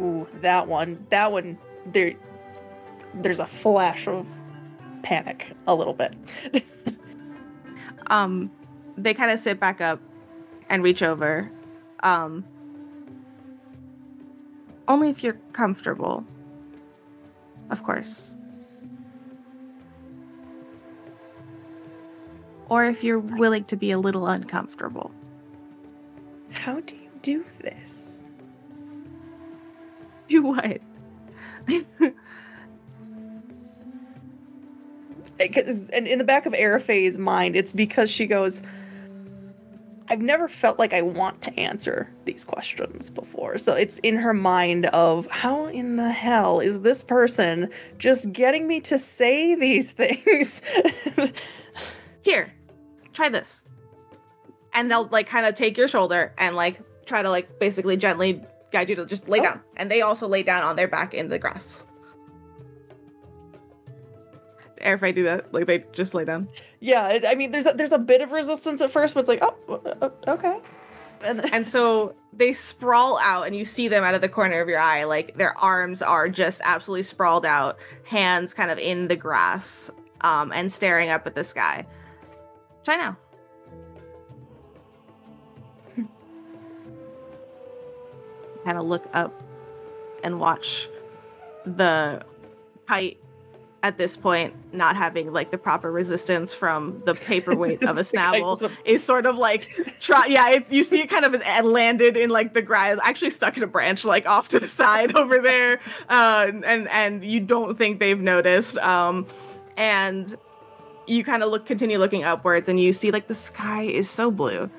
Ooh, 0.00 0.26
that 0.42 0.68
one. 0.68 1.06
That 1.10 1.32
one. 1.32 1.58
There. 1.86 2.14
There's 3.14 3.38
a 3.38 3.46
flash 3.46 4.06
of 4.06 4.26
panic, 5.02 5.52
a 5.66 5.74
little 5.74 5.94
bit. 5.94 6.14
um 8.08 8.50
they 8.96 9.12
kind 9.12 9.30
of 9.30 9.40
sit 9.40 9.58
back 9.58 9.80
up 9.80 10.00
and 10.68 10.82
reach 10.82 11.02
over 11.02 11.50
um 12.04 12.44
only 14.86 15.10
if 15.10 15.24
you're 15.24 15.38
comfortable 15.52 16.24
of 17.70 17.82
course 17.82 18.35
or 22.68 22.84
if 22.84 23.04
you're 23.04 23.18
willing 23.18 23.64
to 23.64 23.76
be 23.76 23.90
a 23.90 23.98
little 23.98 24.26
uncomfortable 24.26 25.10
How 26.50 26.80
do 26.80 26.96
you 26.96 27.10
do 27.22 27.44
this? 27.60 28.24
do 30.28 30.42
what 30.42 30.80
'cause- 35.38 35.88
And 35.90 36.06
in 36.06 36.18
the 36.18 36.24
back 36.24 36.46
of 36.46 36.52
Arifey's 36.52 37.18
mind, 37.18 37.56
it's 37.56 37.72
because 37.72 38.10
she 38.10 38.26
goes, 38.26 38.62
I've 40.08 40.20
never 40.20 40.46
felt 40.48 40.78
like 40.78 40.92
I 40.94 41.02
want 41.02 41.42
to 41.42 41.58
answer 41.58 42.08
these 42.26 42.44
questions 42.44 43.10
before. 43.10 43.58
So 43.58 43.74
it's 43.74 43.98
in 43.98 44.14
her 44.16 44.32
mind 44.32 44.86
of 44.86 45.26
how 45.28 45.66
in 45.66 45.96
the 45.96 46.10
hell 46.12 46.60
is 46.60 46.80
this 46.80 47.02
person 47.02 47.68
just 47.98 48.32
getting 48.32 48.68
me 48.68 48.80
to 48.82 48.98
say 49.00 49.56
these 49.56 49.90
things? 49.92 50.62
Here 52.26 52.52
try 53.14 53.30
this. 53.30 53.62
And 54.74 54.90
they'll 54.90 55.06
like 55.06 55.26
kind 55.26 55.46
of 55.46 55.54
take 55.54 55.78
your 55.78 55.88
shoulder 55.88 56.34
and 56.36 56.54
like 56.54 56.80
try 57.06 57.22
to 57.22 57.30
like 57.30 57.58
basically 57.58 57.96
gently 57.96 58.42
guide 58.72 58.90
you 58.90 58.96
to 58.96 59.06
just 59.06 59.28
lay 59.30 59.40
Oh. 59.40 59.44
down. 59.44 59.60
And 59.76 59.90
they 59.90 60.02
also 60.02 60.28
lay 60.28 60.42
down 60.42 60.62
on 60.62 60.76
their 60.76 60.86
back 60.88 61.14
in 61.14 61.28
the 61.30 61.38
grass. 61.38 61.82
If 64.78 65.02
i 65.02 65.10
do 65.10 65.22
that 65.24 65.52
like 65.54 65.66
they 65.66 65.84
just 65.92 66.12
lay 66.14 66.24
down. 66.26 66.48
Yeah, 66.80 67.08
it, 67.08 67.24
I 67.26 67.34
mean, 67.34 67.50
there's 67.50 67.66
a, 67.66 67.72
there's 67.72 67.92
a 67.92 67.98
bit 67.98 68.20
of 68.20 68.30
resistance 68.32 68.80
at 68.82 68.90
first, 68.90 69.14
but 69.14 69.20
it's 69.20 69.28
like, 69.28 69.38
oh, 69.42 69.56
uh, 69.86 70.06
uh, 70.06 70.10
okay. 70.32 70.58
And, 71.24 71.40
then- 71.40 71.54
and 71.54 71.66
so 71.66 72.14
they 72.34 72.52
sprawl 72.52 73.18
out 73.18 73.46
and 73.46 73.56
you 73.56 73.64
see 73.64 73.88
them 73.88 74.04
out 74.04 74.14
of 74.14 74.20
the 74.20 74.28
corner 74.28 74.60
of 74.60 74.68
your 74.68 74.78
eye 74.78 75.04
like 75.04 75.38
their 75.38 75.56
arms 75.56 76.02
are 76.02 76.28
just 76.28 76.60
absolutely 76.62 77.02
sprawled 77.04 77.46
out 77.46 77.78
hands 78.04 78.52
kind 78.52 78.70
of 78.70 78.78
in 78.78 79.08
the 79.08 79.16
grass 79.16 79.90
um, 80.20 80.52
and 80.52 80.70
staring 80.70 81.08
up 81.08 81.26
at 81.26 81.34
the 81.34 81.42
sky 81.42 81.86
try 82.86 82.96
now. 82.96 83.16
Kind 88.64 88.78
of 88.78 88.86
look 88.86 89.06
up 89.12 89.34
and 90.22 90.40
watch 90.40 90.88
the 91.66 92.24
kite 92.86 93.18
at 93.82 93.98
this 93.98 94.16
point 94.16 94.54
not 94.72 94.96
having 94.96 95.32
like 95.32 95.50
the 95.50 95.58
proper 95.58 95.92
resistance 95.92 96.54
from 96.54 96.98
the 97.04 97.14
paperweight 97.26 97.82
of 97.82 97.98
a 97.98 98.00
snabble 98.12 98.70
is 98.84 99.02
sort 99.02 99.26
of 99.26 99.36
like 99.36 99.68
try 100.00 100.26
yeah 100.26 100.50
it's 100.50 100.70
you 100.72 100.82
see 100.82 101.00
it 101.00 101.08
kind 101.08 101.24
of 101.24 101.34
as 101.34 101.64
landed 101.64 102.16
in 102.16 102.30
like 102.30 102.54
the 102.54 102.62
grass 102.62 102.98
actually 103.02 103.30
stuck 103.30 103.56
in 103.56 103.62
a 103.62 103.66
branch 103.66 104.04
like 104.04 104.26
off 104.26 104.48
to 104.48 104.58
the 104.58 104.68
side 104.68 105.14
over 105.14 105.38
there 105.38 105.80
uh, 106.08 106.50
and 106.64 106.88
and 106.88 107.24
you 107.24 107.38
don't 107.40 107.76
think 107.76 108.00
they've 108.00 108.20
noticed 108.20 108.78
um 108.78 109.26
and 109.76 110.36
you 111.06 111.24
kind 111.24 111.42
of 111.42 111.50
look 111.50 111.66
continue 111.66 111.98
looking 111.98 112.24
upwards 112.24 112.68
and 112.68 112.80
you 112.80 112.92
see 112.92 113.10
like 113.10 113.28
the 113.28 113.34
sky 113.34 113.82
is 113.82 114.08
so 114.08 114.30
blue 114.30 114.70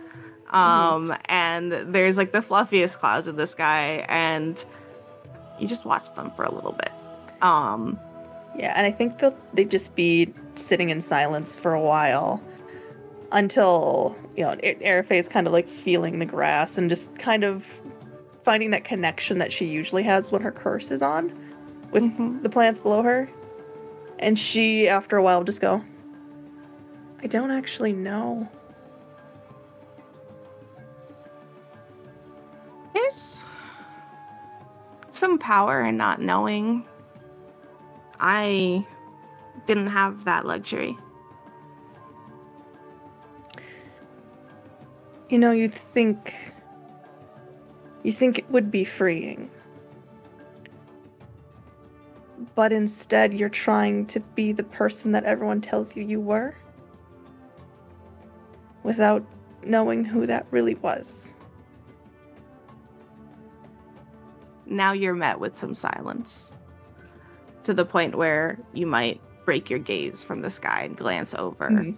um 0.50 1.10
mm-hmm. 1.10 1.14
and 1.26 1.72
there's 1.72 2.18
like 2.18 2.32
the 2.32 2.42
fluffiest 2.42 3.00
clouds 3.00 3.28
in 3.28 3.36
the 3.36 3.48
sky 3.48 4.06
and 4.10 4.66
you 5.60 5.68
just 5.68 5.86
watch 5.86 6.14
them 6.16 6.32
for 6.36 6.44
a 6.44 6.54
little 6.54 6.74
bit 6.74 6.92
um 7.42 8.00
yeah, 8.58 8.74
and 8.76 8.88
I 8.88 8.92
think 8.92 9.20
they'll 9.20 9.38
they 9.54 9.66
just 9.66 9.96
be 9.96 10.34
sitting 10.56 10.90
in 10.90 11.00
silence 11.00 11.56
for 11.56 11.74
a 11.74 11.82
while 11.82 12.44
until 13.32 14.16
you 14.36 14.44
know 14.44 14.56
Arifey 14.56 15.14
is 15.14 15.30
kind 15.30 15.46
of 15.48 15.54
like 15.54 15.70
feeling 15.70 16.20
the 16.20 16.26
grass 16.26 16.78
and 16.78 16.90
just 16.90 17.16
kind 17.20 17.44
of 17.44 17.66
finding 18.44 18.72
that 18.72 18.84
connection 18.84 19.38
that 19.38 19.54
she 19.54 19.66
usually 19.66 20.04
has 20.04 20.32
when 20.32 20.42
her 20.42 20.52
curse 20.52 20.90
is 20.90 21.02
on 21.02 21.32
with 21.92 22.04
mm-hmm. 22.04 22.42
the 22.42 22.50
plants 22.50 22.80
below 22.80 23.04
her. 23.04 23.30
And 24.20 24.40
she, 24.40 24.88
after 24.88 25.16
a 25.18 25.22
while, 25.22 25.44
just 25.44 25.62
go, 25.62 25.84
I 27.22 27.28
don't 27.28 27.52
actually 27.52 27.94
know. 27.94 28.48
There's 32.94 33.44
some 35.12 35.38
power 35.38 35.84
in 35.84 35.98
not 35.98 36.22
knowing 36.22 36.86
I 38.20 38.86
didn't 39.66 39.88
have 39.88 40.26
that 40.26 40.46
luxury. 40.46 40.98
You 45.30 45.40
know, 45.40 45.52
you'd 45.52 45.74
think. 45.74 46.34
You 48.04 48.12
think 48.12 48.40
it 48.40 48.50
would 48.50 48.72
be 48.72 48.86
freeing. 48.86 49.50
But 52.56 52.72
instead, 52.72 53.34
you're 53.34 53.50
trying 53.50 54.06
to 54.08 54.20
be 54.20 54.52
the 54.52 54.64
person 54.64 55.12
that 55.12 55.26
everyone 55.26 55.60
tells 55.60 55.96
you 55.96 56.04
you 56.04 56.22
were. 56.22 56.56
Without 58.88 59.22
knowing 59.66 60.06
who 60.06 60.26
that 60.28 60.48
really 60.50 60.76
was. 60.76 61.34
Now 64.66 64.94
you're 64.94 65.14
met 65.14 65.42
with 65.42 65.58
some 65.58 65.74
silence 65.74 66.54
to 67.64 67.74
the 67.74 67.84
point 67.84 68.16
where 68.16 68.58
you 68.72 68.88
might 68.88 69.20
break 69.44 69.70
your 69.70 69.80
gaze 69.80 70.24
from 70.24 70.40
the 70.42 70.50
sky 70.50 70.84
and 70.86 70.96
glance 70.96 71.34
over 71.34 71.70
mm-hmm. 71.70 71.92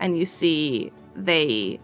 and 0.00 0.16
you 0.16 0.24
see 0.24 0.90
they 1.14 1.78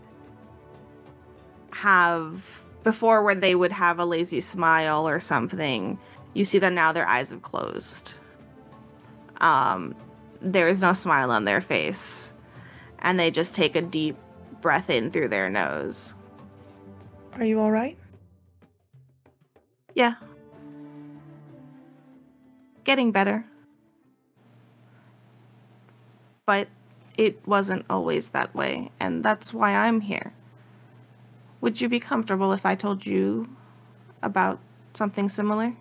have 1.72 2.42
before 2.84 3.22
where 3.22 3.34
they 3.34 3.54
would 3.54 3.72
have 3.72 3.98
a 3.98 4.06
lazy 4.06 4.40
smile 4.40 5.06
or 5.06 5.20
something 5.20 5.98
you 6.32 6.46
see 6.46 6.58
that 6.58 6.72
now 6.72 6.90
their 6.90 7.06
eyes 7.06 7.28
have 7.30 7.42
closed 7.42 8.14
um 9.42 9.94
there 10.40 10.68
is 10.68 10.80
no 10.80 10.94
smile 10.94 11.30
on 11.30 11.44
their 11.44 11.60
face 11.60 12.32
and 13.00 13.20
they 13.20 13.30
just 13.30 13.54
take 13.54 13.76
a 13.76 13.82
deep 13.82 14.16
breath 14.60 14.90
in 14.90 15.10
through 15.10 15.28
their 15.28 15.48
nose 15.48 16.14
are 17.34 17.44
you 17.44 17.60
all 17.60 17.70
right 17.70 17.96
yeah 19.94 20.14
getting 22.88 23.12
better. 23.12 23.44
But 26.46 26.68
it 27.18 27.38
wasn't 27.46 27.84
always 27.90 28.28
that 28.28 28.54
way, 28.54 28.90
and 28.98 29.22
that's 29.22 29.52
why 29.52 29.74
I'm 29.74 30.00
here. 30.00 30.32
Would 31.60 31.82
you 31.82 31.90
be 31.90 32.00
comfortable 32.00 32.54
if 32.54 32.64
I 32.64 32.74
told 32.74 33.04
you 33.04 33.46
about 34.22 34.58
something 34.94 35.28
similar? 35.28 35.74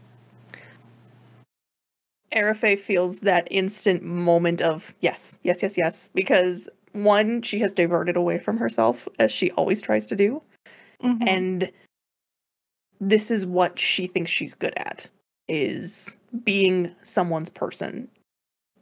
Arifey 2.35 2.77
feels 2.77 3.19
that 3.19 3.47
instant 3.49 4.03
moment 4.03 4.61
of 4.61 4.93
yes, 4.99 5.39
yes, 5.43 5.63
yes, 5.63 5.77
yes, 5.77 6.09
because 6.13 6.67
one, 7.03 7.41
she 7.41 7.59
has 7.59 7.73
diverted 7.73 8.17
away 8.17 8.39
from 8.39 8.57
herself 8.57 9.07
as 9.19 9.31
she 9.31 9.51
always 9.51 9.81
tries 9.81 10.05
to 10.07 10.15
do. 10.15 10.41
Mm-hmm. 11.03 11.27
And 11.27 11.71
this 12.99 13.29
is 13.31 13.45
what 13.45 13.77
she 13.77 14.07
thinks 14.07 14.31
she's 14.31 14.53
good 14.53 14.73
at 14.77 15.07
is 15.47 16.17
being 16.43 16.93
someone's 17.03 17.49
person. 17.49 18.07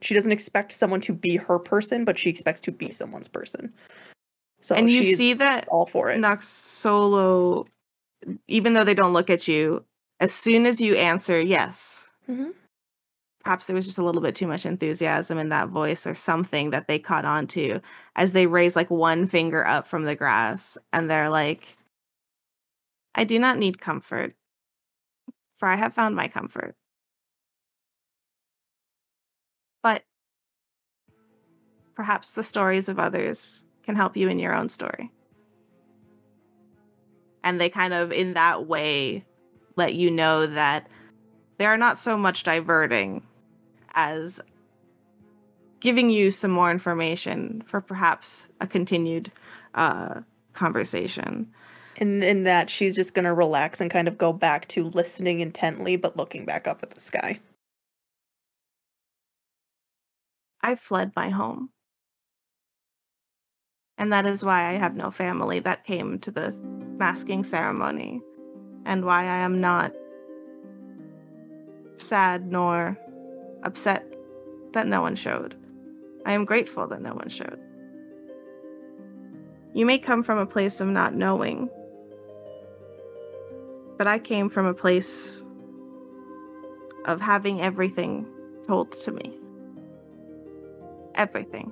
She 0.01 0.13
doesn't 0.13 0.31
expect 0.31 0.73
someone 0.73 1.01
to 1.01 1.13
be 1.13 1.35
her 1.35 1.59
person, 1.59 2.05
but 2.05 2.17
she 2.17 2.29
expects 2.29 2.61
to 2.61 2.71
be 2.71 2.91
someone's 2.91 3.27
person. 3.27 3.73
So 4.61 4.75
and 4.75 4.89
you 4.89 5.03
see 5.03 5.33
that 5.33 5.67
all 5.67 5.85
for 5.85 6.09
it. 6.09 6.19
Noxolo, 6.19 7.67
even 8.47 8.73
though 8.73 8.83
they 8.83 8.93
don't 8.93 9.13
look 9.13 9.29
at 9.29 9.47
you, 9.47 9.83
as 10.19 10.33
soon 10.33 10.65
as 10.65 10.81
you 10.81 10.95
answer 10.95 11.39
yes, 11.39 12.09
mm-hmm. 12.29 12.49
Perhaps 13.45 13.67
there 13.67 13.75
was 13.75 13.85
just 13.85 13.99
a 13.99 14.03
little 14.03 14.21
bit 14.21 14.35
too 14.35 14.47
much 14.47 14.65
enthusiasm 14.65 15.37
in 15.37 15.49
that 15.49 15.69
voice 15.69 16.07
or 16.07 16.15
something 16.15 16.71
that 16.71 16.87
they 16.87 16.97
caught 16.97 17.25
on 17.25 17.45
to 17.45 17.79
as 18.15 18.31
they 18.31 18.47
raise 18.47 18.75
like 18.75 18.89
one 18.89 19.27
finger 19.27 19.65
up 19.65 19.87
from 19.87 20.03
the 20.03 20.15
grass 20.15 20.79
and 20.91 21.09
they're 21.09 21.29
like, 21.29 21.77
I 23.13 23.23
do 23.23 23.37
not 23.37 23.59
need 23.59 23.79
comfort 23.79 24.35
for 25.59 25.67
I 25.67 25.75
have 25.75 25.93
found 25.93 26.15
my 26.15 26.27
comfort. 26.27 26.75
But 29.83 30.01
perhaps 31.95 32.31
the 32.31 32.43
stories 32.43 32.89
of 32.89 32.97
others 32.97 33.63
can 33.83 33.95
help 33.95 34.17
you 34.17 34.27
in 34.27 34.39
your 34.39 34.55
own 34.55 34.69
story. 34.69 35.11
And 37.43 37.61
they 37.61 37.69
kind 37.69 37.93
of, 37.93 38.11
in 38.11 38.33
that 38.33 38.65
way, 38.65 39.23
let 39.75 39.93
you 39.93 40.09
know 40.09 40.47
that 40.47 40.87
they 41.59 41.67
are 41.67 41.77
not 41.77 41.99
so 41.99 42.17
much 42.17 42.43
diverting 42.43 43.21
as 43.95 44.39
giving 45.79 46.09
you 46.09 46.31
some 46.31 46.51
more 46.51 46.71
information 46.71 47.63
for 47.65 47.81
perhaps 47.81 48.49
a 48.61 48.67
continued 48.67 49.31
uh, 49.75 50.21
conversation. 50.53 51.47
And 51.97 52.23
in 52.23 52.43
that 52.43 52.69
she's 52.69 52.95
just 52.95 53.13
going 53.13 53.25
to 53.25 53.33
relax 53.33 53.79
and 53.79 53.89
kind 53.89 54.07
of 54.07 54.17
go 54.17 54.33
back 54.33 54.67
to 54.69 54.85
listening 54.85 55.39
intently 55.39 55.95
but 55.95 56.17
looking 56.17 56.45
back 56.45 56.67
up 56.67 56.81
at 56.83 56.91
the 56.91 56.99
sky. 56.99 57.39
I 60.61 60.75
fled 60.75 61.11
my 61.15 61.29
home. 61.29 61.69
And 63.97 64.11
that 64.11 64.25
is 64.25 64.43
why 64.43 64.65
i 64.65 64.73
have 64.73 64.95
no 64.95 65.09
family 65.09 65.59
that 65.59 65.85
came 65.85 66.19
to 66.19 66.31
the 66.31 66.53
masking 66.97 67.43
ceremony 67.43 68.21
and 68.85 69.05
why 69.05 69.21
i 69.21 69.37
am 69.37 69.61
not 69.61 69.93
sad 71.97 72.51
nor 72.51 72.97
upset 73.65 74.05
that 74.71 74.87
no 74.87 75.01
one 75.01 75.15
showed 75.15 75.55
i 76.25 76.31
am 76.31 76.45
grateful 76.45 76.87
that 76.87 77.01
no 77.01 77.13
one 77.13 77.29
showed 77.29 77.59
you 79.73 79.85
may 79.85 79.97
come 79.97 80.23
from 80.23 80.37
a 80.37 80.45
place 80.45 80.79
of 80.79 80.87
not 80.87 81.13
knowing 81.13 81.69
but 83.97 84.07
I 84.07 84.19
came 84.19 84.49
from 84.49 84.65
a 84.65 84.73
place 84.73 85.43
of 87.05 87.21
having 87.21 87.61
everything 87.61 88.27
told 88.67 88.91
to 88.91 89.11
me. 89.11 89.37
Everything. 91.15 91.71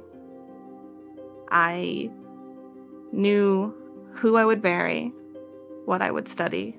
I 1.51 2.09
knew 3.11 3.75
who 4.13 4.37
I 4.37 4.45
would 4.45 4.63
marry, 4.63 5.11
what 5.85 6.01
I 6.01 6.11
would 6.11 6.27
study, 6.27 6.77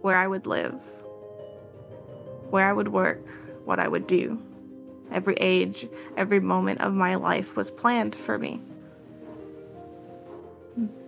where 0.00 0.16
I 0.16 0.26
would 0.26 0.46
live, 0.46 0.74
where 2.50 2.66
I 2.66 2.72
would 2.72 2.88
work, 2.88 3.24
what 3.64 3.78
I 3.78 3.88
would 3.88 4.06
do. 4.06 4.40
Every 5.12 5.34
age, 5.34 5.88
every 6.16 6.40
moment 6.40 6.80
of 6.80 6.92
my 6.92 7.16
life 7.16 7.56
was 7.56 7.70
planned 7.70 8.14
for 8.14 8.38
me. 8.38 8.60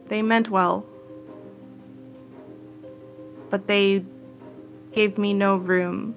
They 0.08 0.22
meant 0.22 0.50
well 0.50 0.86
but 3.52 3.66
they 3.66 4.02
gave 4.92 5.18
me 5.18 5.34
no 5.34 5.56
room 5.56 6.14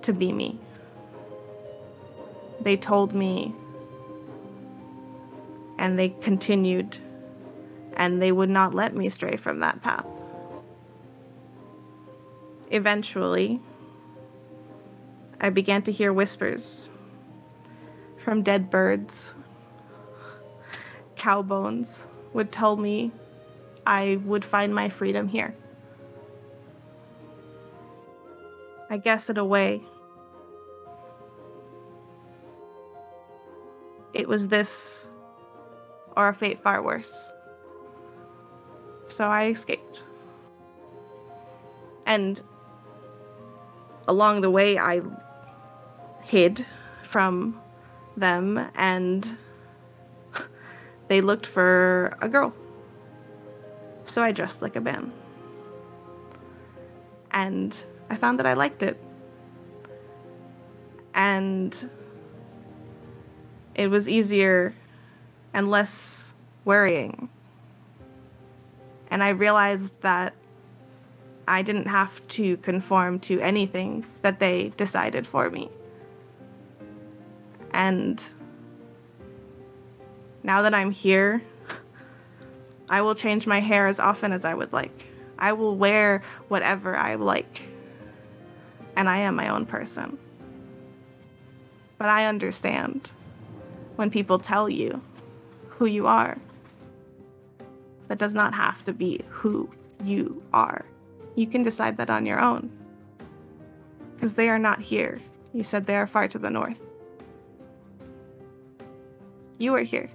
to 0.00 0.14
be 0.14 0.32
me. 0.32 0.58
They 2.62 2.78
told 2.78 3.14
me, 3.14 3.54
and 5.78 5.98
they 5.98 6.08
continued, 6.08 6.96
and 7.92 8.22
they 8.22 8.32
would 8.32 8.48
not 8.48 8.74
let 8.74 8.96
me 8.96 9.10
stray 9.10 9.36
from 9.36 9.60
that 9.60 9.82
path. 9.82 10.06
Eventually, 12.70 13.60
I 15.40 15.50
began 15.50 15.82
to 15.82 15.92
hear 15.92 16.12
whispers 16.12 16.90
from 18.24 18.42
dead 18.42 18.70
birds. 18.70 19.34
Cow 21.16 21.42
bones 21.42 22.06
would 22.32 22.52
tell 22.52 22.76
me 22.76 23.12
I 23.86 24.20
would 24.24 24.44
find 24.44 24.74
my 24.74 24.88
freedom 24.88 25.28
here 25.28 25.54
I 28.90 28.96
guess 28.96 29.28
in 29.28 29.36
a 29.36 29.44
way, 29.44 29.82
it 34.14 34.26
was 34.26 34.48
this 34.48 35.10
or 36.16 36.28
a 36.28 36.34
fate 36.34 36.62
far 36.62 36.82
worse. 36.82 37.32
So 39.04 39.28
I 39.28 39.48
escaped. 39.48 40.02
And 42.06 42.40
along 44.06 44.40
the 44.40 44.50
way, 44.50 44.78
I 44.78 45.02
hid 46.28 46.64
from 47.02 47.58
them 48.16 48.70
and 48.74 49.36
they 51.08 51.22
looked 51.22 51.46
for 51.46 52.16
a 52.20 52.28
girl. 52.28 52.54
So 54.04 54.22
I 54.22 54.32
dressed 54.32 54.60
like 54.60 54.76
a 54.76 54.80
man. 54.80 55.10
And 57.30 57.82
I 58.10 58.16
found 58.16 58.38
that 58.38 58.46
I 58.46 58.52
liked 58.52 58.82
it. 58.82 59.00
And 61.14 61.90
it 63.74 63.88
was 63.88 64.08
easier 64.08 64.74
and 65.54 65.70
less 65.70 66.34
worrying. 66.66 67.30
And 69.10 69.22
I 69.22 69.30
realized 69.30 70.00
that 70.02 70.34
I 71.46 71.62
didn't 71.62 71.86
have 71.86 72.26
to 72.28 72.58
conform 72.58 73.18
to 73.20 73.40
anything 73.40 74.04
that 74.20 74.38
they 74.38 74.72
decided 74.76 75.26
for 75.26 75.48
me. 75.48 75.70
And 77.78 78.20
now 80.42 80.62
that 80.62 80.74
I'm 80.74 80.90
here, 80.90 81.40
I 82.90 83.02
will 83.02 83.14
change 83.14 83.46
my 83.46 83.60
hair 83.60 83.86
as 83.86 84.00
often 84.00 84.32
as 84.32 84.44
I 84.44 84.52
would 84.52 84.72
like. 84.72 85.06
I 85.38 85.52
will 85.52 85.76
wear 85.76 86.22
whatever 86.48 86.96
I 86.96 87.14
like. 87.14 87.62
And 88.96 89.08
I 89.08 89.18
am 89.18 89.36
my 89.36 89.50
own 89.50 89.64
person. 89.64 90.18
But 91.98 92.08
I 92.08 92.26
understand 92.26 93.12
when 93.94 94.10
people 94.10 94.40
tell 94.40 94.68
you 94.68 95.00
who 95.68 95.86
you 95.86 96.08
are. 96.08 96.36
That 98.08 98.18
does 98.18 98.34
not 98.34 98.54
have 98.54 98.84
to 98.86 98.92
be 98.92 99.20
who 99.28 99.70
you 100.02 100.42
are. 100.52 100.84
You 101.36 101.46
can 101.46 101.62
decide 101.62 101.96
that 101.98 102.10
on 102.10 102.26
your 102.26 102.40
own. 102.40 102.72
Because 104.16 104.34
they 104.34 104.48
are 104.48 104.58
not 104.58 104.80
here. 104.80 105.20
You 105.52 105.62
said 105.62 105.86
they 105.86 105.96
are 105.96 106.08
far 106.08 106.26
to 106.26 106.40
the 106.40 106.50
north. 106.50 106.87
You 109.58 109.74
are 109.74 109.82
here. 109.82 110.08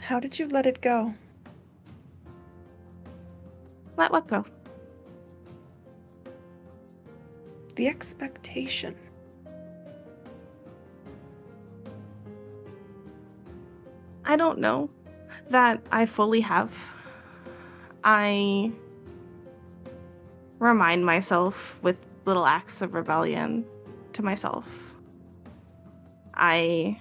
How 0.00 0.18
did 0.18 0.38
you 0.38 0.48
let 0.48 0.64
it 0.64 0.80
go? 0.80 1.14
Let 3.98 4.10
what 4.12 4.26
go? 4.26 4.46
The 7.76 7.86
expectation. 7.86 8.94
I 14.24 14.36
don't 14.36 14.58
know 14.58 14.88
that 15.50 15.82
I 15.92 16.06
fully 16.06 16.40
have. 16.40 16.70
I 18.02 18.72
remind 20.58 21.04
myself 21.04 21.78
with 21.82 21.98
little 22.24 22.46
acts 22.46 22.80
of 22.80 22.94
rebellion 22.94 23.64
to 24.12 24.22
myself. 24.22 24.66
I 26.34 27.00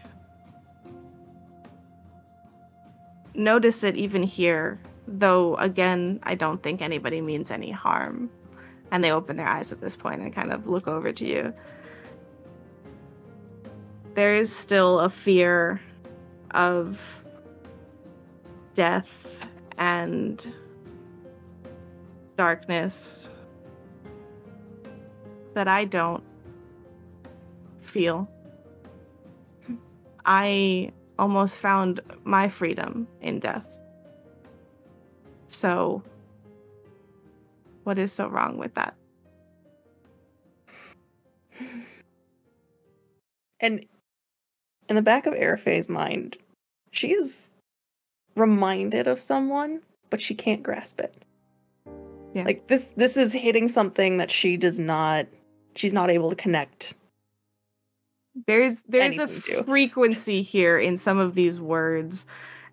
notice 3.33 3.83
it 3.83 3.95
even 3.95 4.23
here, 4.23 4.79
though 5.07 5.55
again, 5.55 6.19
I 6.23 6.35
don't 6.35 6.61
think 6.61 6.81
anybody 6.81 7.21
means 7.21 7.51
any 7.51 7.71
harm. 7.71 8.29
And 8.91 9.03
they 9.03 9.11
open 9.11 9.37
their 9.37 9.47
eyes 9.47 9.71
at 9.71 9.81
this 9.81 9.95
point 9.95 10.21
and 10.21 10.33
kind 10.33 10.51
of 10.51 10.67
look 10.67 10.87
over 10.87 11.11
to 11.11 11.25
you. 11.25 11.53
There 14.13 14.35
is 14.35 14.55
still 14.55 14.99
a 14.99 15.09
fear 15.09 15.81
of 16.51 17.23
death 18.75 19.47
and 19.79 20.53
darkness 22.37 23.29
that 25.53 25.67
I 25.67 25.85
don't 25.85 26.23
feel. 27.81 28.29
I 30.25 30.91
almost 31.19 31.59
found 31.59 31.99
my 32.23 32.47
freedom 32.47 33.07
in 33.21 33.39
death. 33.39 33.65
So, 35.47 36.01
what 37.83 37.99
is 37.99 38.11
so 38.11 38.27
wrong 38.27 38.57
with 38.57 38.73
that? 38.75 38.95
And 43.59 43.85
in 44.89 44.95
the 44.95 45.01
back 45.01 45.25
of 45.25 45.33
Arifey's 45.33 45.87
mind, 45.87 46.37
she's 46.91 47.47
reminded 48.35 49.07
of 49.07 49.19
someone, 49.19 49.81
but 50.09 50.19
she 50.19 50.35
can't 50.35 50.63
grasp 50.63 50.99
it. 50.99 51.15
Yeah. 52.33 52.43
Like 52.43 52.67
this 52.67 52.87
this 52.95 53.15
is 53.15 53.31
hitting 53.31 53.69
something 53.69 54.17
that 54.17 54.31
she 54.31 54.57
does 54.57 54.79
not 54.79 55.27
she's 55.75 55.93
not 55.93 56.09
able 56.09 56.29
to 56.29 56.35
connect. 56.35 56.95
There's 58.47 58.81
there's 58.87 59.19
a 59.19 59.27
frequency 59.27 60.41
here 60.41 60.79
in 60.79 60.97
some 60.97 61.19
of 61.19 61.35
these 61.35 61.59
words 61.59 62.25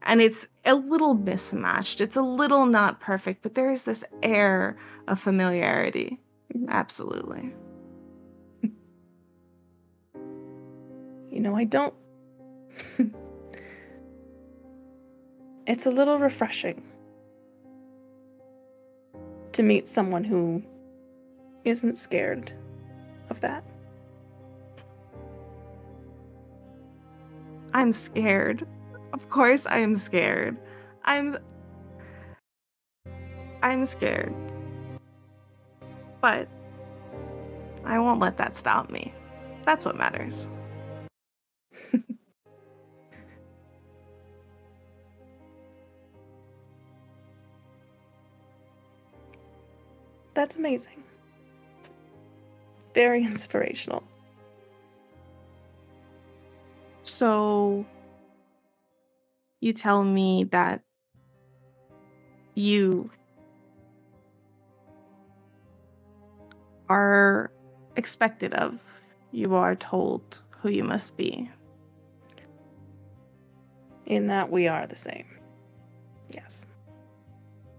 and 0.02 0.22
it's 0.22 0.46
a 0.64 0.74
little 0.74 1.12
mismatched. 1.14 2.00
It's 2.00 2.16
a 2.16 2.22
little 2.22 2.64
not 2.64 3.00
perfect, 3.00 3.42
but 3.42 3.54
there 3.54 3.70
is 3.70 3.84
this 3.84 4.02
air 4.22 4.76
of 5.08 5.20
familiarity. 5.20 6.18
Mhm. 6.56 6.68
Absolutely. 6.68 7.54
You 11.30 11.38
know, 11.38 11.54
I 11.54 11.62
don't 11.64 11.94
It's 15.66 15.86
a 15.86 15.90
little 15.90 16.18
refreshing 16.18 16.82
to 19.52 19.62
meet 19.62 19.86
someone 19.86 20.24
who 20.24 20.60
isn't 21.64 21.96
scared 21.96 22.52
of 23.30 23.40
that. 23.40 23.64
I'm 27.72 27.92
scared. 27.92 28.66
Of 29.12 29.28
course 29.28 29.66
I 29.66 29.78
am 29.78 29.96
scared. 29.96 30.56
I'm 31.04 31.36
I'm 33.62 33.84
scared. 33.84 34.34
But 36.20 36.48
I 37.84 37.98
won't 37.98 38.20
let 38.20 38.36
that 38.38 38.56
stop 38.56 38.90
me. 38.90 39.14
That's 39.64 39.84
what 39.84 39.96
matters. 39.96 40.48
That's 50.34 50.56
amazing. 50.56 51.04
Very 52.94 53.24
inspirational. 53.24 54.02
So 57.02 57.84
you 59.60 59.72
tell 59.72 60.02
me 60.04 60.44
that 60.50 60.82
you 62.54 63.10
are 66.88 67.50
expected 67.96 68.54
of. 68.54 68.80
You 69.32 69.54
are 69.54 69.76
told 69.76 70.40
who 70.50 70.70
you 70.70 70.84
must 70.84 71.16
be. 71.16 71.50
In 74.06 74.26
that 74.26 74.50
we 74.50 74.66
are 74.66 74.86
the 74.86 74.96
same. 74.96 75.26
Yes. 76.34 76.66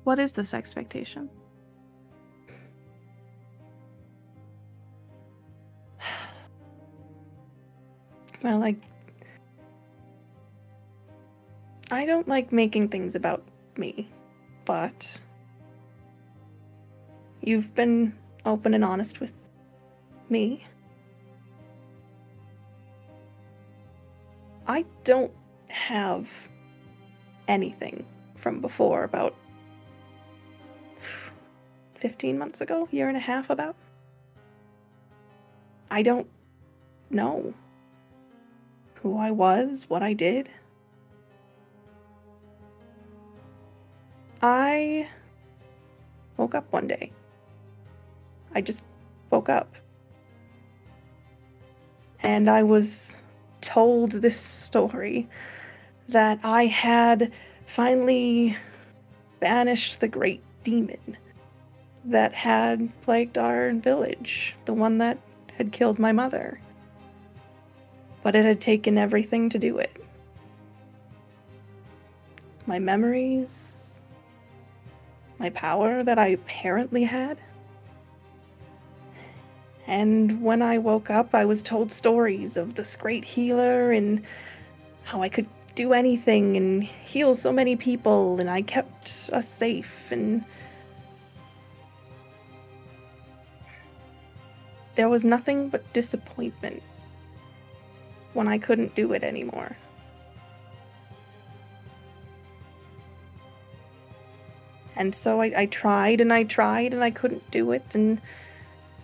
What 0.03 0.17
is 0.17 0.31
this 0.33 0.53
expectation? 0.53 1.29
Well, 8.43 8.59
like, 8.59 8.77
I 11.91 12.05
don't 12.05 12.27
like 12.27 12.51
making 12.51 12.89
things 12.89 13.15
about 13.15 13.43
me, 13.77 14.09
but 14.65 15.19
you've 17.41 17.73
been 17.75 18.17
open 18.45 18.73
and 18.73 18.83
honest 18.83 19.19
with 19.19 19.33
me. 20.29 20.63
I 24.67 24.85
don't 25.03 25.33
have 25.67 26.29
anything 27.47 28.05
from 28.37 28.61
before 28.61 29.03
about 29.03 29.35
15 31.95 32.37
months 32.39 32.61
ago, 32.61 32.87
year 32.91 33.07
and 33.07 33.17
a 33.17 33.19
half 33.19 33.49
about. 33.49 33.75
I 35.91 36.01
don't 36.01 36.27
know 37.09 37.53
who 39.01 39.17
I 39.17 39.31
was, 39.31 39.85
what 39.87 40.03
I 40.03 40.13
did. 40.13 40.49
I 44.41 45.07
woke 46.37 46.55
up 46.55 46.71
one 46.71 46.87
day. 46.87 47.11
I 48.53 48.61
just 48.61 48.83
woke 49.29 49.49
up. 49.49 49.75
And 52.23 52.49
I 52.49 52.63
was 52.63 53.17
told 53.61 54.11
this 54.11 54.37
story 54.37 55.27
that 56.09 56.39
I 56.43 56.65
had 56.65 57.31
finally 57.65 58.57
banished 59.39 59.99
the 59.99 60.07
great 60.07 60.43
demon 60.63 61.17
that 62.05 62.33
had 62.33 62.89
plagued 63.01 63.37
our 63.37 63.71
village, 63.73 64.55
the 64.65 64.73
one 64.73 64.97
that 64.99 65.17
had 65.57 65.71
killed 65.71 65.99
my 65.99 66.11
mother. 66.11 66.59
But 68.23 68.35
it 68.35 68.45
had 68.45 68.61
taken 68.61 68.97
everything 68.97 69.49
to 69.49 69.59
do 69.59 69.79
it 69.79 70.01
my 72.67 72.79
memories, 72.79 73.99
my 75.39 75.49
power 75.49 76.03
that 76.03 76.17
I 76.17 76.27
apparently 76.27 77.03
had. 77.03 77.37
And 79.87 80.41
when 80.41 80.61
I 80.61 80.77
woke 80.77 81.09
up, 81.09 81.33
I 81.35 81.43
was 81.43 81.61
told 81.61 81.91
stories 81.91 82.55
of 82.55 82.75
this 82.75 82.95
great 82.95 83.25
healer 83.25 83.91
and 83.91 84.23
how 85.03 85.21
I 85.21 85.27
could 85.27 85.47
do 85.75 85.91
anything 85.91 86.55
and 86.55 86.83
heal 86.83 87.35
so 87.35 87.51
many 87.51 87.75
people, 87.75 88.39
and 88.39 88.49
I 88.49 88.61
kept 88.61 89.29
us 89.33 89.49
safe. 89.49 90.11
And 90.11 90.45
there 94.95 95.09
was 95.09 95.25
nothing 95.25 95.69
but 95.69 95.91
disappointment 95.91 96.83
when 98.33 98.47
I 98.47 98.57
couldn't 98.57 98.95
do 98.95 99.13
it 99.13 99.23
anymore. 99.23 99.77
And 104.95 105.15
so 105.15 105.41
I, 105.41 105.53
I 105.55 105.65
tried 105.65 106.21
and 106.21 106.31
I 106.31 106.43
tried 106.43 106.93
and 106.93 107.03
I 107.03 107.11
couldn't 107.11 107.49
do 107.49 107.71
it. 107.71 107.95
And 107.95 108.21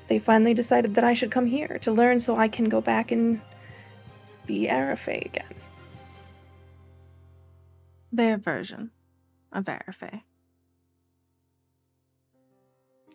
they 0.10 0.20
finally 0.20 0.54
decided 0.54 0.96
that 0.96 1.04
I 1.04 1.14
should 1.14 1.32
come 1.32 1.46
here 1.48 1.80
to 1.80 1.92
learn 1.92 2.20
so 2.20 2.36
I 2.36 2.48
can 2.48 2.70
go 2.70 2.82
back 2.82 3.12
and 3.12 3.42
be 4.46 4.68
Arifey 4.68 5.26
again. 5.26 5.56
Their 8.12 8.38
version 8.38 8.92
of 9.52 9.66
Arifey. 9.66 10.22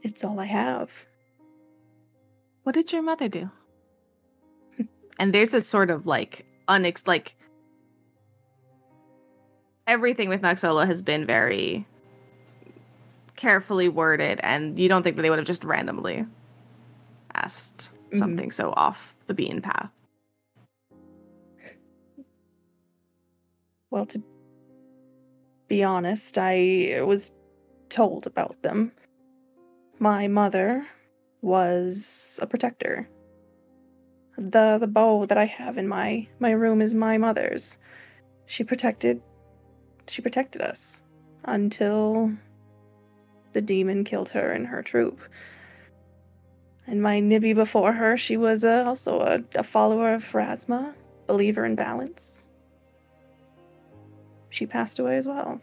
It's 0.02 0.24
all 0.24 0.40
I 0.40 0.46
have. 0.46 1.06
What 2.64 2.74
did 2.74 2.92
your 2.92 3.02
mother 3.02 3.28
do? 3.28 3.50
And 5.18 5.32
there's 5.32 5.54
a 5.54 5.62
sort 5.62 5.90
of 5.90 6.06
like 6.06 6.46
unex 6.68 7.06
like 7.06 7.36
everything 9.86 10.28
with 10.28 10.42
Noxolo 10.42 10.86
has 10.86 11.02
been 11.02 11.26
very 11.26 11.86
carefully 13.36 13.88
worded, 13.88 14.40
and 14.42 14.78
you 14.78 14.88
don't 14.88 15.02
think 15.02 15.16
that 15.16 15.22
they 15.22 15.30
would 15.30 15.38
have 15.38 15.46
just 15.46 15.64
randomly 15.64 16.24
asked 17.34 17.88
mm-hmm. 18.06 18.18
something 18.18 18.50
so 18.50 18.72
off 18.76 19.14
the 19.26 19.34
beaten 19.34 19.60
path. 19.60 19.90
Well, 23.90 24.06
to 24.06 24.22
be 25.68 25.82
honest, 25.82 26.38
I 26.38 27.02
was 27.04 27.32
told 27.88 28.26
about 28.26 28.62
them. 28.62 28.92
My 29.98 30.28
mother 30.28 30.86
was 31.42 32.40
a 32.42 32.46
protector. 32.46 33.08
The 34.50 34.78
the 34.80 34.88
bow 34.88 35.24
that 35.26 35.38
I 35.38 35.44
have 35.44 35.78
in 35.78 35.86
my 35.86 36.26
my 36.40 36.50
room 36.50 36.82
is 36.82 36.94
my 36.94 37.16
mother's. 37.16 37.78
She 38.46 38.64
protected 38.64 39.22
she 40.08 40.20
protected 40.20 40.62
us 40.62 41.02
until 41.44 42.32
the 43.52 43.60
demon 43.60 44.02
killed 44.02 44.30
her 44.30 44.50
and 44.50 44.66
her 44.66 44.82
troop. 44.82 45.20
And 46.86 47.00
my 47.00 47.20
Nibby 47.20 47.52
before 47.52 47.92
her, 47.92 48.16
she 48.16 48.36
was 48.36 48.64
uh, 48.64 48.82
also 48.84 49.20
a, 49.20 49.44
a 49.54 49.62
follower 49.62 50.14
of 50.14 50.24
Pharasma, 50.24 50.92
believer 51.28 51.64
in 51.64 51.76
balance. 51.76 52.46
She 54.50 54.66
passed 54.66 54.98
away 54.98 55.16
as 55.16 55.26
well. 55.26 55.60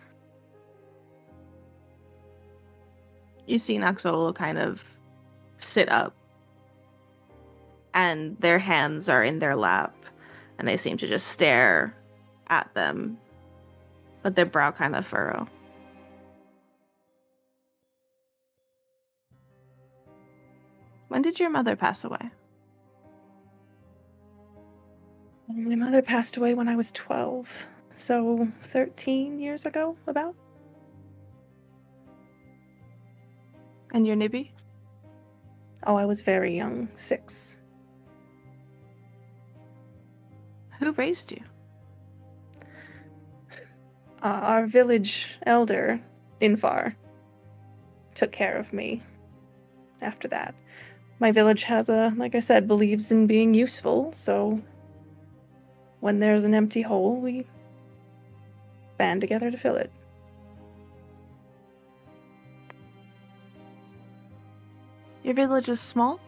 You 3.45 3.59
see 3.59 3.77
Noxolo 3.77 4.34
kind 4.34 4.57
of 4.57 4.84
sit 5.57 5.89
up, 5.89 6.15
and 7.93 8.37
their 8.39 8.59
hands 8.59 9.09
are 9.09 9.23
in 9.23 9.39
their 9.39 9.55
lap, 9.55 9.95
and 10.57 10.67
they 10.67 10.77
seem 10.77 10.97
to 10.97 11.07
just 11.07 11.27
stare 11.27 11.95
at 12.47 12.73
them, 12.73 13.17
but 14.23 14.35
their 14.35 14.45
brow 14.45 14.71
kind 14.71 14.95
of 14.95 15.05
furrow. 15.05 15.47
When 21.07 21.21
did 21.21 21.39
your 21.39 21.49
mother 21.49 21.75
pass 21.75 22.03
away? 22.03 22.29
My 25.47 25.75
mother 25.75 26.03
passed 26.03 26.37
away 26.37 26.53
when 26.53 26.67
I 26.67 26.75
was 26.75 26.91
12, 26.91 27.49
so 27.95 28.47
13 28.65 29.39
years 29.39 29.65
ago, 29.65 29.97
about. 30.05 30.35
And 33.91 34.05
your 34.05 34.15
Nibby? 34.15 34.53
Oh, 35.87 35.95
I 35.95 36.05
was 36.05 36.21
very 36.21 36.55
young, 36.55 36.87
six. 36.93 37.59
Who 40.80 40.91
raised 40.93 41.32
you? 41.32 41.43
Uh, 44.21 44.39
our 44.41 44.65
village 44.65 45.38
elder, 45.45 45.99
Infar, 46.41 46.95
took 48.15 48.32
care 48.32 48.57
of 48.57 48.73
me 48.73 49.01
after 50.01 50.27
that 50.27 50.55
my 51.19 51.32
village 51.32 51.63
has 51.63 51.89
a, 51.89 52.13
like 52.15 52.34
I 52.34 52.39
said, 52.39 52.67
believes 52.67 53.11
in 53.11 53.27
being 53.27 53.53
useful, 53.53 54.11
so 54.13 54.61
when 55.99 56.19
there's 56.19 56.45
an 56.45 56.53
empty 56.53 56.82
hole, 56.82 57.17
we 57.17 57.45
band 58.97 59.21
together 59.21 59.51
to 59.51 59.57
fill 59.57 59.75
it. 59.75 59.91
Your 65.23 65.34
village 65.34 65.67
is 65.67 65.82
small? 65.82 66.19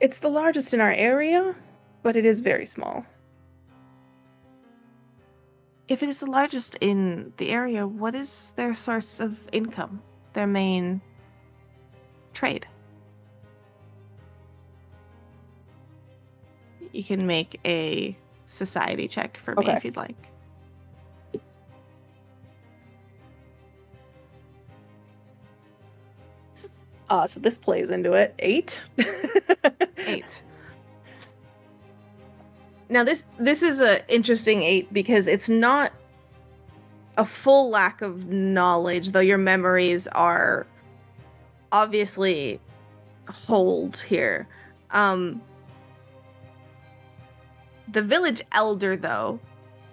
It's 0.00 0.18
the 0.18 0.28
largest 0.28 0.74
in 0.74 0.80
our 0.80 0.92
area, 0.92 1.54
but 2.02 2.16
it 2.16 2.26
is 2.26 2.40
very 2.40 2.66
small. 2.66 3.06
If 5.88 6.02
it 6.02 6.08
is 6.08 6.20
the 6.20 6.26
largest 6.26 6.74
in 6.80 7.32
the 7.36 7.50
area, 7.50 7.86
what 7.86 8.14
is 8.14 8.52
their 8.56 8.74
source 8.74 9.20
of 9.20 9.38
income? 9.52 10.02
Their 10.32 10.46
main 10.46 11.00
trade. 12.34 12.66
You 16.92 17.04
can 17.04 17.26
make 17.26 17.58
a 17.64 18.16
society 18.46 19.08
check 19.08 19.38
for 19.42 19.54
me 19.54 19.64
okay. 19.64 19.76
if 19.76 19.84
you'd 19.84 19.96
like. 19.96 20.35
Uh, 27.08 27.26
so 27.26 27.40
this 27.40 27.56
plays 27.56 27.90
into 27.90 28.14
it. 28.14 28.34
Eight. 28.38 28.80
eight. 29.98 30.42
Now 32.88 33.04
this 33.04 33.24
this 33.38 33.62
is 33.62 33.80
a 33.80 34.06
interesting 34.12 34.62
eight 34.62 34.92
because 34.92 35.26
it's 35.26 35.48
not 35.48 35.92
a 37.16 37.24
full 37.24 37.70
lack 37.70 38.02
of 38.02 38.26
knowledge, 38.28 39.10
though 39.10 39.20
your 39.20 39.38
memories 39.38 40.06
are 40.08 40.66
obviously 41.72 42.60
hold 43.28 43.98
here. 43.98 44.46
Um 44.90 45.42
the 47.88 48.02
village 48.02 48.42
elder 48.52 48.96
though, 48.96 49.40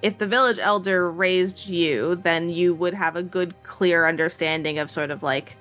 if 0.01 0.17
the 0.17 0.27
village 0.27 0.59
elder 0.59 1.09
raised 1.09 1.67
you, 1.67 2.15
then 2.15 2.49
you 2.49 2.75
would 2.75 2.93
have 2.93 3.15
a 3.15 3.23
good 3.23 3.55
clear 3.63 4.07
understanding 4.07 4.77
of 4.77 4.91
sort 4.91 5.09
of 5.09 5.23
like 5.23 5.55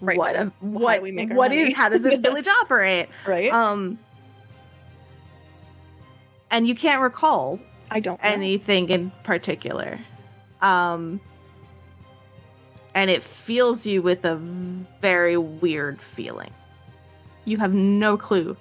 right. 0.00 0.16
what 0.16 0.36
a, 0.36 0.52
what 0.60 1.02
we 1.02 1.12
make 1.12 1.32
what 1.32 1.52
is 1.52 1.74
how 1.74 1.88
does 1.88 2.02
this 2.02 2.18
village 2.20 2.48
operate? 2.48 3.08
Right. 3.26 3.50
Um 3.52 3.98
and 6.50 6.66
you 6.66 6.74
can't 6.74 7.02
recall 7.02 7.58
I 7.90 8.00
don't 8.00 8.22
know. 8.22 8.28
anything 8.28 8.88
in 8.90 9.10
particular. 9.24 9.98
Um 10.60 11.20
and 12.94 13.10
it 13.10 13.22
fills 13.22 13.86
you 13.86 14.02
with 14.02 14.24
a 14.24 14.36
very 15.00 15.36
weird 15.36 16.00
feeling. 16.00 16.52
You 17.44 17.58
have 17.58 17.72
no 17.72 18.16
clue 18.16 18.56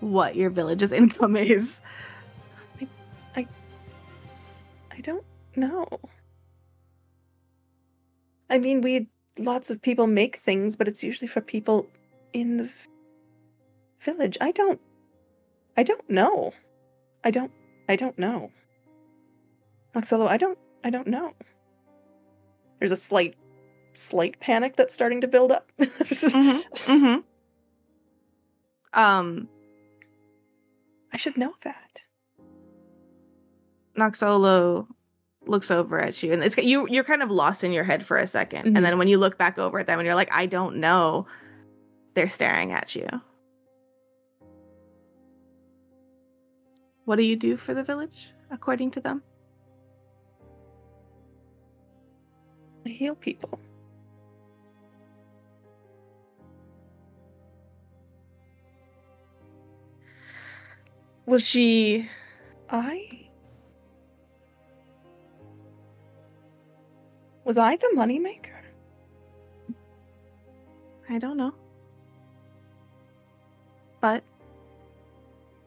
what 0.00 0.34
your 0.34 0.50
village's 0.50 0.92
income 1.00 1.36
is. 1.36 1.80
I, 2.80 2.88
I, 3.36 3.46
I 4.90 5.00
don't 5.00 5.24
know. 5.56 5.86
I 8.48 8.58
mean, 8.58 8.80
we 8.80 9.08
lots 9.40 9.70
of 9.70 9.82
people 9.82 10.06
make 10.06 10.36
things, 10.36 10.76
but 10.76 10.86
it's 10.86 11.02
usually 11.02 11.28
for 11.28 11.40
people 11.40 11.88
in 12.32 12.58
the 12.58 12.70
village. 14.00 14.38
I 14.40 14.52
don't. 14.52 14.80
I 15.76 15.82
don't 15.82 16.08
know. 16.08 16.52
I 17.24 17.30
don't. 17.30 17.52
I 17.88 17.96
don't 17.96 18.18
know. 18.18 18.50
Noxolo, 19.94 20.28
I 20.28 20.36
don't 20.36 20.58
I 20.84 20.90
don't 20.90 21.06
know. 21.06 21.32
There's 22.78 22.92
a 22.92 22.96
slight 22.96 23.36
slight 23.94 24.38
panic 24.40 24.76
that's 24.76 24.94
starting 24.94 25.20
to 25.22 25.28
build 25.28 25.50
up. 25.50 25.70
mm-hmm. 25.80 26.90
Mm-hmm. 26.90 27.20
Um, 28.98 29.48
I 31.12 31.16
should 31.16 31.36
know 31.36 31.54
that. 31.62 32.02
Noxolo 33.98 34.86
looks 35.46 35.70
over 35.70 35.98
at 36.00 36.22
you, 36.22 36.32
and 36.32 36.44
it's 36.44 36.56
you. 36.58 36.86
You're 36.88 37.04
kind 37.04 37.22
of 37.22 37.30
lost 37.30 37.64
in 37.64 37.72
your 37.72 37.84
head 37.84 38.04
for 38.04 38.16
a 38.18 38.26
2nd 38.26 38.64
Mhm. 38.66 38.76
and 38.76 38.84
then 38.84 38.98
when 38.98 39.08
you 39.08 39.18
look 39.18 39.38
back 39.38 39.58
over 39.58 39.78
at 39.78 39.86
them, 39.86 39.98
and 39.98 40.06
you're 40.06 40.14
like, 40.14 40.32
"I 40.32 40.46
don't 40.46 40.76
know," 40.76 41.26
they're 42.14 42.28
staring 42.28 42.72
at 42.72 42.94
you. 42.94 43.06
What 47.04 47.16
do 47.16 47.22
you 47.24 47.36
do 47.36 47.56
for 47.56 47.74
the 47.74 47.82
village, 47.82 48.32
according 48.50 48.92
to 48.92 49.00
them? 49.00 49.22
I 52.86 52.90
heal 52.90 53.14
people. 53.14 53.58
Was 61.26 61.44
she? 61.46 62.08
I 62.68 63.29
was 67.50 67.58
I 67.58 67.74
the 67.74 67.90
moneymaker? 67.96 68.62
I 71.08 71.18
don't 71.18 71.36
know. 71.36 71.52
But 74.00 74.22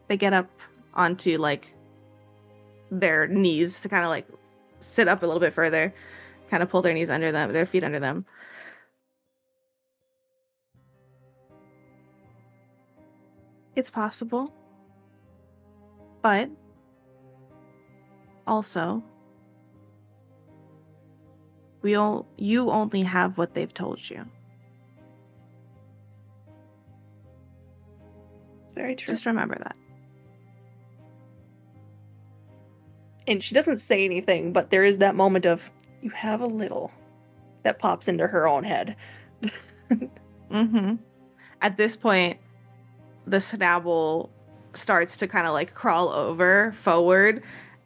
they 0.07 0.15
get 0.15 0.31
up 0.31 0.49
onto 0.93 1.37
like 1.37 1.75
their 2.89 3.27
knees 3.27 3.81
to 3.81 3.89
kind 3.89 4.05
of 4.05 4.09
like 4.11 4.25
sit 4.79 5.09
up 5.09 5.23
a 5.23 5.25
little 5.25 5.41
bit 5.41 5.51
further, 5.51 5.93
kind 6.49 6.63
of 6.63 6.69
pull 6.69 6.81
their 6.81 6.93
knees 6.93 7.09
under 7.09 7.33
them, 7.33 7.51
their 7.51 7.65
feet 7.65 7.83
under 7.83 7.99
them. 7.99 8.25
It's 13.75 13.89
possible. 13.89 14.53
But 16.21 16.49
also 18.47 19.03
we 21.83 21.93
all 21.93 22.25
you 22.37 22.71
only 22.71 23.03
have 23.03 23.37
what 23.37 23.53
they've 23.53 23.73
told 23.73 24.09
you. 24.09 24.25
Very 28.73 28.95
true. 28.95 29.13
Just 29.13 29.27
remember 29.27 29.55
that. 29.59 29.75
and 33.27 33.43
she 33.43 33.55
doesn't 33.55 33.77
say 33.77 34.03
anything, 34.03 34.53
but 34.53 34.69
there 34.69 34.83
is 34.83 34.97
that 34.97 35.15
moment 35.15 35.45
of 35.45 35.69
you 36.01 36.09
have 36.11 36.41
a 36.41 36.45
little 36.45 36.91
that 37.63 37.79
pops 37.79 38.07
into 38.07 38.27
her 38.27 38.47
own 38.47 38.63
head. 38.63 38.95
Mm-hmm. 40.51 40.95
At 41.61 41.77
this 41.77 41.95
point, 41.95 42.37
the 43.25 43.37
snabble 43.37 44.29
starts 44.73 45.17
to 45.17 45.27
kind 45.27 45.47
of 45.47 45.53
like 45.53 45.73
crawl 45.73 46.09
over 46.09 46.73
forward 46.73 47.41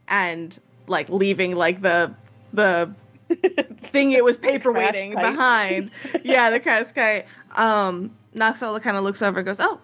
and 0.07 0.59
like 0.87 1.09
leaving 1.09 1.55
like 1.55 1.81
the 1.81 2.13
the 2.51 2.91
thing 3.91 4.11
it 4.11 4.23
was 4.23 4.37
paperweighting 4.37 5.15
behind. 5.15 5.91
yeah, 6.23 6.49
the 6.49 6.59
crash 6.59 6.91
kite. 6.91 7.25
Um 7.55 8.15
Noxolo 8.35 8.81
kind 8.81 8.97
of 8.97 9.03
looks 9.03 9.21
over 9.21 9.39
and 9.39 9.45
goes, 9.45 9.59
Oh. 9.59 9.79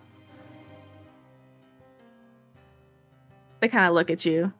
They 3.60 3.68
kind 3.68 3.86
of 3.86 3.94
look 3.94 4.10
at 4.10 4.26
you. 4.26 4.52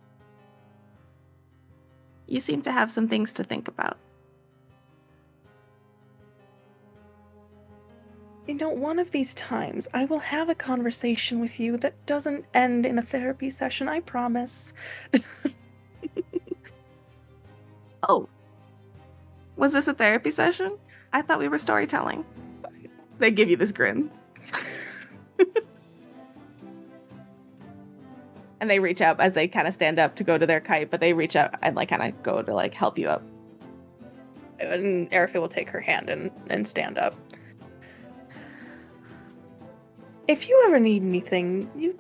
You 2.28 2.40
seem 2.40 2.62
to 2.64 2.72
have 2.72 2.92
some 2.92 3.08
things 3.08 3.34
to 3.34 3.44
think 3.44 3.68
about. 3.68 3.98
You 8.48 8.56
know, 8.56 8.70
one 8.70 9.00
of 9.00 9.12
these 9.12 9.34
times 9.36 9.88
I 9.94 10.06
will 10.06 10.20
have 10.20 10.50
a 10.50 10.56
conversation 10.56 11.40
with 11.40 11.60
you 11.60 11.78
that 11.78 12.06
doesn't 12.06 12.46
end 12.54 12.86
in 12.86 12.98
a 12.98 13.02
therapy 13.02 13.50
session, 13.50 13.88
I 13.88 14.00
promise. 14.02 14.74
Oh. 18.10 18.28
Was 19.56 19.74
this 19.74 19.88
a 19.88 19.94
therapy 19.94 20.32
session? 20.32 20.78
I 21.12 21.22
thought 21.22 21.40
we 21.40 21.48
were 21.48 21.60
storytelling. 21.60 22.26
They 23.20 23.32
give 23.32 23.50
you 23.50 23.56
this 23.56 23.72
grin. 23.72 24.10
and 28.60 28.70
they 28.70 28.80
reach 28.80 29.02
up 29.02 29.20
as 29.20 29.34
they 29.34 29.48
kind 29.48 29.68
of 29.68 29.74
stand 29.74 30.00
up 30.00 30.16
to 30.16 30.24
go 30.24 30.38
to 30.38 30.46
their 30.46 30.60
kite, 30.60 30.90
but 30.90 31.00
they 31.00 31.14
reach 31.14 31.36
up 31.36 31.58
and 31.62 31.76
like 31.76 31.90
kind 31.90 32.02
of 32.04 32.24
go 32.24 32.42
to 32.42 32.54
like 32.54 32.74
help 32.74 32.98
you 32.98 33.10
up. 33.10 33.22
And 34.60 35.10
Arifey 35.12 35.36
will 35.36 35.50
take 35.50 35.70
her 35.70 35.80
hand 35.80 36.10
and, 36.10 36.32
and 36.50 36.68
stand 36.68 36.98
up. 36.98 37.16
If 40.28 40.48
you 40.48 40.64
ever 40.66 40.80
need 40.80 41.04
anything, 41.04 41.70
you 41.76 42.00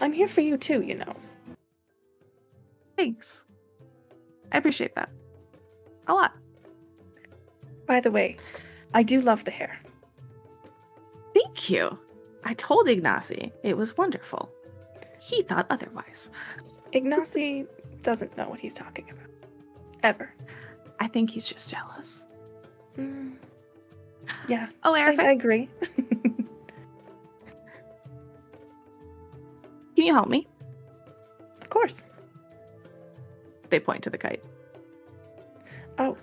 I'm 0.00 0.12
here 0.12 0.28
for 0.28 0.40
you 0.40 0.56
too, 0.56 0.82
you 0.82 0.96
know. 0.96 1.14
Thanks. 2.96 3.44
I 4.52 4.58
appreciate 4.58 4.94
that. 4.94 5.10
A 6.06 6.14
lot. 6.14 6.32
By 7.86 8.00
the 8.00 8.10
way, 8.10 8.36
I 8.92 9.02
do 9.02 9.20
love 9.20 9.44
the 9.44 9.50
hair. 9.50 9.78
Thank 11.34 11.68
you. 11.70 11.98
I 12.44 12.54
told 12.54 12.86
Ignacy 12.86 13.52
it 13.62 13.76
was 13.76 13.96
wonderful. 13.96 14.50
He 15.20 15.42
thought 15.42 15.66
otherwise. 15.70 16.30
Ignacy 16.92 17.66
doesn't 18.02 18.36
know 18.36 18.48
what 18.48 18.60
he's 18.60 18.74
talking 18.74 19.08
about. 19.10 19.26
Ever. 20.02 20.32
I 21.00 21.08
think 21.08 21.30
he's 21.30 21.46
just 21.46 21.70
jealous. 21.70 22.24
Mm. 22.98 23.34
Yeah, 24.48 24.68
Oh, 24.84 24.94
I, 24.94 25.14
I 25.18 25.32
agree. 25.32 25.68
can 29.96 30.04
you 30.06 30.12
help 30.14 30.28
me? 30.28 30.46
of 31.60 31.68
course. 31.70 32.04
They 33.70 33.80
point 33.80 34.02
to 34.04 34.10
the 34.10 34.18
kite. 34.18 34.42
Oh, 35.98 36.16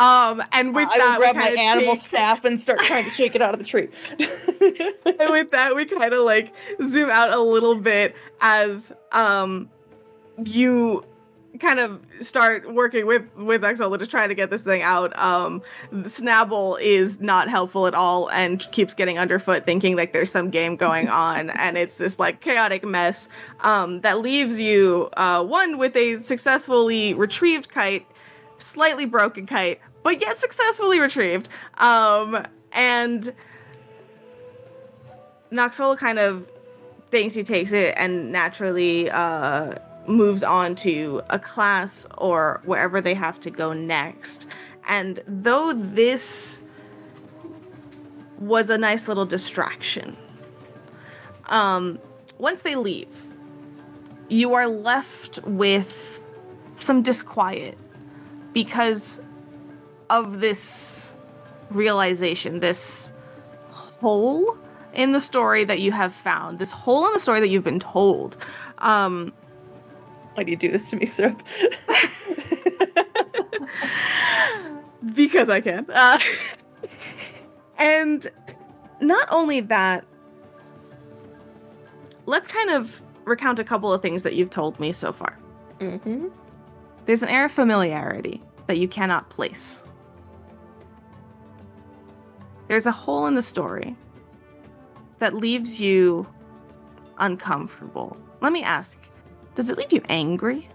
um, 0.00 0.42
and 0.52 0.74
with 0.74 0.88
I 0.90 0.98
that, 0.98 1.18
grab 1.18 1.36
my 1.36 1.50
animal 1.50 1.94
take- 1.94 2.02
staff 2.04 2.44
and 2.44 2.58
start 2.58 2.80
trying 2.80 3.04
to 3.04 3.10
shake 3.10 3.34
it 3.34 3.42
out 3.42 3.52
of 3.54 3.60
the 3.60 3.66
tree. 3.66 3.88
and 4.18 5.30
with 5.30 5.50
that, 5.50 5.76
we 5.76 5.84
kind 5.84 6.12
of 6.14 6.24
like 6.24 6.52
zoom 6.88 7.10
out 7.10 7.32
a 7.32 7.40
little 7.40 7.76
bit 7.76 8.16
as 8.40 8.92
um 9.12 9.68
you 10.44 11.04
kind 11.58 11.80
of 11.80 12.00
start 12.20 12.72
working 12.72 13.06
with 13.06 13.22
with 13.36 13.60
Noxolo 13.62 13.98
to 13.98 14.06
try 14.06 14.26
to 14.26 14.34
get 14.34 14.50
this 14.50 14.62
thing 14.62 14.82
out. 14.82 15.16
Um, 15.18 15.62
Snabble 15.92 16.80
is 16.80 17.20
not 17.20 17.48
helpful 17.48 17.86
at 17.86 17.94
all 17.94 18.30
and 18.30 18.60
keeps 18.72 18.94
getting 18.94 19.18
underfoot, 19.18 19.66
thinking 19.66 19.96
like 19.96 20.12
there's 20.12 20.30
some 20.30 20.50
game 20.50 20.76
going 20.76 21.08
on, 21.28 21.50
and 21.50 21.76
it's 21.76 21.96
this 21.96 22.18
like 22.18 22.40
chaotic 22.40 22.84
mess 22.84 23.28
um, 23.60 24.00
that 24.00 24.20
leaves 24.20 24.58
you 24.58 25.10
uh, 25.16 25.44
one 25.44 25.76
with 25.76 25.96
a 25.96 26.22
successfully 26.22 27.14
retrieved 27.14 27.68
kite, 27.68 28.06
slightly 28.58 29.04
broken 29.04 29.46
kite, 29.46 29.80
but 30.02 30.20
yet 30.20 30.40
successfully 30.40 31.00
retrieved. 31.00 31.48
Um, 31.78 32.46
and 32.72 33.32
Noxolo 35.52 35.96
kind 35.96 36.18
of 36.18 36.46
thinks 37.10 37.34
he 37.34 37.42
takes 37.42 37.72
it 37.72 37.94
and 37.96 38.30
naturally 38.30 39.10
uh, 39.10 39.72
moves 40.06 40.42
on 40.42 40.74
to 40.76 41.22
a 41.30 41.38
class 41.38 42.06
or 42.18 42.60
wherever 42.64 43.00
they 43.00 43.14
have 43.14 43.40
to 43.40 43.50
go 43.50 43.72
next. 43.72 44.46
And 44.88 45.22
though 45.26 45.72
this 45.72 46.60
was 48.38 48.70
a 48.70 48.78
nice 48.78 49.08
little 49.08 49.26
distraction, 49.26 50.16
um, 51.46 51.98
once 52.38 52.62
they 52.62 52.76
leave, 52.76 53.08
you 54.28 54.54
are 54.54 54.68
left 54.68 55.40
with 55.44 56.22
some 56.76 57.02
disquiet 57.02 57.76
because 58.52 59.20
of 60.10 60.40
this 60.40 61.16
realization, 61.70 62.60
this 62.60 63.12
hole 63.70 64.56
in 64.92 65.12
the 65.12 65.20
story 65.20 65.64
that 65.64 65.80
you 65.80 65.92
have 65.92 66.12
found, 66.12 66.58
this 66.58 66.70
hole 66.70 67.06
in 67.06 67.12
the 67.12 67.20
story 67.20 67.40
that 67.40 67.48
you've 67.48 67.64
been 67.64 67.80
told. 67.80 68.36
Um, 68.78 69.32
Why 70.34 70.42
do 70.42 70.50
you 70.50 70.56
do 70.56 70.70
this 70.70 70.90
to 70.90 70.96
me, 70.96 71.06
sir? 71.06 71.34
because 75.14 75.48
I 75.48 75.60
can. 75.60 75.86
Uh, 75.90 76.18
and 77.78 78.28
not 79.00 79.28
only 79.30 79.60
that, 79.60 80.04
let's 82.26 82.48
kind 82.48 82.70
of 82.70 83.00
recount 83.24 83.58
a 83.58 83.64
couple 83.64 83.92
of 83.92 84.02
things 84.02 84.22
that 84.24 84.34
you've 84.34 84.50
told 84.50 84.78
me 84.80 84.92
so 84.92 85.12
far. 85.12 85.38
mm-hmm. 85.78 86.28
There's 87.06 87.22
an 87.22 87.28
air 87.28 87.46
of 87.46 87.52
familiarity 87.52 88.42
that 88.66 88.78
you 88.78 88.86
cannot 88.86 89.30
place. 89.30 89.84
There's 92.70 92.86
a 92.86 92.92
hole 92.92 93.26
in 93.26 93.34
the 93.34 93.42
story 93.42 93.96
that 95.18 95.34
leaves 95.34 95.80
you 95.80 96.24
uncomfortable. 97.18 98.16
Let 98.40 98.52
me 98.52 98.62
ask 98.62 98.96
Does 99.56 99.70
it 99.70 99.76
leave 99.76 99.92
you 99.92 100.00
angry? 100.08 100.68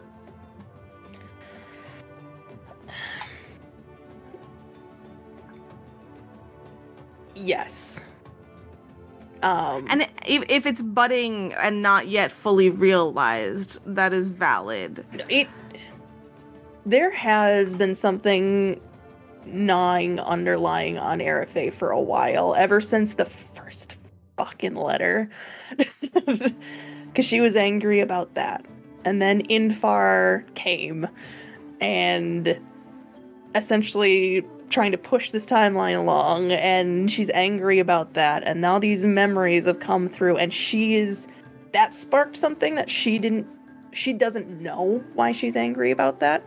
Yes. 7.34 8.04
Um, 9.42 9.88
And 9.90 10.02
if, 10.26 10.44
if 10.50 10.66
it's 10.66 10.82
budding 10.82 11.54
and 11.54 11.82
not 11.82 12.10
yet 12.10 12.30
fully 12.30 12.70
realized, 12.70 13.80
that 13.86 14.12
is 14.12 14.28
valid. 14.28 15.06
it 15.30 15.48
there 16.86 17.12
has 17.12 17.74
been 17.74 17.96
something 17.96 18.82
gnawing 19.46 20.20
underlying 20.20 20.98
on 20.98 21.20
Arifey 21.20 21.74
for 21.74 21.92
a 21.92 22.00
while, 22.02 22.56
ever 22.56 22.82
since 22.82 23.14
the 23.14 23.26
first 23.26 23.98
fucking 24.38 24.76
letter. 24.76 25.30
Because 27.08 27.26
she 27.26 27.40
was 27.40 27.56
angry 27.56 28.02
about 28.02 28.34
that. 28.36 28.66
And 29.06 29.22
then 29.22 29.48
Infar 29.48 30.44
came 30.54 31.08
and 31.80 32.60
essentially 33.54 34.46
trying 34.70 34.92
to 34.92 34.98
push 34.98 35.32
this 35.32 35.46
timeline 35.46 35.98
along, 35.98 36.52
and 36.52 37.10
she's 37.10 37.30
angry 37.30 37.80
about 37.80 38.16
that. 38.16 38.44
And 38.44 38.60
now 38.60 38.80
these 38.80 39.06
memories 39.06 39.66
have 39.66 39.80
come 39.80 40.10
through, 40.10 40.36
and 40.38 40.54
she 40.54 40.96
is. 40.96 41.28
That 41.72 41.94
sparked 41.94 42.36
something 42.36 42.76
that 42.76 42.90
she 42.90 43.18
didn't. 43.18 43.48
She 43.94 44.12
doesn't 44.12 44.50
know 44.62 45.02
why 45.14 45.32
she's 45.32 45.56
angry 45.56 45.92
about 45.92 46.20
that 46.20 46.44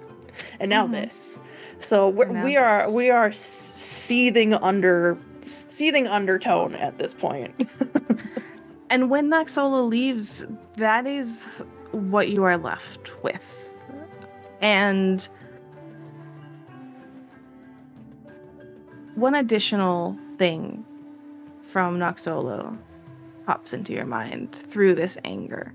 and 0.61 0.69
now 0.69 0.87
Mhm. 0.87 0.93
this. 0.93 1.39
So 1.81 2.09
we're, 2.09 2.45
we 2.45 2.57
are 2.57 2.91
we 2.91 3.11
are 3.11 3.33
seething 3.33 4.55
under 4.55 5.19
seething 5.47 6.07
undertone 6.07 6.75
at 6.75 6.99
this 6.99 7.15
point. 7.15 7.55
And 8.91 9.11
when 9.11 9.31
Noxolo 9.31 9.89
leaves, 9.89 10.47
that 10.77 11.07
is 11.07 11.63
what 11.93 12.31
you 12.31 12.45
are 12.45 12.57
left 12.57 13.23
with. 13.23 13.43
And 14.61 15.27
one 19.15 19.35
additional 19.35 20.17
thing 20.39 20.85
from 21.63 21.99
Noxolo 21.99 22.79
pops 23.47 23.73
into 23.73 23.93
your 23.93 24.07
mind 24.07 24.53
through 24.53 24.95
this 24.95 25.19
anger. 25.25 25.75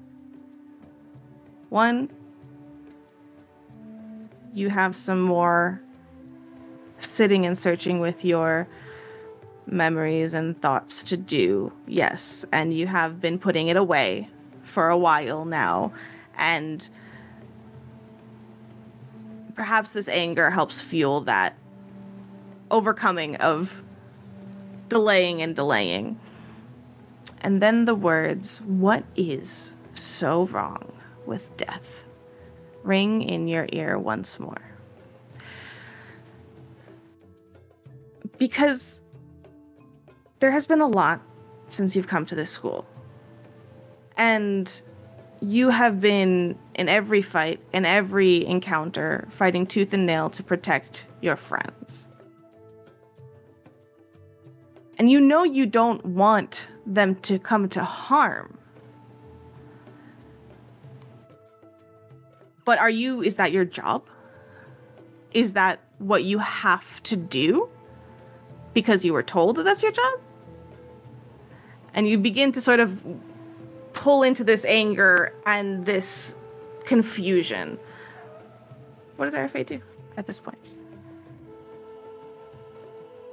One, 1.69 2.09
you 4.53 4.69
have 4.69 4.95
some 4.95 5.21
more 5.21 5.81
sitting 7.03 7.45
and 7.45 7.57
searching 7.57 7.99
with 7.99 8.23
your 8.23 8.67
memories 9.65 10.33
and 10.33 10.59
thoughts 10.61 11.03
to 11.05 11.17
do, 11.17 11.71
yes, 11.87 12.45
and 12.51 12.73
you 12.73 12.87
have 12.87 13.21
been 13.21 13.39
putting 13.39 13.67
it 13.67 13.77
away 13.77 14.29
for 14.63 14.89
a 14.89 14.97
while 14.97 15.45
now, 15.45 15.93
and 16.37 16.87
perhaps 19.55 19.91
this 19.91 20.07
anger 20.07 20.49
helps 20.49 20.81
fuel 20.81 21.21
that 21.21 21.55
overcoming 22.71 23.35
of 23.37 23.83
delaying 24.89 25.41
and 25.41 25.55
delaying. 25.55 26.19
And 27.41 27.61
then 27.61 27.85
the 27.85 27.95
words, 27.95 28.61
What 28.61 29.03
is 29.15 29.75
so 29.93 30.45
wrong 30.47 30.91
with 31.25 31.55
death? 31.57 32.03
ring 32.83 33.21
in 33.21 33.47
your 33.47 33.67
ear 33.71 33.97
once 33.97 34.39
more. 34.39 34.72
Because 38.37 39.01
there 40.39 40.51
has 40.51 40.65
been 40.65 40.81
a 40.81 40.87
lot 40.87 41.21
since 41.67 41.95
you've 41.95 42.07
come 42.07 42.25
to 42.25 42.35
this 42.35 42.49
school. 42.49 42.87
And 44.17 44.81
you 45.41 45.69
have 45.69 45.99
been 45.99 46.57
in 46.75 46.87
every 46.87 47.21
fight, 47.21 47.59
in 47.73 47.85
every 47.85 48.45
encounter, 48.45 49.27
fighting 49.29 49.65
tooth 49.65 49.93
and 49.93 50.05
nail 50.05 50.29
to 50.31 50.43
protect 50.43 51.05
your 51.21 51.35
friends. 51.35 52.07
And 54.97 55.11
you 55.11 55.19
know 55.19 55.43
you 55.43 55.65
don't 55.65 56.05
want 56.05 56.67
them 56.85 57.15
to 57.21 57.39
come 57.39 57.67
to 57.69 57.83
harm. 57.83 58.57
But 62.65 62.79
are 62.79 62.89
you, 62.89 63.21
is 63.21 63.35
that 63.35 63.51
your 63.51 63.65
job? 63.65 64.07
Is 65.33 65.53
that 65.53 65.79
what 65.97 66.23
you 66.23 66.37
have 66.37 67.03
to 67.03 67.17
do? 67.17 67.69
Because 68.73 69.05
you 69.05 69.13
were 69.13 69.23
told 69.23 69.57
that 69.57 69.63
that's 69.63 69.83
your 69.83 69.91
job? 69.91 70.19
And 71.93 72.07
you 72.07 72.17
begin 72.17 72.51
to 72.53 72.61
sort 72.61 72.79
of 72.79 73.03
pull 73.93 74.23
into 74.23 74.43
this 74.43 74.65
anger 74.65 75.33
and 75.45 75.85
this 75.85 76.35
confusion. 76.85 77.77
What 79.15 79.25
does 79.25 79.35
Arifey 79.35 79.65
do 79.65 79.81
at 80.17 80.25
this 80.27 80.39
point? 80.39 80.57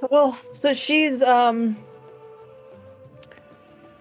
Well, 0.09 0.37
so 0.51 0.73
she's 0.73 1.21
um 1.21 1.77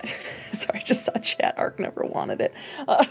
sorry, 0.52 0.80
I 0.80 0.82
just 0.82 1.04
saw 1.04 1.12
chat 1.18 1.54
arc 1.58 1.78
never 1.78 2.04
wanted 2.04 2.40
it. 2.40 2.54
Uh, 2.88 3.04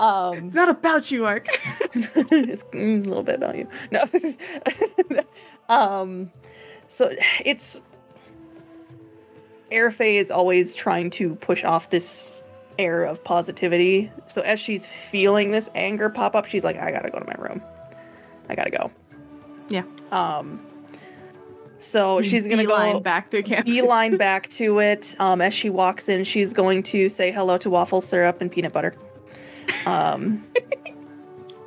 um 0.00 0.46
It's 0.46 0.54
not 0.54 0.68
about 0.68 1.10
you, 1.10 1.26
Ark. 1.26 1.48
it's, 1.94 2.64
mm, 2.64 3.04
a 3.04 3.08
little 3.08 3.22
bit 3.22 3.36
about 3.36 3.56
you. 3.56 3.68
No. 3.90 4.04
Um 5.68 6.30
so 6.88 7.14
it's 7.44 7.80
Arifey 9.70 10.14
is 10.14 10.30
always 10.30 10.74
trying 10.74 11.10
to 11.10 11.34
push 11.36 11.64
off 11.64 11.90
this 11.90 12.42
air 12.78 13.04
of 13.04 13.22
positivity. 13.24 14.10
So 14.26 14.42
as 14.42 14.60
she's 14.60 14.86
feeling 14.86 15.50
this 15.50 15.70
anger 15.74 16.10
pop 16.10 16.36
up, 16.36 16.46
she's 16.46 16.64
like, 16.64 16.76
I 16.76 16.90
gotta 16.90 17.10
go 17.10 17.18
to 17.18 17.26
my 17.26 17.34
room. 17.42 17.62
I 18.48 18.54
gotta 18.54 18.70
go. 18.70 18.90
Yeah. 19.68 19.84
Um 20.12 20.60
so 21.80 22.22
she's 22.22 22.48
gonna 22.48 22.62
Beeline 22.64 22.94
go 22.94 23.00
back 23.00 23.30
through 23.30 23.42
campus. 23.42 23.70
beeline 23.70 24.16
back 24.18 24.48
to 24.50 24.78
it. 24.78 25.14
Um, 25.18 25.42
as 25.42 25.52
she 25.52 25.68
walks 25.68 26.08
in, 26.08 26.24
she's 26.24 26.54
going 26.54 26.82
to 26.84 27.10
say 27.10 27.30
hello 27.30 27.58
to 27.58 27.68
waffle 27.68 28.00
syrup 28.00 28.40
and 28.40 28.50
peanut 28.50 28.72
butter. 28.72 28.94
Um, 29.84 30.46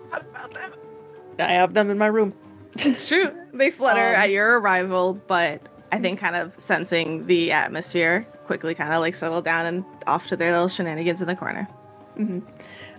What 0.10 0.22
about 0.24 0.54
that? 0.56 1.50
I 1.50 1.54
have 1.54 1.76
them 1.76 1.92
in 1.92 2.00
my 2.00 2.08
room. 2.08 2.34
It's 2.80 3.08
true. 3.08 3.32
They 3.54 3.72
flutter 3.72 4.10
Um, 4.10 4.16
at 4.22 4.30
your 4.30 4.60
arrival, 4.60 5.14
but 5.28 5.62
I 5.92 6.00
think 6.00 6.20
kind 6.20 6.36
of 6.36 6.54
sensing 6.60 7.26
the 7.28 7.52
atmosphere 7.52 8.28
quickly 8.46 8.76
kind 8.76 8.94
of 8.94 9.00
like 9.02 9.16
settle 9.16 9.42
down 9.42 9.66
and 9.66 9.86
off 10.06 10.28
to 10.28 10.36
their 10.38 10.52
little 10.52 10.68
shenanigans 10.68 11.22
in 11.22 11.28
the 11.28 11.36
corner. 11.36 11.68
hmm 12.16 12.40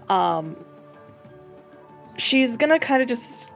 Um, 0.08 0.56
she's 2.16 2.56
gonna 2.56 2.78
kind 2.78 3.02
of 3.02 3.08
just 3.08 3.48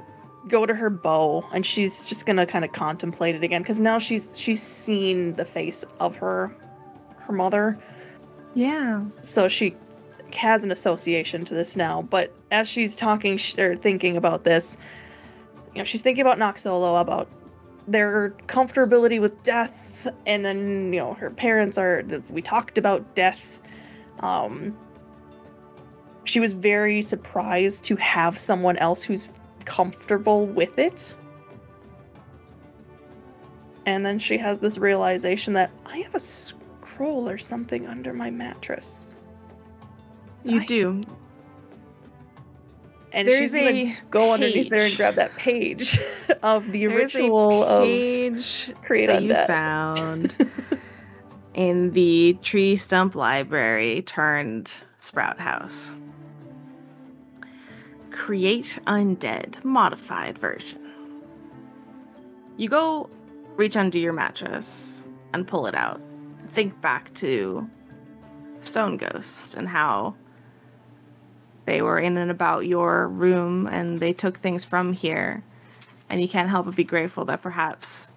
go 0.49 0.67
to 0.67 0.75
her 0.75 0.91
bow, 0.91 1.45
and 1.53 1.65
she's 1.65 2.09
just 2.09 2.27
gonna 2.27 2.47
kind 2.47 2.65
of 2.65 2.73
contemplate 2.73 3.35
it 3.35 3.43
again 3.43 3.63
because 3.63 3.81
now 3.81 3.99
she's 3.99 4.39
she's 4.39 4.63
seen 4.63 5.35
the 5.35 5.45
face 5.45 5.85
of 6.01 6.17
her 6.17 6.55
her 7.19 7.33
mother, 7.33 7.79
Yeah. 8.55 9.03
so 9.23 9.49
she 9.49 9.77
has 10.35 10.65
an 10.65 10.71
association 10.73 11.45
to 11.45 11.55
this 11.55 11.77
now. 11.77 12.03
But 12.03 12.33
as 12.51 12.67
she's 12.69 12.97
talking 12.97 13.37
sh- 13.37 13.57
or 13.59 13.77
thinking 13.77 14.17
about 14.17 14.45
this, 14.45 14.77
you 15.75 15.79
know, 15.79 15.85
she's 15.85 16.03
thinking 16.03 16.23
about 16.23 16.39
Noxolo, 16.39 17.01
about 17.01 17.29
their 17.89 18.31
comfortability 18.47 19.21
with 19.21 19.43
death, 19.43 20.07
and 20.27 20.45
then 20.45 20.93
you 20.93 21.01
know 21.01 21.15
her 21.15 21.31
parents 21.31 21.79
are. 21.79 22.05
We 22.31 22.43
talked 22.43 22.79
about 22.79 23.15
death. 23.15 23.61
Um, 24.21 24.77
she 26.25 26.41
was 26.41 26.53
very 26.53 27.03
surprised 27.03 27.85
to 27.85 27.97
have 27.97 28.39
someone 28.39 28.77
else 28.77 29.03
who's 29.03 29.29
comfortable 29.65 30.47
with 30.47 30.79
it. 30.79 31.15
And 33.85 34.07
then 34.07 34.19
she 34.19 34.39
has 34.39 34.59
this 34.59 34.79
realization 34.79 35.55
that 35.55 35.71
I 35.87 35.99
have 35.99 36.15
a 36.15 36.21
scroll 36.21 37.29
or 37.29 37.39
something 37.39 37.89
under 37.89 38.13
my 38.13 38.31
mattress. 38.31 39.17
You 40.45 40.61
I- 40.61 40.67
do. 40.67 41.03
And 43.15 43.29
There's 43.29 43.39
she's 43.41 43.53
gonna 43.53 43.71
a 43.71 43.97
go 44.11 44.33
underneath 44.33 44.71
there 44.71 44.85
and 44.85 44.97
grab 44.97 45.17
that 45.17 45.37
page 45.37 45.99
of 46.43 46.73
the 46.73 46.87
There's 46.87 47.15
ritual 47.15 47.63
a 47.65 47.67
of 47.67 47.85
page 47.85 48.73
create 48.85 49.07
that 49.07 49.23
you 49.23 49.31
undead. 49.31 49.47
found 49.47 50.37
in 51.55 51.91
the 51.93 52.39
tree 52.43 52.77
stump 52.77 53.15
library 53.15 54.03
turned 54.03 54.73
sprout 54.99 55.39
house. 55.39 55.95
Create 58.11 58.79
undead 58.87 59.63
modified 59.65 60.39
version. 60.39 60.79
You 62.57 62.69
go 62.69 63.11
reach 63.57 63.77
under 63.77 63.99
your 63.99 64.13
mattress 64.13 65.03
and 65.35 65.47
pull 65.47 65.67
it 65.67 65.75
out. 65.75 66.01
Think 66.55 66.79
back 66.81 67.13
to 67.15 67.69
Stone 68.61 68.99
Ghost 68.99 69.55
and 69.55 69.69
how 69.69 70.15
they 71.67 71.83
were 71.83 71.99
in 71.99 72.17
and 72.19 72.31
about 72.31 72.67
your 72.67 73.09
room 73.09 73.67
and 73.69 74.01
they 74.01 74.13
took 74.13 74.39
things 74.39 74.65
from 74.65 74.93
here. 74.95 75.45
And 76.11 76.21
you 76.23 76.29
can't 76.29 76.51
help 76.51 76.67
but 76.67 76.77
be 76.77 76.85
grateful 76.85 77.25
that 77.27 77.43
perhaps 77.43 78.09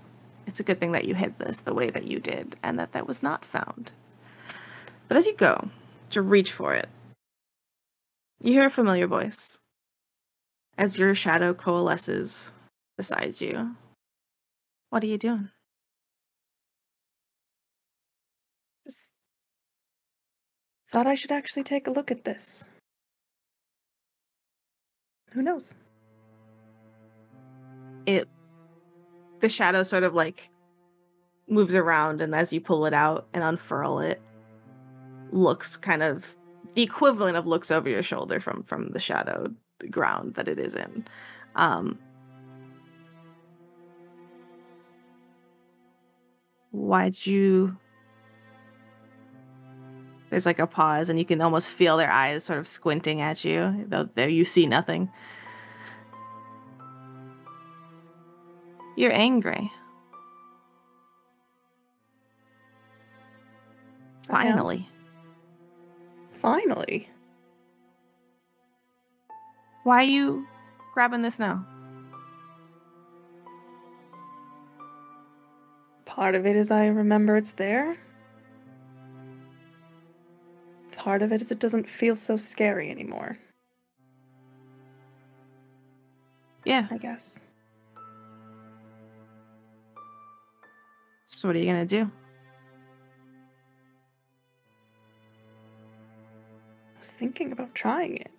it's 0.47 0.59
a 0.59 0.63
good 0.63 0.79
thing 0.79 0.93
that 0.93 1.05
you 1.05 1.15
hid 1.15 1.39
this 1.39 1.61
the 1.61 1.73
way 1.73 1.89
that 1.91 2.05
you 2.05 2.19
did 2.19 2.57
and 2.63 2.79
that 2.79 2.93
that 2.93 3.07
was 3.07 3.23
not 3.23 3.45
found. 3.45 3.91
But 5.07 5.17
as 5.17 5.27
you 5.27 5.35
go 5.35 5.69
to 6.11 6.21
reach 6.21 6.51
for 6.53 6.75
it, 6.75 6.89
You 8.41 8.53
hear 8.53 8.67
a 8.67 8.71
familiar 8.71 9.07
voice 9.07 9.59
as 10.77 10.97
your 10.99 11.15
shadow 11.15 11.53
coalesces 11.53 12.51
beside 12.97 13.41
you. 13.41 13.75
What 14.91 15.03
are 15.03 15.07
you 15.07 15.17
doing? 15.17 15.49
Just 18.85 19.09
thought 20.91 21.07
I 21.07 21.15
should 21.15 21.31
actually 21.31 21.63
take 21.63 21.87
a 21.87 21.91
look 21.91 22.11
at 22.11 22.25
this. 22.25 22.69
Who 25.35 25.41
knows? 25.41 25.75
It 28.05 28.29
the 29.41 29.49
shadow 29.49 29.83
sort 29.83 30.03
of 30.03 30.13
like 30.13 30.49
moves 31.49 31.75
around 31.75 32.21
and 32.21 32.33
as 32.33 32.53
you 32.53 32.61
pull 32.61 32.85
it 32.85 32.93
out 32.93 33.27
and 33.33 33.43
unfurl 33.43 33.99
it 33.99 34.21
looks 35.31 35.75
kind 35.75 36.01
of 36.01 36.25
the 36.73 36.81
equivalent 36.81 37.35
of 37.35 37.45
looks 37.45 37.69
over 37.69 37.89
your 37.89 38.01
shoulder 38.01 38.39
from 38.39 38.63
from 38.63 38.89
the 38.91 38.99
shadowed 38.99 39.55
ground 39.91 40.35
that 40.35 40.47
it 40.47 40.57
is 40.57 40.73
in 40.73 41.05
um 41.55 41.99
why'd 46.71 47.25
you 47.25 47.77
there's 50.35 50.45
like 50.45 50.59
a 50.59 50.67
pause 50.67 51.07
and 51.07 51.17
you 51.17 51.23
can 51.23 51.39
almost 51.39 51.69
feel 51.69 51.95
their 51.95 52.11
eyes 52.11 52.43
sort 52.43 52.59
of 52.59 52.67
squinting 52.67 53.21
at 53.21 53.45
you 53.45 53.85
though 53.87 54.09
there 54.15 54.27
you 54.27 54.43
see 54.43 54.65
nothing. 54.65 55.09
You're 58.97 59.13
angry. 59.13 59.71
Finally. 64.27 64.89
Finally. 66.41 67.09
why 69.85 69.99
are 69.99 70.03
you 70.03 70.45
grabbing 70.93 71.21
this 71.21 71.39
now? 71.39 71.65
Part 76.03 76.35
of 76.35 76.45
it 76.45 76.57
is 76.57 76.71
I 76.71 76.87
remember 76.87 77.37
it's 77.37 77.51
there. 77.51 77.97
Part 81.05 81.21
of 81.21 81.31
it 81.31 81.39
is 81.39 81.51
it 81.51 81.59
doesn't 81.59 81.87
feel 81.87 82.15
so 82.15 82.35
scary 82.35 82.89
anymore, 82.89 83.37
yeah 86.65 86.87
I 86.89 86.97
guess. 86.97 87.39
so 91.25 91.47
what 91.47 91.55
are 91.55 91.59
you 91.59 91.67
gonna 91.67 91.85
do 91.85 92.09
I 96.95 96.97
was 96.97 97.11
thinking 97.11 97.51
about 97.51 97.75
trying 97.75 98.17
it. 98.17 98.31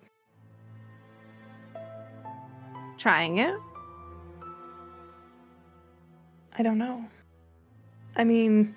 trying 2.97 3.37
it 3.37 3.55
I 6.57 6.63
don't 6.63 6.79
know. 6.79 7.05
I 8.17 8.25
mean, 8.25 8.75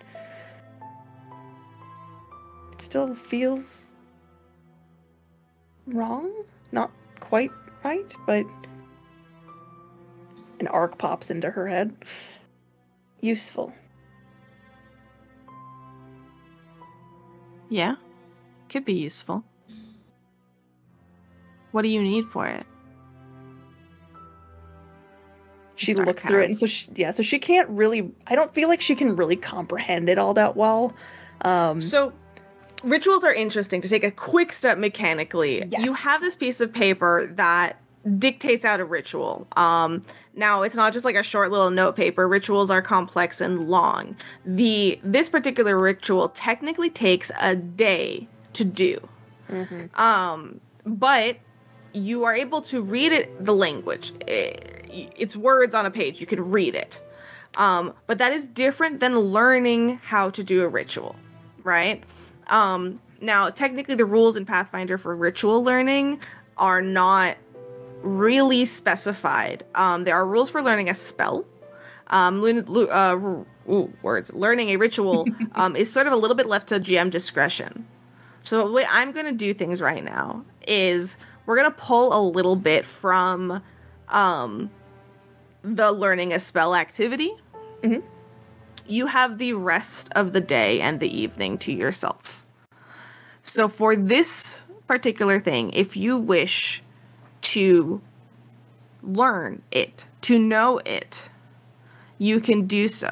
still 2.80 3.14
feels 3.14 3.92
wrong. 5.86 6.30
Not 6.72 6.90
quite 7.20 7.50
right, 7.84 8.14
but 8.26 8.44
an 10.60 10.66
arc 10.68 10.98
pops 10.98 11.30
into 11.30 11.50
her 11.50 11.66
head. 11.66 11.94
Useful. 13.20 13.72
Yeah, 17.68 17.96
could 18.68 18.84
be 18.84 18.94
useful. 18.94 19.44
What 21.72 21.82
do 21.82 21.88
you 21.88 22.02
need 22.02 22.26
for 22.26 22.46
it? 22.46 22.66
She 25.76 25.92
Start 25.92 26.08
looks 26.08 26.24
through 26.24 26.42
it, 26.42 26.46
and 26.46 26.56
so 26.56 26.66
she, 26.66 26.88
yeah, 26.94 27.10
so 27.10 27.22
she 27.22 27.38
can't 27.38 27.68
really. 27.70 28.12
I 28.26 28.34
don't 28.34 28.52
feel 28.52 28.68
like 28.68 28.82
she 28.82 28.94
can 28.94 29.16
really 29.16 29.36
comprehend 29.36 30.10
it 30.10 30.18
all 30.18 30.34
that 30.34 30.54
well. 30.56 30.92
Um, 31.42 31.80
So, 31.80 32.12
rituals 32.82 33.24
are 33.24 33.32
interesting 33.32 33.80
to 33.82 33.88
take 33.88 34.04
a 34.04 34.10
quick 34.10 34.52
step 34.52 34.78
mechanically. 34.78 35.64
Yes. 35.70 35.84
You 35.84 35.94
have 35.94 36.20
this 36.20 36.36
piece 36.36 36.60
of 36.60 36.72
paper 36.72 37.30
that 37.36 37.78
dictates 38.18 38.64
out 38.64 38.80
a 38.80 38.84
ritual. 38.84 39.46
Um, 39.56 40.02
now 40.34 40.62
it's 40.62 40.74
not 40.74 40.92
just 40.92 41.04
like 41.04 41.16
a 41.16 41.22
short 41.22 41.50
little 41.50 41.70
note 41.70 41.96
paper. 41.96 42.26
Rituals 42.26 42.70
are 42.70 42.80
complex 42.80 43.40
and 43.40 43.68
long. 43.68 44.16
The 44.46 44.98
this 45.04 45.28
particular 45.28 45.78
ritual 45.78 46.30
technically 46.30 46.88
takes 46.90 47.30
a 47.40 47.54
day 47.56 48.26
to 48.54 48.64
do. 48.64 49.06
mhm. 49.50 49.96
Um, 49.98 50.60
but 50.86 51.36
you 51.92 52.24
are 52.24 52.34
able 52.34 52.62
to 52.62 52.80
read 52.80 53.12
it 53.12 53.44
the 53.44 53.54
language. 53.54 54.12
I- 54.28 54.54
It's 55.16 55.36
words 55.36 55.72
on 55.74 55.86
a 55.86 55.90
page. 55.90 56.20
You 56.20 56.26
can 56.26 56.50
read 56.50 56.74
it. 56.74 56.98
Um, 57.56 57.92
but 58.06 58.18
that 58.18 58.32
is 58.32 58.44
different 58.44 58.98
than 59.00 59.18
learning 59.18 60.00
how 60.02 60.30
to 60.30 60.42
do 60.42 60.62
a 60.62 60.68
ritual, 60.68 61.14
right? 61.62 62.02
Um, 62.50 63.00
now, 63.20 63.50
technically, 63.50 63.94
the 63.94 64.04
rules 64.04 64.36
in 64.36 64.44
Pathfinder 64.44 64.98
for 64.98 65.14
ritual 65.14 65.62
learning 65.62 66.20
are 66.58 66.82
not 66.82 67.36
really 68.02 68.64
specified. 68.64 69.64
Um, 69.74 70.04
there 70.04 70.14
are 70.14 70.26
rules 70.26 70.50
for 70.50 70.62
learning 70.62 70.88
a 70.88 70.94
spell. 70.94 71.44
Um, 72.08 72.42
uh, 72.44 73.16
ooh, 73.70 73.92
words. 74.02 74.32
Learning 74.32 74.70
a 74.70 74.76
ritual 74.76 75.26
um, 75.52 75.76
is 75.76 75.92
sort 75.92 76.06
of 76.06 76.12
a 76.12 76.16
little 76.16 76.36
bit 76.36 76.46
left 76.46 76.68
to 76.68 76.80
GM 76.80 77.10
discretion. 77.10 77.86
So 78.42 78.66
the 78.66 78.72
way 78.72 78.84
I'm 78.88 79.12
gonna 79.12 79.32
do 79.32 79.54
things 79.54 79.80
right 79.80 80.02
now 80.02 80.44
is 80.66 81.16
we're 81.46 81.56
gonna 81.56 81.70
pull 81.70 82.12
a 82.16 82.22
little 82.26 82.56
bit 82.56 82.84
from 82.84 83.62
um, 84.08 84.70
the 85.62 85.92
learning 85.92 86.32
a 86.32 86.40
spell 86.40 86.74
activity. 86.74 87.32
Mhm. 87.82 88.02
You 88.86 89.06
have 89.06 89.38
the 89.38 89.52
rest 89.52 90.08
of 90.12 90.32
the 90.32 90.40
day 90.40 90.80
and 90.80 90.98
the 91.00 91.20
evening 91.20 91.58
to 91.58 91.72
yourself. 91.72 92.39
So 93.50 93.66
for 93.66 93.96
this 93.96 94.64
particular 94.86 95.40
thing, 95.40 95.72
if 95.72 95.96
you 95.96 96.16
wish 96.16 96.82
to 97.42 98.00
learn 99.02 99.62
it, 99.72 100.06
to 100.22 100.38
know 100.38 100.78
it, 100.86 101.28
you 102.16 102.38
can 102.40 102.68
do 102.68 102.86
so. 102.86 103.10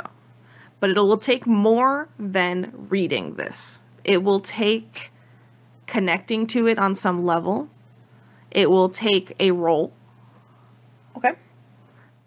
But 0.79 0.91
it 0.91 0.95
will 0.95 1.19
take 1.19 1.45
more 1.45 2.09
than 2.21 2.73
reading 2.89 3.35
this. 3.35 3.81
It 4.05 4.23
will 4.23 4.39
take 4.39 5.11
connecting 5.89 6.47
to 6.49 6.69
it 6.69 6.79
on 6.79 6.95
some 6.95 7.25
level. 7.25 7.69
It 8.53 8.71
will 8.71 8.89
take 8.91 9.35
a 9.41 9.51
role. 9.51 9.93
Okay. 11.17 11.35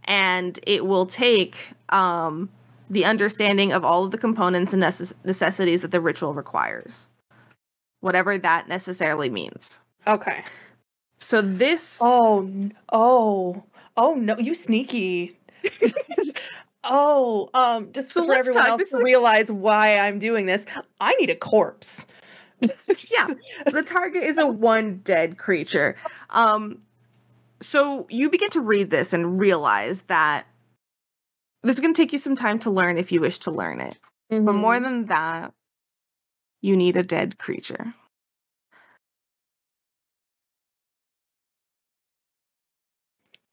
and 0.03 0.59
it 0.68 0.86
will 0.86 1.05
take 1.05 1.55
um, 1.89 2.49
the 2.89 3.05
understanding 3.05 3.72
of 3.72 3.86
all 3.86 4.03
of 4.03 4.12
the 4.12 4.18
components 4.18 4.74
and 4.74 4.84
necess- 4.84 5.14
necessities 5.24 5.82
that 5.82 5.91
the 5.91 6.01
ritual 6.01 6.34
requires, 6.34 7.07
whatever 8.02 8.38
that 8.38 8.68
necessarily 8.68 9.30
means. 9.30 9.80
Okay. 10.06 10.43
So 11.20 11.41
this, 11.41 11.99
Oh, 12.02 12.49
oh, 12.91 13.64
oh 13.95 14.14
no, 14.16 14.38
you 14.38 14.54
sneaky. 14.54 15.38
oh, 16.84 17.49
um, 17.54 17.91
just 17.93 18.12
So 18.12 18.26
for 18.26 18.34
everyone 18.34 18.66
else 18.66 18.89
to 18.89 18.97
realize 18.97 19.52
why 19.52 19.95
I'm 19.95 20.20
doing 20.20 20.45
this, 20.45 20.66
I 20.99 21.14
need 21.16 21.30
a 21.30 21.36
corpse. 21.36 22.06
yeah, 22.62 23.28
the 23.72 23.84
target 23.84 24.24
is 24.24 24.38
a 24.38 24.45
one 24.45 24.97
dead 25.04 25.38
creature. 25.38 25.95
Um, 26.30 26.80
so 27.62 28.08
you 28.10 28.30
begin 28.30 28.49
to 28.52 28.62
read 28.62 28.89
this 28.89 29.14
and 29.14 29.39
realize 29.39 30.02
that 30.08 30.45
this 31.64 31.76
is 31.76 31.80
going 31.80 31.93
to 31.93 32.02
take 32.02 32.12
you 32.12 32.20
some 32.20 32.36
time 32.36 32.60
to 32.60 32.72
learn 32.72 32.97
if 32.97 33.12
you 33.12 33.22
wish 33.22 33.39
to 33.39 33.52
learn 33.52 33.80
it. 33.82 33.97
But 34.30 34.54
more 34.54 34.80
than 34.80 35.06
that, 35.08 35.54
you 36.62 36.78
need 36.78 36.97
a 36.97 37.03
dead 37.03 37.38
creature. 37.38 37.93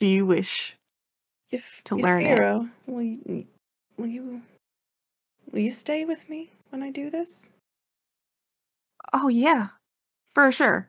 Do 0.00 0.06
you 0.06 0.24
wish? 0.26 0.78
if 1.50 1.80
to 1.84 1.96
learn 1.96 2.26
it. 2.26 2.38
Will 2.86 3.02
you, 3.02 3.46
will 3.96 4.06
you 4.06 4.42
will 5.52 5.60
you 5.60 5.70
stay 5.70 6.04
with 6.04 6.28
me 6.28 6.50
when 6.70 6.82
I 6.82 6.90
do 6.90 7.10
this? 7.10 7.48
Oh 9.12 9.28
yeah, 9.28 9.68
for 10.34 10.52
sure. 10.52 10.88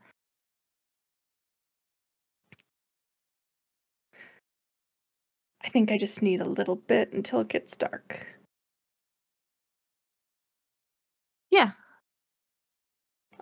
I 5.63 5.69
think 5.69 5.91
I 5.91 5.97
just 5.97 6.21
need 6.21 6.41
a 6.41 6.49
little 6.49 6.75
bit 6.75 7.13
until 7.13 7.41
it 7.41 7.49
gets 7.49 7.75
dark. 7.75 8.25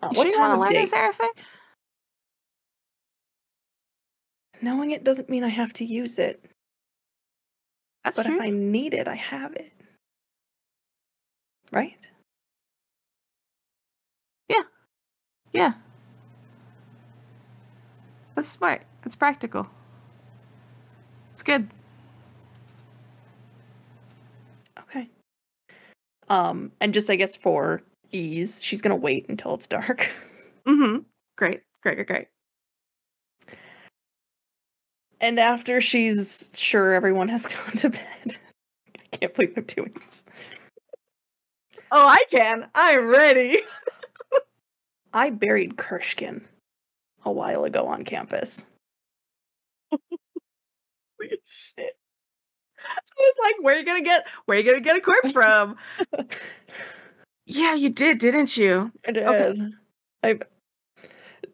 Uh, 0.02 0.10
what 0.10 0.16
sure 0.16 0.28
you 0.28 0.40
want 0.40 0.72
to 0.72 0.78
learn 0.78 0.88
Seraphic? 0.88 1.30
Knowing 4.62 4.92
it 4.92 5.04
doesn't 5.04 5.30
mean 5.30 5.44
I 5.44 5.50
have 5.50 5.74
to 5.74 5.86
use 5.86 6.18
it, 6.18 6.44
That's 8.04 8.18
but 8.18 8.26
true. 8.26 8.36
if 8.36 8.42
I 8.42 8.50
need 8.50 8.94
it, 8.94 9.08
I 9.08 9.16
have 9.16 9.54
it. 9.54 9.72
Right? 11.72 12.08
Yeah. 14.50 14.64
Yeah. 15.52 15.74
That's 18.36 18.50
smart. 18.50 18.84
That's 19.04 19.16
practical. 19.16 19.68
It's 21.34 21.44
good. 21.44 21.68
Okay. 24.80 25.10
Um, 26.30 26.72
and 26.80 26.94
just 26.94 27.10
I 27.10 27.16
guess 27.16 27.36
for 27.36 27.82
ease, 28.12 28.60
she's 28.62 28.82
gonna 28.82 28.96
wait 28.96 29.26
until 29.30 29.54
it's 29.56 29.68
dark. 29.68 30.10
Mm-hmm. 30.68 30.98
Great. 31.38 31.62
Great, 31.82 31.96
great, 31.96 32.08
great. 32.08 32.28
And 35.22 35.40
after 35.40 35.80
she's 35.80 36.52
sure 36.54 36.94
everyone 36.94 37.30
has 37.30 37.46
gone 37.56 37.78
to 37.78 37.90
bed, 37.92 38.02
I 38.98 39.18
can't 39.18 39.34
believe 39.34 39.54
I'm 39.56 39.64
doing 39.64 39.94
this. 40.06 40.26
Oh, 41.90 42.06
I 42.06 42.20
can. 42.30 42.68
I'm 42.76 43.08
ready. 43.08 43.62
I 45.14 45.30
buried 45.30 45.78
Kershkin 45.78 46.42
a 47.24 47.32
while 47.32 47.64
ago 47.64 47.88
on 47.88 48.04
campus. 48.04 48.66
Holy 49.90 51.30
shit. 51.78 51.94
I 52.80 53.16
was 53.18 53.36
like, 53.42 53.64
where 53.64 53.76
are 53.76 53.80
you 53.80 53.86
gonna 53.86 54.04
get 54.04 54.28
where 54.46 54.58
are 54.58 54.62
you 54.62 54.70
gonna 54.70 54.82
get 54.82 54.98
a 54.98 55.02
corpse 55.02 55.32
from? 55.32 55.78
Yeah, 57.48 57.74
you 57.74 57.90
did, 57.90 58.20
didn't 58.20 58.56
you? 58.58 58.92
I 59.08 59.12
did. 59.12 59.24
Okay. 59.24 59.62
I 60.24 60.40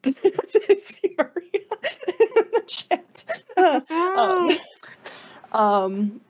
I 0.06 0.76
see 0.78 1.16
Maria 1.18 1.34
in 1.54 2.52
the 2.52 2.64
chat. 2.68 3.24
um, 4.18 4.60
um, 5.54 6.22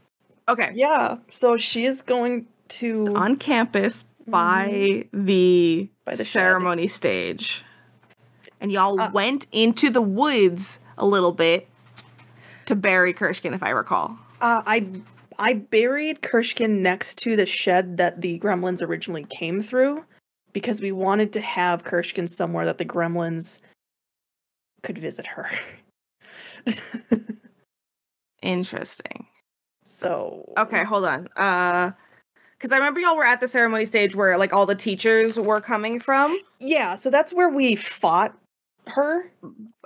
okay. 0.47 0.71
yeah, 0.73 1.17
so 1.29 1.57
she 1.57 1.85
is 1.85 2.01
going 2.01 2.45
to 2.69 3.05
On 3.15 3.35
campus 3.35 4.03
by 4.27 5.05
Mhm. 5.13 5.25
the, 5.25 5.89
By 6.05 6.15
the 6.15 6.23
shed. 6.25 6.31
ceremony 6.41 6.87
stage. 6.87 7.63
And 8.61 8.71
y'all 8.71 8.99
Uh, 8.99 9.09
went 9.11 9.47
into 9.51 9.89
the 9.89 10.01
woods 10.01 10.79
a 10.97 11.05
little 11.05 11.31
bit 11.31 11.67
to 12.65 12.75
bury 12.75 13.13
Kershkin, 13.13 13.53
if 13.53 13.63
I 13.63 13.69
recall. 13.71 14.17
Uh, 14.41 14.61
I 14.65 14.85
I 15.43 15.55
buried 15.55 16.21
Kershkin 16.21 16.79
next 16.79 17.17
to 17.17 17.35
the 17.35 17.45
shed 17.45 17.97
that 17.97 18.21
the 18.21 18.39
gremlins 18.39 18.81
originally 18.81 19.25
came 19.29 19.61
through 19.61 20.05
because 20.53 20.79
we 20.79 20.93
wanted 20.93 21.33
to 21.33 21.41
have 21.41 21.83
Kershkin 21.83 22.29
somewhere 22.29 22.63
that 22.65 22.77
the 22.77 22.85
gremlins 22.85 23.59
could 24.83 24.97
visit 24.97 25.27
her. 25.27 25.49
Interesting. 28.41 29.27
so 29.85 30.49
Okay, 30.57 30.85
hold 30.85 31.03
on. 31.03 31.27
Uh 31.35 31.91
because 32.57 32.71
I 32.71 32.77
remember 32.77 33.01
y'all 33.01 33.17
were 33.17 33.25
at 33.25 33.41
the 33.41 33.49
ceremony 33.49 33.85
stage 33.85 34.15
where 34.15 34.37
like 34.37 34.53
all 34.53 34.65
the 34.65 34.75
teachers 34.75 35.37
were 35.37 35.59
coming 35.59 35.99
from. 35.99 36.39
yeah, 36.61 36.95
so 36.95 37.09
that's 37.09 37.33
where 37.33 37.49
we 37.49 37.75
fought 37.75 38.33
her. 38.87 39.29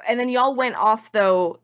and 0.08 0.20
then 0.20 0.30
y'all 0.30 0.54
went 0.54 0.76
off 0.76 1.12
though 1.14 1.60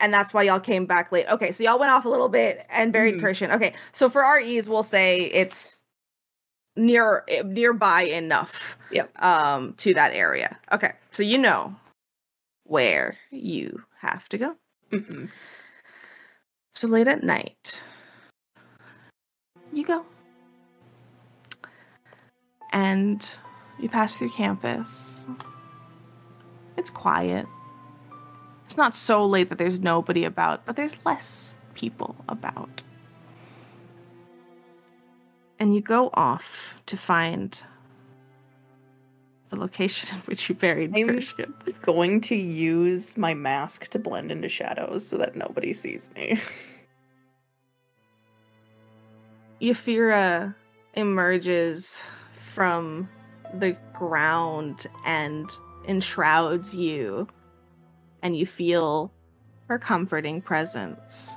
and 0.00 0.12
that's 0.12 0.32
why 0.34 0.42
y'all 0.42 0.60
came 0.60 0.86
back 0.86 1.12
late 1.12 1.26
okay 1.28 1.52
so 1.52 1.62
y'all 1.62 1.78
went 1.78 1.90
off 1.92 2.04
a 2.04 2.08
little 2.08 2.28
bit 2.28 2.64
and 2.70 2.92
buried 2.92 3.16
Mhm. 3.16 3.20
Kershkin. 3.22 3.54
okay 3.54 3.72
so 3.92 4.08
for 4.08 4.24
our 4.24 4.38
ease 4.40 4.68
we'll 4.68 4.82
say 4.82 5.22
it's 5.22 5.80
near 6.76 7.24
eh, 7.28 7.42
nearby 7.44 8.02
enough 8.04 8.76
Yep. 8.90 9.22
um 9.22 9.74
to 9.78 9.94
that 9.94 10.12
area 10.14 10.58
okay 10.72 10.92
so 11.10 11.22
you 11.22 11.38
know 11.38 11.74
where 12.64 13.16
you 13.30 13.82
have 14.00 14.28
to 14.30 14.38
go 14.38 14.56
Mhm. 14.90 15.28
so 16.72 16.88
late 16.88 17.08
at 17.08 17.22
night 17.22 17.82
you 19.72 19.84
go 19.84 20.04
and 22.72 23.30
you 23.78 23.88
pass 23.88 24.16
through 24.16 24.30
campus 24.30 25.26
it's 26.78 26.90
quiet 26.90 27.46
it's 28.72 28.78
not 28.78 28.96
so 28.96 29.26
late 29.26 29.50
that 29.50 29.58
there's 29.58 29.80
nobody 29.80 30.24
about 30.24 30.64
but 30.64 30.76
there's 30.76 30.96
less 31.04 31.52
people 31.74 32.16
about 32.26 32.80
and 35.58 35.74
you 35.74 35.82
go 35.82 36.08
off 36.14 36.72
to 36.86 36.96
find 36.96 37.62
the 39.50 39.56
location 39.56 40.16
in 40.16 40.22
which 40.22 40.48
you 40.48 40.54
buried 40.54 40.96
I'm- 40.96 41.06
Kershkin. 41.06 41.52
Going 41.82 42.22
to 42.22 42.34
use 42.34 43.18
my 43.18 43.34
mask 43.34 43.88
to 43.88 43.98
blend 43.98 44.32
into 44.32 44.48
shadows 44.48 45.06
so 45.06 45.18
that 45.18 45.36
nobody 45.36 45.74
sees 45.74 46.08
me. 46.16 46.40
Yafira 49.60 50.54
emerges 50.94 52.02
from 52.54 53.06
the 53.52 53.76
ground 53.92 54.86
and 55.04 55.50
enshrouds 55.86 56.72
you, 56.72 57.28
and 58.22 58.36
you 58.36 58.46
feel 58.46 59.12
her 59.68 59.78
comforting 59.78 60.40
presence. 60.40 61.30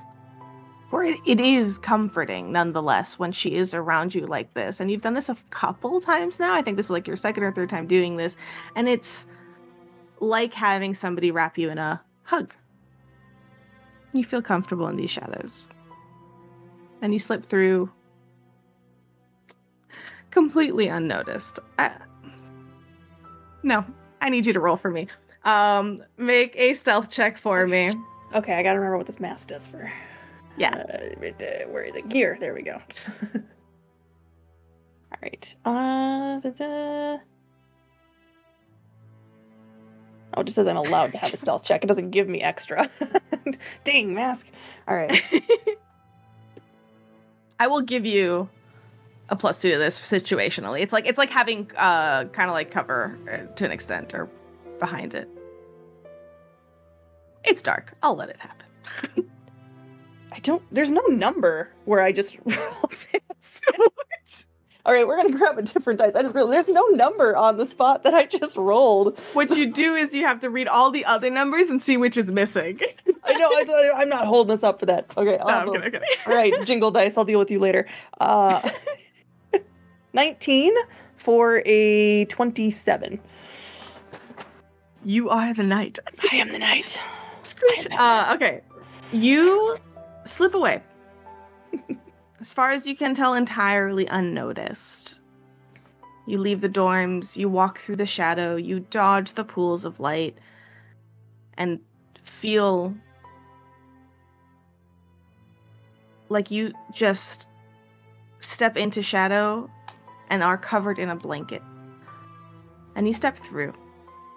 For 0.89 1.03
it, 1.03 1.19
it 1.25 1.39
is 1.39 1.79
comforting 1.79 2.51
nonetheless 2.51 3.17
when 3.17 3.31
she 3.31 3.55
is 3.55 3.73
around 3.73 4.13
you 4.13 4.25
like 4.27 4.53
this. 4.53 4.79
And 4.79 4.91
you've 4.91 5.01
done 5.01 5.15
this 5.15 5.29
a 5.29 5.37
couple 5.49 5.99
times 5.99 6.39
now. 6.39 6.53
I 6.53 6.61
think 6.61 6.77
this 6.77 6.87
is 6.87 6.91
like 6.91 7.07
your 7.07 7.17
second 7.17 7.43
or 7.43 7.51
third 7.51 7.69
time 7.69 7.87
doing 7.87 8.17
this. 8.17 8.37
And 8.75 8.87
it's 8.87 9.27
like 10.19 10.53
having 10.53 10.93
somebody 10.93 11.31
wrap 11.31 11.57
you 11.57 11.69
in 11.69 11.77
a 11.77 12.01
hug. 12.23 12.53
You 14.13 14.23
feel 14.23 14.41
comfortable 14.41 14.87
in 14.87 14.95
these 14.95 15.09
shadows. 15.09 15.67
And 17.01 17.13
you 17.13 17.19
slip 17.19 17.45
through 17.45 17.91
completely 20.29 20.87
unnoticed. 20.87 21.59
I, 21.79 21.91
no, 23.63 23.83
I 24.21 24.29
need 24.29 24.45
you 24.45 24.53
to 24.53 24.59
roll 24.59 24.77
for 24.77 24.91
me. 24.91 25.07
Um, 25.45 25.99
make 26.17 26.53
a 26.55 26.73
stealth 26.73 27.09
check 27.09 27.37
for 27.37 27.65
me. 27.67 27.95
Okay, 28.33 28.53
I 28.55 28.63
gotta 28.63 28.79
remember 28.79 28.97
what 28.97 29.07
this 29.07 29.19
mask 29.19 29.47
does 29.47 29.65
for. 29.65 29.91
Yeah. 30.57 30.71
Uh, 30.71 31.67
where 31.69 31.83
is 31.83 31.95
it? 31.95 32.09
Gear. 32.09 32.37
There 32.39 32.53
we 32.53 32.61
go. 32.63 32.81
All 35.11 35.19
right. 35.21 35.55
Uh, 35.63 36.39
da-da. 36.39 37.19
Oh, 40.33 40.41
it 40.41 40.45
just 40.45 40.55
says 40.55 40.67
I'm 40.67 40.75
allowed 40.77 41.11
to 41.13 41.17
have 41.17 41.33
a 41.33 41.37
stealth 41.37 41.63
check. 41.63 41.83
It 41.83 41.87
doesn't 41.87 42.11
give 42.11 42.27
me 42.27 42.41
extra. 42.41 42.89
Dang, 43.83 44.13
mask. 44.13 44.47
All 44.87 44.95
right. 44.95 45.21
I 47.59 47.67
will 47.67 47.81
give 47.81 48.05
you 48.05 48.49
a 49.29 49.35
plus 49.35 49.61
two 49.61 49.71
to 49.71 49.77
this 49.77 49.97
situationally. 49.99 50.81
It's 50.81 50.91
like 50.91 51.07
it's 51.07 51.17
like 51.17 51.29
having 51.29 51.71
uh 51.77 52.25
kind 52.25 52.49
of 52.49 52.53
like 52.53 52.69
cover 52.69 53.17
uh, 53.31 53.53
to 53.55 53.65
an 53.65 53.71
extent 53.71 54.13
or 54.13 54.29
behind 54.79 55.13
it. 55.15 55.29
It's 57.45 57.61
dark. 57.61 57.95
I'll 58.03 58.15
let 58.15 58.29
it 58.29 58.37
happen. 58.39 59.29
I 60.31 60.39
don't. 60.39 60.61
There's 60.71 60.91
no 60.91 61.03
number 61.07 61.69
where 61.85 62.01
I 62.01 62.11
just 62.11 62.37
roll 62.45 62.91
this. 63.11 63.61
All 64.85 64.93
right, 64.93 65.07
we're 65.07 65.17
gonna 65.17 65.35
grab 65.35 65.57
a 65.57 65.63
different 65.63 65.97
dice. 65.97 66.13
I 66.13 66.21
just 66.21 66.35
realized 66.35 66.67
there's 66.67 66.75
no 66.75 66.85
number 66.89 67.35
on 67.35 67.57
the 67.57 67.65
spot 67.65 68.03
that 68.03 68.13
I 68.13 68.25
just 68.25 68.55
rolled. 68.55 69.17
What 69.33 69.55
you 69.57 69.71
do 69.71 69.95
is 69.95 70.13
you 70.13 70.27
have 70.27 70.41
to 70.41 70.49
read 70.51 70.67
all 70.67 70.91
the 70.91 71.05
other 71.05 71.31
numbers 71.31 71.69
and 71.69 71.81
see 71.81 71.97
which 71.97 72.17
is 72.17 72.27
missing. 72.27 72.79
I 73.23 73.33
know. 73.33 73.47
I, 73.47 73.91
I'm 73.95 74.09
not 74.09 74.27
holding 74.27 74.53
this 74.53 74.63
up 74.63 74.79
for 74.79 74.85
that. 74.85 75.09
Okay. 75.17 75.39
I'll 75.39 75.47
No, 75.47 75.53
I'm 75.53 75.81
kidding, 75.81 75.91
kidding. 75.91 76.09
All 76.27 76.35
right, 76.35 76.53
jingle 76.65 76.91
dice. 76.91 77.17
I'll 77.17 77.25
deal 77.25 77.39
with 77.39 77.49
you 77.49 77.57
later. 77.57 77.87
Uh, 78.19 78.69
19 80.13 80.75
for 81.17 81.63
a 81.65 82.25
27. 82.25 83.19
You 85.03 85.29
are 85.29 85.53
the 85.55 85.63
knight. 85.63 85.97
I 86.31 86.35
am 86.35 86.51
the 86.51 86.59
knight. 86.59 86.99
Screech. 87.45 87.87
Uh, 87.97 88.33
okay. 88.35 88.61
You 89.11 89.77
slip 90.25 90.53
away. 90.53 90.81
as 92.39 92.51
far 92.51 92.71
as 92.71 92.85
you 92.85 92.95
can 92.95 93.13
tell, 93.13 93.33
entirely 93.33 94.05
unnoticed. 94.07 95.19
You 96.25 96.39
leave 96.39 96.61
the 96.61 96.69
dorms, 96.69 97.37
you 97.37 97.47
walk 97.47 97.79
through 97.79 97.97
the 97.97 98.05
shadow, 98.05 98.55
you 98.55 98.79
dodge 98.79 99.33
the 99.33 99.43
pools 99.43 99.85
of 99.85 99.99
light, 99.99 100.37
and 101.55 101.79
feel 102.23 102.95
like 106.29 106.49
you 106.49 106.73
just 106.91 107.47
step 108.39 108.75
into 108.75 109.03
shadow 109.03 109.69
and 110.29 110.43
are 110.43 110.57
covered 110.57 110.97
in 110.97 111.09
a 111.09 111.15
blanket. 111.15 111.61
And 112.95 113.07
you 113.07 113.13
step 113.13 113.37
through 113.37 113.73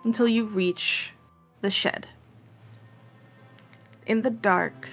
until 0.05 0.29
you 0.29 0.45
reach 0.45 1.13
the 1.63 1.71
shed. 1.71 2.07
In 4.09 4.23
the 4.23 4.31
dark, 4.31 4.89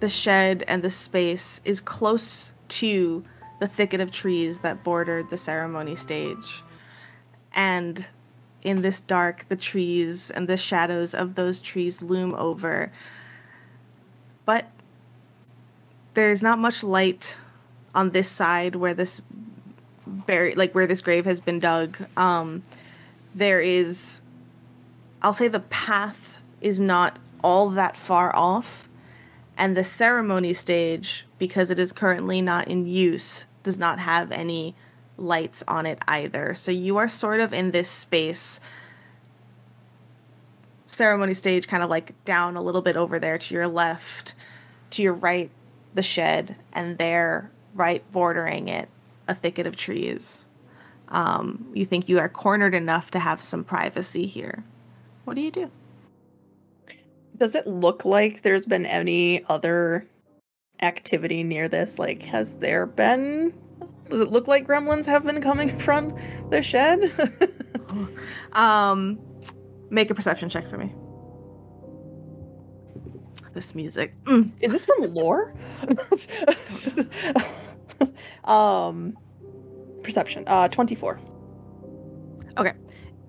the 0.00 0.10
shed 0.10 0.62
and 0.68 0.82
the 0.82 0.90
space 0.90 1.62
is 1.64 1.80
close 1.80 2.52
to 2.68 3.24
the 3.58 3.66
thicket 3.66 4.00
of 4.00 4.10
trees 4.10 4.58
that 4.58 4.84
bordered 4.84 5.30
the 5.30 5.38
ceremony 5.38 5.96
stage. 5.96 6.62
And 7.54 8.06
in 8.60 8.82
this 8.82 9.00
dark, 9.00 9.46
the 9.48 9.56
trees 9.56 10.30
and 10.30 10.46
the 10.46 10.58
shadows 10.58 11.14
of 11.14 11.36
those 11.36 11.58
trees 11.58 12.02
loom 12.02 12.34
over. 12.34 12.92
But 14.44 14.70
there's 16.12 16.42
not 16.42 16.58
much 16.58 16.82
light 16.82 17.36
on 17.94 18.10
this 18.10 18.28
side 18.28 18.76
where 18.76 18.92
this 18.92 19.22
buried 20.06 20.58
like 20.58 20.74
where 20.74 20.86
this 20.86 21.00
grave 21.00 21.24
has 21.24 21.40
been 21.40 21.60
dug. 21.60 21.96
Um 22.16 22.62
there 23.34 23.60
is 23.60 24.20
I'll 25.22 25.32
say 25.32 25.48
the 25.48 25.60
path 25.60 26.34
is 26.60 26.78
not 26.78 27.18
all 27.46 27.70
that 27.70 27.96
far 27.96 28.34
off, 28.34 28.88
and 29.56 29.76
the 29.76 29.84
ceremony 29.84 30.52
stage, 30.52 31.24
because 31.38 31.70
it 31.70 31.78
is 31.78 31.92
currently 31.92 32.42
not 32.42 32.66
in 32.66 32.88
use, 32.88 33.44
does 33.62 33.78
not 33.78 34.00
have 34.00 34.32
any 34.32 34.74
lights 35.16 35.62
on 35.68 35.86
it 35.86 36.00
either. 36.08 36.54
So 36.54 36.72
you 36.72 36.96
are 36.96 37.06
sort 37.06 37.38
of 37.38 37.52
in 37.52 37.70
this 37.70 37.88
space 37.88 38.58
ceremony 40.88 41.34
stage 41.34 41.68
kind 41.68 41.84
of 41.84 41.88
like 41.88 42.12
down 42.24 42.56
a 42.56 42.62
little 42.62 42.82
bit 42.82 42.96
over 42.96 43.20
there 43.20 43.38
to 43.38 43.54
your 43.54 43.68
left, 43.68 44.34
to 44.90 45.00
your 45.00 45.12
right 45.12 45.48
the 45.94 46.02
shed, 46.02 46.56
and 46.72 46.98
there 46.98 47.52
right 47.74 48.02
bordering 48.10 48.66
it 48.66 48.88
a 49.28 49.36
thicket 49.36 49.68
of 49.68 49.76
trees. 49.76 50.46
Um, 51.10 51.70
you 51.72 51.86
think 51.86 52.08
you 52.08 52.18
are 52.18 52.28
cornered 52.28 52.74
enough 52.74 53.12
to 53.12 53.20
have 53.20 53.40
some 53.40 53.62
privacy 53.62 54.26
here. 54.26 54.64
What 55.24 55.34
do 55.36 55.42
you 55.42 55.52
do? 55.52 55.70
Does 57.36 57.54
it 57.54 57.66
look 57.66 58.04
like 58.04 58.42
there's 58.42 58.66
been 58.66 58.86
any 58.86 59.44
other 59.46 60.08
activity 60.80 61.42
near 61.42 61.68
this? 61.68 61.98
Like, 61.98 62.22
has 62.22 62.54
there 62.54 62.86
been? 62.86 63.52
Does 64.08 64.20
it 64.20 64.30
look 64.30 64.46
like 64.46 64.66
gremlins 64.66 65.04
have 65.06 65.24
been 65.24 65.40
coming 65.40 65.76
from 65.78 66.16
the 66.50 66.62
shed? 66.62 67.12
um, 68.52 69.18
make 69.90 70.10
a 70.10 70.14
perception 70.14 70.48
check 70.48 70.68
for 70.70 70.78
me. 70.78 70.94
This 73.52 73.74
music. 73.74 74.14
Mm. 74.24 74.52
Is 74.60 74.70
this 74.70 74.84
from 74.84 75.14
lore? 75.14 75.54
um, 78.44 79.16
perception. 80.02 80.44
Uh, 80.46 80.68
twenty-four. 80.68 81.18
Okay. 82.58 82.72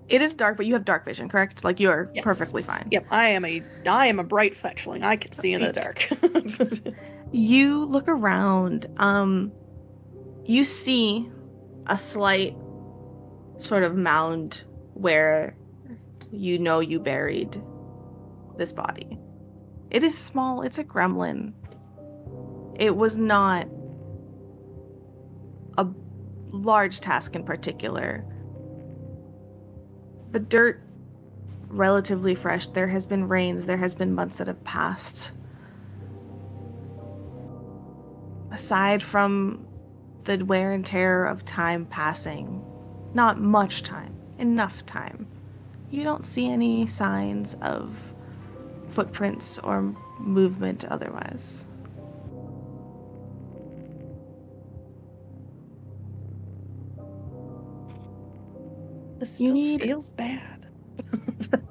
It 0.08 0.22
is 0.22 0.32
dark, 0.34 0.56
but 0.56 0.64
you 0.66 0.72
have 0.74 0.84
dark 0.84 1.04
vision, 1.04 1.28
correct? 1.28 1.64
Like 1.64 1.78
you're 1.80 2.10
Yes. 2.14 2.24
perfectly 2.24 2.62
fine. 2.62 2.88
Yep, 2.90 3.06
I 3.10 3.28
am 3.28 3.44
a 3.44 3.62
I 3.86 4.06
am 4.06 4.18
a 4.18 4.24
bright 4.24 4.56
fetchling. 4.56 5.02
I 5.04 5.16
can 5.16 5.32
see 5.32 5.52
in 5.52 5.62
the 5.62 5.72
dark. 5.72 6.08
You 7.30 7.84
look 7.84 8.08
around. 8.08 8.86
Um, 8.96 9.52
you 10.46 10.64
see 10.64 11.28
a 11.86 11.98
slight 11.98 12.56
sort 13.58 13.82
of 13.82 13.94
mound 13.96 14.64
where 14.94 15.54
you 16.32 16.58
know 16.58 16.80
you 16.80 16.98
buried 17.00 17.62
this 18.56 18.72
body. 18.72 19.18
It 19.90 20.02
is 20.02 20.16
small. 20.16 20.62
It's 20.62 20.78
a 20.78 20.84
gremlin. 20.84 21.52
It 22.76 22.96
was 22.96 23.18
not 23.18 23.68
a 25.76 25.86
large 26.50 27.00
task 27.00 27.36
in 27.36 27.44
particular. 27.44 28.24
The 30.32 30.40
dirt 30.40 30.82
relatively 31.68 32.34
fresh. 32.34 32.66
There 32.66 32.88
has 32.88 33.06
been 33.06 33.28
rains, 33.28 33.66
there 33.66 33.76
has 33.76 33.94
been 33.94 34.14
months 34.14 34.38
that 34.38 34.46
have 34.46 34.62
passed. 34.64 35.32
Aside 38.50 39.02
from 39.02 39.66
the 40.24 40.42
wear 40.42 40.72
and 40.72 40.84
tear 40.84 41.24
of 41.24 41.44
time 41.44 41.86
passing, 41.86 42.64
not 43.14 43.40
much 43.40 43.82
time, 43.82 44.14
enough 44.38 44.84
time. 44.84 45.26
You 45.90 46.04
don't 46.04 46.24
see 46.24 46.50
any 46.50 46.86
signs 46.86 47.56
of 47.62 47.96
footprints 48.88 49.58
or 49.58 49.94
movement 50.18 50.84
otherwise. 50.86 51.67
This 59.18 59.40
You 59.40 59.52
need- 59.52 59.82
feels 59.82 60.10
bad. 60.10 60.66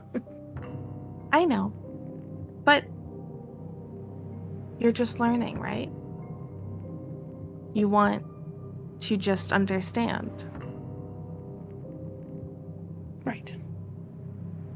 I 1.31 1.45
know. 1.45 1.73
But 2.63 2.85
you're 4.79 4.91
just 4.91 5.19
learning, 5.19 5.59
right? 5.59 5.89
You 7.73 7.87
want 7.89 8.23
to 9.01 9.17
just 9.17 9.51
understand. 9.53 10.45
Right. 13.23 13.55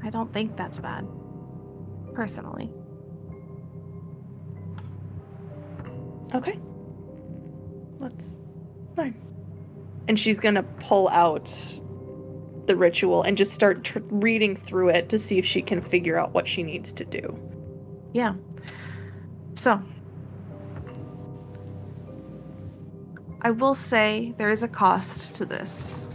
I 0.03 0.09
don't 0.09 0.31
think 0.33 0.57
that's 0.57 0.77
bad. 0.79 1.07
Personally. 2.13 2.69
Okay. 6.33 6.59
Let's 7.99 8.37
learn. 8.97 9.15
And 10.07 10.19
she's 10.19 10.39
gonna 10.39 10.63
pull 10.63 11.07
out 11.09 11.49
the 12.71 12.77
ritual 12.77 13.21
and 13.23 13.37
just 13.37 13.51
start 13.51 13.83
tr- 13.83 13.99
reading 14.09 14.55
through 14.55 14.87
it 14.87 15.09
to 15.09 15.19
see 15.19 15.37
if 15.37 15.45
she 15.45 15.61
can 15.61 15.81
figure 15.81 16.17
out 16.17 16.33
what 16.33 16.47
she 16.47 16.63
needs 16.63 16.93
to 16.93 17.03
do. 17.03 17.37
Yeah. 18.13 18.35
So, 19.55 19.83
I 23.41 23.51
will 23.51 23.75
say 23.75 24.33
there 24.37 24.49
is 24.49 24.63
a 24.63 24.69
cost 24.69 25.35
to 25.35 25.45
this. 25.45 26.07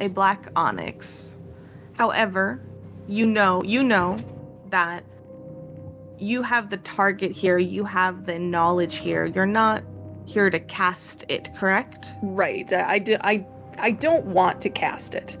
A 0.00 0.08
black 0.08 0.50
onyx. 0.56 1.36
However, 1.92 2.62
you 3.06 3.26
know, 3.26 3.62
you 3.62 3.84
know 3.84 4.16
that 4.70 5.04
you 6.18 6.40
have 6.40 6.70
the 6.70 6.78
target 6.78 7.32
here, 7.32 7.58
you 7.58 7.84
have 7.84 8.24
the 8.24 8.38
knowledge 8.38 8.96
here. 8.96 9.26
You're 9.26 9.44
not 9.44 9.84
here 10.24 10.48
to 10.48 10.58
cast 10.58 11.26
it, 11.28 11.54
correct? 11.54 12.12
Right. 12.22 12.72
I, 12.72 12.92
I, 12.92 12.98
do, 12.98 13.18
I, 13.20 13.46
I 13.76 13.90
don't 13.90 14.24
want 14.24 14.62
to 14.62 14.70
cast 14.70 15.14
it. 15.14 15.36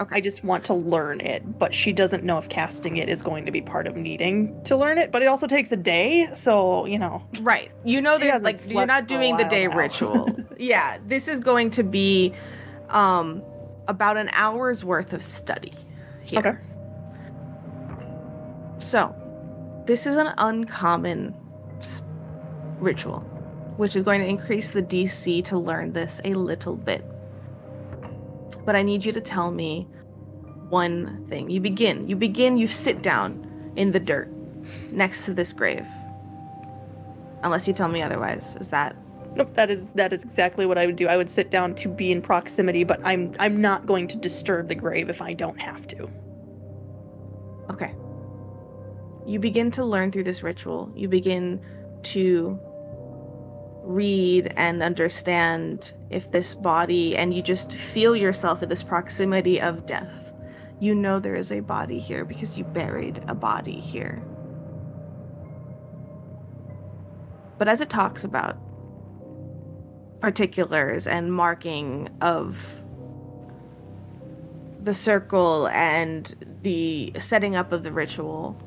Okay. 0.00 0.16
I 0.16 0.20
just 0.20 0.42
want 0.42 0.64
to 0.64 0.74
learn 0.74 1.20
it, 1.20 1.58
but 1.58 1.72
she 1.72 1.92
doesn't 1.92 2.24
know 2.24 2.36
if 2.38 2.48
casting 2.48 2.96
it 2.96 3.08
is 3.08 3.22
going 3.22 3.46
to 3.46 3.52
be 3.52 3.60
part 3.60 3.86
of 3.86 3.96
needing 3.96 4.60
to 4.64 4.76
learn 4.76 4.98
it. 4.98 5.12
But 5.12 5.22
it 5.22 5.28
also 5.28 5.46
takes 5.46 5.70
a 5.70 5.76
day, 5.76 6.28
so 6.34 6.84
you 6.86 6.98
know. 6.98 7.22
Right. 7.40 7.70
You 7.84 8.00
know, 8.00 8.18
there's 8.18 8.42
like 8.42 8.58
you're 8.68 8.86
not 8.86 9.06
doing 9.06 9.36
the 9.36 9.44
day 9.44 9.68
now. 9.68 9.76
ritual. 9.76 10.36
yeah, 10.58 10.98
this 11.06 11.28
is 11.28 11.38
going 11.40 11.70
to 11.70 11.84
be 11.84 12.34
um 12.88 13.42
about 13.86 14.16
an 14.16 14.30
hour's 14.32 14.84
worth 14.84 15.12
of 15.12 15.22
study 15.22 15.72
here. 16.22 16.40
Okay. 16.40 16.58
So, 18.78 19.14
this 19.86 20.06
is 20.06 20.16
an 20.16 20.34
uncommon 20.38 21.34
ritual, 22.80 23.20
which 23.76 23.94
is 23.94 24.02
going 24.02 24.20
to 24.20 24.26
increase 24.26 24.70
the 24.70 24.82
DC 24.82 25.44
to 25.44 25.58
learn 25.58 25.92
this 25.92 26.20
a 26.24 26.34
little 26.34 26.76
bit. 26.76 27.04
But 28.64 28.76
I 28.76 28.82
need 28.82 29.04
you 29.04 29.12
to 29.12 29.20
tell 29.20 29.50
me 29.50 29.86
one 30.68 31.26
thing. 31.28 31.50
You 31.50 31.60
begin. 31.60 32.08
You 32.08 32.16
begin, 32.16 32.56
you 32.56 32.66
sit 32.66 33.02
down 33.02 33.72
in 33.76 33.92
the 33.92 34.00
dirt 34.00 34.28
next 34.90 35.24
to 35.26 35.34
this 35.34 35.52
grave. 35.52 35.86
Unless 37.42 37.68
you 37.68 37.74
tell 37.74 37.88
me 37.88 38.02
otherwise. 38.02 38.56
Is 38.56 38.68
that 38.68 38.96
Nope, 39.36 39.52
that 39.54 39.68
is 39.68 39.88
that 39.96 40.12
is 40.12 40.22
exactly 40.22 40.64
what 40.64 40.78
I 40.78 40.86
would 40.86 40.96
do. 40.96 41.08
I 41.08 41.16
would 41.16 41.28
sit 41.28 41.50
down 41.50 41.74
to 41.76 41.88
be 41.88 42.12
in 42.12 42.22
proximity, 42.22 42.84
but 42.84 43.00
I'm 43.04 43.34
I'm 43.40 43.60
not 43.60 43.84
going 43.84 44.06
to 44.08 44.16
disturb 44.16 44.68
the 44.68 44.76
grave 44.76 45.10
if 45.10 45.20
I 45.20 45.32
don't 45.32 45.60
have 45.60 45.86
to. 45.88 46.08
Okay. 47.70 47.94
You 49.26 49.40
begin 49.40 49.70
to 49.72 49.84
learn 49.84 50.12
through 50.12 50.24
this 50.24 50.42
ritual. 50.42 50.92
You 50.94 51.08
begin 51.08 51.60
to 52.04 52.58
read 53.84 54.52
and 54.56 54.82
understand 54.82 55.92
if 56.10 56.30
this 56.32 56.54
body, 56.54 57.16
and 57.16 57.34
you 57.34 57.42
just 57.42 57.74
feel 57.74 58.16
yourself 58.16 58.62
in 58.62 58.68
this 58.68 58.82
proximity 58.82 59.60
of 59.60 59.86
death. 59.86 60.32
You 60.80 60.94
know 60.94 61.20
there 61.20 61.34
is 61.34 61.52
a 61.52 61.60
body 61.60 61.98
here 61.98 62.24
because 62.24 62.58
you 62.58 62.64
buried 62.64 63.22
a 63.28 63.34
body 63.34 63.78
here. 63.78 64.22
But 67.58 67.68
as 67.68 67.80
it 67.80 67.90
talks 67.90 68.24
about 68.24 68.58
particulars 70.20 71.06
and 71.06 71.32
marking 71.32 72.08
of 72.20 72.82
the 74.82 74.94
circle 74.94 75.68
and 75.68 76.34
the 76.62 77.12
setting 77.18 77.54
up 77.54 77.72
of 77.72 77.82
the 77.82 77.92
ritual, 77.92 78.60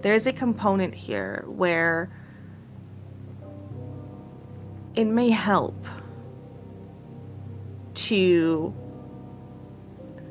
there's 0.00 0.26
a 0.26 0.32
component 0.32 0.94
here 0.94 1.44
where 1.46 2.10
it 4.94 5.06
may 5.06 5.30
help 5.30 5.86
to 7.94 8.74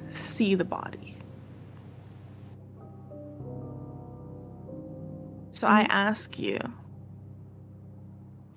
see 0.09 0.55
the 0.55 0.65
body. 0.65 1.17
So 5.51 5.67
I 5.67 5.81
ask 5.89 6.38
you 6.39 6.59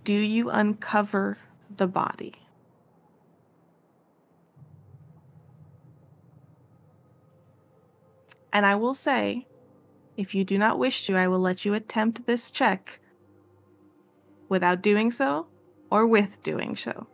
do 0.05 0.15
you 0.15 0.51
uncover 0.51 1.39
the 1.75 1.87
body? 1.87 2.35
And 8.53 8.65
I 8.67 8.77
will 8.77 8.95
say, 8.95 9.47
if 10.17 10.35
you 10.35 10.45
do 10.45 10.59
not 10.59 10.79
wish 10.79 11.07
to, 11.07 11.17
I 11.17 11.27
will 11.27 11.41
let 11.41 11.65
you 11.65 11.75
attempt 11.75 12.27
this 12.27 12.51
check 12.51 13.01
without 14.49 14.83
doing 14.83 15.11
so 15.11 15.47
or 15.91 16.07
with 16.07 16.43
doing 16.43 16.77
so. 16.77 17.07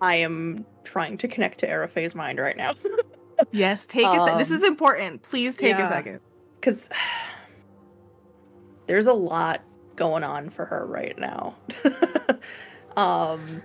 I 0.00 0.16
am 0.16 0.66
trying 0.84 1.16
to 1.18 1.28
connect 1.28 1.58
to 1.60 1.68
Arifey's 1.68 2.14
mind 2.14 2.38
right 2.38 2.56
now. 2.56 2.74
Yes, 3.50 3.84
take 3.84 4.06
a 4.06 4.18
second. 4.20 4.38
This 4.38 4.50
Um, 4.50 4.56
is 4.58 4.62
important. 4.62 5.22
Please 5.22 5.56
take 5.56 5.76
yeah. 5.76 5.88
a 5.88 5.92
second. 5.92 6.20
Because 6.54 6.88
there's 8.86 9.08
a 9.08 9.12
lot 9.12 9.60
going 9.96 10.22
on 10.22 10.50
for 10.50 10.64
her 10.64 10.86
right 10.86 11.18
now. 11.18 11.56
um, 12.96 13.60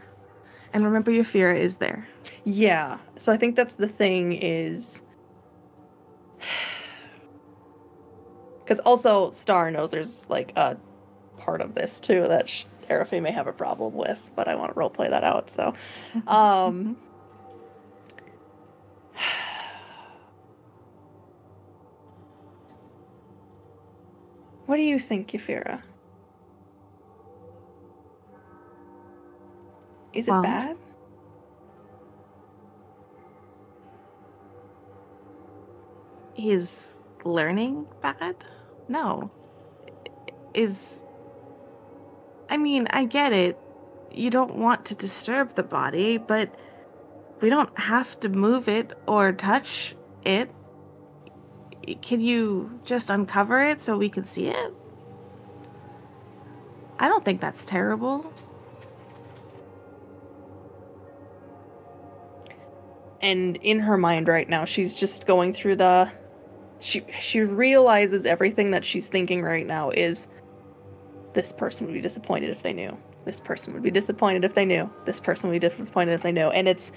And 0.74 0.84
remember, 0.84 1.12
your 1.12 1.24
fear 1.24 1.54
is 1.54 1.76
there. 1.76 2.08
yeah. 2.46 2.98
So 3.18 3.32
I 3.32 3.38
think 3.38 3.56
that's 3.56 3.76
the 3.76 3.88
thing 3.88 4.34
is. 4.34 5.02
Because 8.70 8.82
also, 8.82 9.32
Star 9.32 9.72
knows 9.72 9.90
there's 9.90 10.30
like 10.30 10.54
a 10.56 10.78
part 11.40 11.60
of 11.62 11.74
this 11.74 12.00
too 12.00 12.28
that 12.28 12.48
sh- 12.48 12.66
Arifey 12.88 13.20
may 13.20 13.32
have 13.32 13.48
a 13.48 13.52
problem 13.52 13.96
with, 13.96 14.20
but 14.36 14.48
I 14.48 14.54
want 14.54 14.72
to 14.72 14.80
roleplay 14.80 15.10
that 15.10 15.24
out. 15.24 15.50
So, 15.50 15.74
um, 16.28 16.96
what 24.68 24.76
do 24.76 24.84
you 24.84 25.00
think, 25.00 25.32
Yafira? 25.32 25.82
Is 30.14 30.28
it 30.28 30.32
Well- 30.32 30.44
bad? 30.44 30.78
He's 36.34 37.02
learning 37.26 37.88
bad? 38.02 38.36
No. 38.90 39.32
Is 40.54 41.04
I 42.50 42.58
mean, 42.58 42.88
I 42.90 43.06
get 43.06 43.32
it. 43.32 43.58
You 44.12 44.30
don't 44.30 44.56
want 44.56 44.86
to 44.86 44.96
disturb 44.96 45.54
the 45.54 45.64
body, 45.64 46.18
but 46.18 46.54
we 47.40 47.50
don't 47.50 47.78
have 47.80 48.20
to 48.22 48.30
move 48.30 48.68
it 48.68 48.98
or 49.08 49.32
touch 49.32 49.96
it. 50.26 50.52
Can 52.02 52.20
you 52.20 52.80
just 52.84 53.10
uncover 53.10 53.64
it 53.64 53.80
so 53.80 53.98
we 53.98 54.10
can 54.10 54.26
see 54.26 54.48
it? 54.48 54.74
I 56.98 57.08
don't 57.08 57.24
think 57.24 57.40
that's 57.40 57.64
terrible. 57.64 58.34
and 63.22 63.58
in 63.58 63.80
her 63.80 63.98
mind 63.98 64.28
right 64.28 64.50
now 64.50 64.66
she's 64.66 64.94
just 64.94 65.28
going 65.28 65.54
through 65.54 65.76
the 65.76 66.12
she 66.80 67.04
she 67.20 67.42
realizes 67.42 68.26
everything 68.26 68.72
that 68.72 68.86
she's 68.86 69.08
thinking 69.08 69.42
right 69.42 69.68
now 69.68 69.90
is 69.92 70.28
this 71.34 71.52
person 71.52 71.86
would 71.86 71.94
be 71.94 72.02
disappointed 72.02 72.50
if 72.50 72.64
they 72.64 72.74
knew 72.74 72.98
this 73.26 73.40
person 73.40 73.74
would 73.74 73.84
be 73.84 73.92
disappointed 73.92 74.44
if 74.44 74.56
they 74.56 74.66
knew 74.66 74.90
this 75.06 75.20
person 75.20 75.50
would 75.50 75.62
be 75.62 75.68
disappointed 75.68 76.14
if 76.14 76.24
they 76.24 76.32
knew 76.32 76.50
and 76.50 76.68
it's 76.68 76.92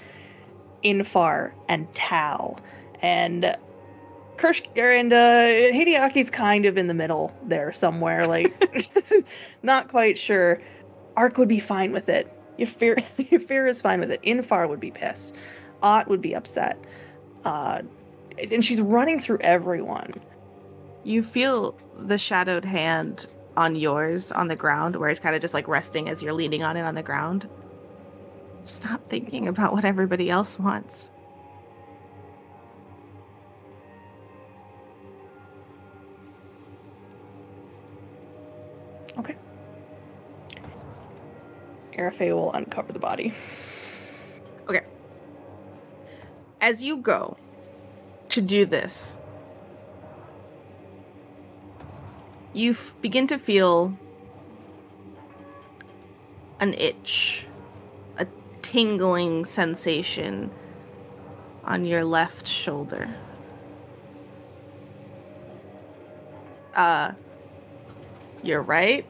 infar 0.83 1.51
and 1.69 1.91
tal 1.93 2.59
and 3.01 3.55
Kirsch 4.37 4.63
and 4.75 5.13
uh, 5.13 5.15
Hideaki's 5.71 6.29
kind 6.31 6.65
of 6.65 6.77
in 6.77 6.87
the 6.87 6.93
middle 6.93 7.31
there 7.43 7.71
somewhere, 7.71 8.27
like 8.27 8.51
not 9.63 9.89
quite 9.89 10.17
sure. 10.17 10.61
Ark 11.15 11.37
would 11.37 11.47
be 11.47 11.59
fine 11.59 11.91
with 11.91 12.09
it. 12.09 12.31
Your 12.57 12.67
fear, 12.67 12.97
your 13.17 13.39
fear 13.39 13.67
is 13.67 13.81
fine 13.81 13.99
with 13.99 14.11
it. 14.11 14.21
Infar 14.23 14.67
would 14.67 14.79
be 14.79 14.91
pissed. 14.91 15.33
Ott 15.81 16.07
would 16.07 16.21
be 16.21 16.35
upset. 16.35 16.83
Uh, 17.45 17.81
and 18.37 18.63
she's 18.63 18.81
running 18.81 19.19
through 19.19 19.39
everyone. 19.41 20.13
You 21.03 21.23
feel 21.23 21.75
the 21.97 22.17
shadowed 22.17 22.65
hand 22.65 23.27
on 23.55 23.75
yours 23.75 24.31
on 24.31 24.47
the 24.47 24.55
ground, 24.55 24.95
where 24.95 25.09
it's 25.09 25.19
kind 25.19 25.35
of 25.35 25.41
just 25.41 25.53
like 25.53 25.67
resting 25.67 26.09
as 26.09 26.21
you're 26.21 26.33
leaning 26.33 26.63
on 26.63 26.77
it 26.77 26.81
on 26.81 26.95
the 26.95 27.03
ground. 27.03 27.47
Stop 28.65 29.07
thinking 29.09 29.47
about 29.47 29.73
what 29.73 29.85
everybody 29.85 30.29
else 30.29 30.57
wants. 30.57 31.11
Okay. 39.17 39.35
Arifey 41.93 42.33
will 42.33 42.51
uncover 42.53 42.93
the 42.93 42.99
body. 42.99 43.33
Okay. 44.67 44.81
As 46.61 46.81
you 46.81 46.97
go 46.97 47.37
to 48.33 48.41
do 48.41 48.65
this, 48.65 49.17
you 52.53 52.71
f- 52.71 52.95
begin 53.01 53.27
to 53.27 53.39
feel 53.39 53.97
an 56.59 56.73
itch, 56.75 57.45
a 58.17 58.27
tingling 58.61 59.45
sensation 59.45 60.51
on 61.63 61.85
your 61.85 62.03
left 62.03 62.47
shoulder. 62.47 63.09
Uh, 66.75 67.13
you're 68.43 68.61
right. 68.63 69.05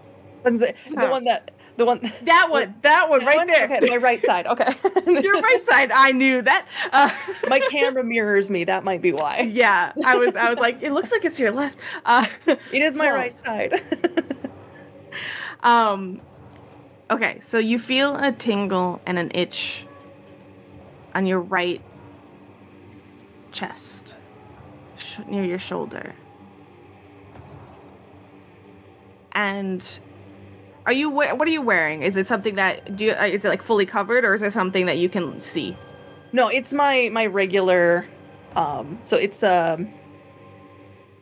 The 0.90 1.08
one 1.08 1.26
that 1.26 1.53
the 1.78 1.86
one 1.86 2.00
That 2.24 2.48
one, 2.52 2.76
that 2.84 3.10
one, 3.10 3.26
right 3.26 3.38
one? 3.38 3.48
there. 3.48 3.66
Okay, 3.66 3.80
my 3.90 3.98
right 3.98 4.24
side. 4.24 4.46
Okay. 4.48 4.76
Your 5.22 5.40
right 5.42 5.64
side. 5.66 5.92
I 5.92 6.12
knew 6.12 6.42
that. 6.42 6.68
Uh, 6.92 7.10
my 7.50 7.60
camera 7.60 8.04
mirrors 8.04 8.50
me. 8.50 8.64
That 8.66 8.84
might 8.84 9.02
be 9.02 9.12
why. 9.12 9.42
yeah, 9.52 9.92
I 10.06 10.16
was. 10.18 10.36
I 10.36 10.50
was 10.50 10.60
like, 10.60 10.82
it 10.84 10.92
looks 10.92 11.12
like 11.12 11.26
it's 11.26 11.40
your 11.40 11.52
left. 11.52 11.78
Uh, 12.06 12.26
It 12.48 12.60
is 12.82 12.96
my 12.96 13.10
right 13.12 13.36
side. 13.36 13.82
um. 15.62 16.22
Okay, 17.12 17.40
so 17.42 17.58
you 17.60 17.78
feel 17.80 18.16
a 18.16 18.32
tingle 18.32 19.00
and 19.06 19.20
an 19.20 19.32
itch 19.36 19.86
on 21.14 21.26
your 21.28 21.42
right 21.42 21.82
chest, 23.52 24.16
sh- 24.98 25.20
near 25.28 25.44
your 25.44 25.60
shoulder. 25.60 26.16
And 29.34 30.00
are 30.86 30.94
you? 30.94 31.10
What 31.10 31.42
are 31.42 31.52
you 31.52 31.62
wearing? 31.62 32.04
Is 32.04 32.16
it 32.18 32.28
something 32.28 32.56
that 32.56 32.96
do? 32.96 33.06
You, 33.06 33.12
uh, 33.14 33.26
is 33.26 33.46
it 33.46 33.50
like 33.50 33.62
fully 33.64 33.86
covered, 33.86 34.26
or 34.26 34.34
is 34.34 34.42
it 34.42 34.54
something 34.54 34.86
that 34.88 34.98
you 34.98 35.10
can 35.10 35.40
see? 35.40 35.78
no, 36.32 36.48
it's 36.50 36.74
my 36.74 37.10
my 37.12 37.26
regular. 37.26 38.06
Um, 38.56 39.00
so 39.06 39.18
it's 39.18 39.44
um. 39.44 39.92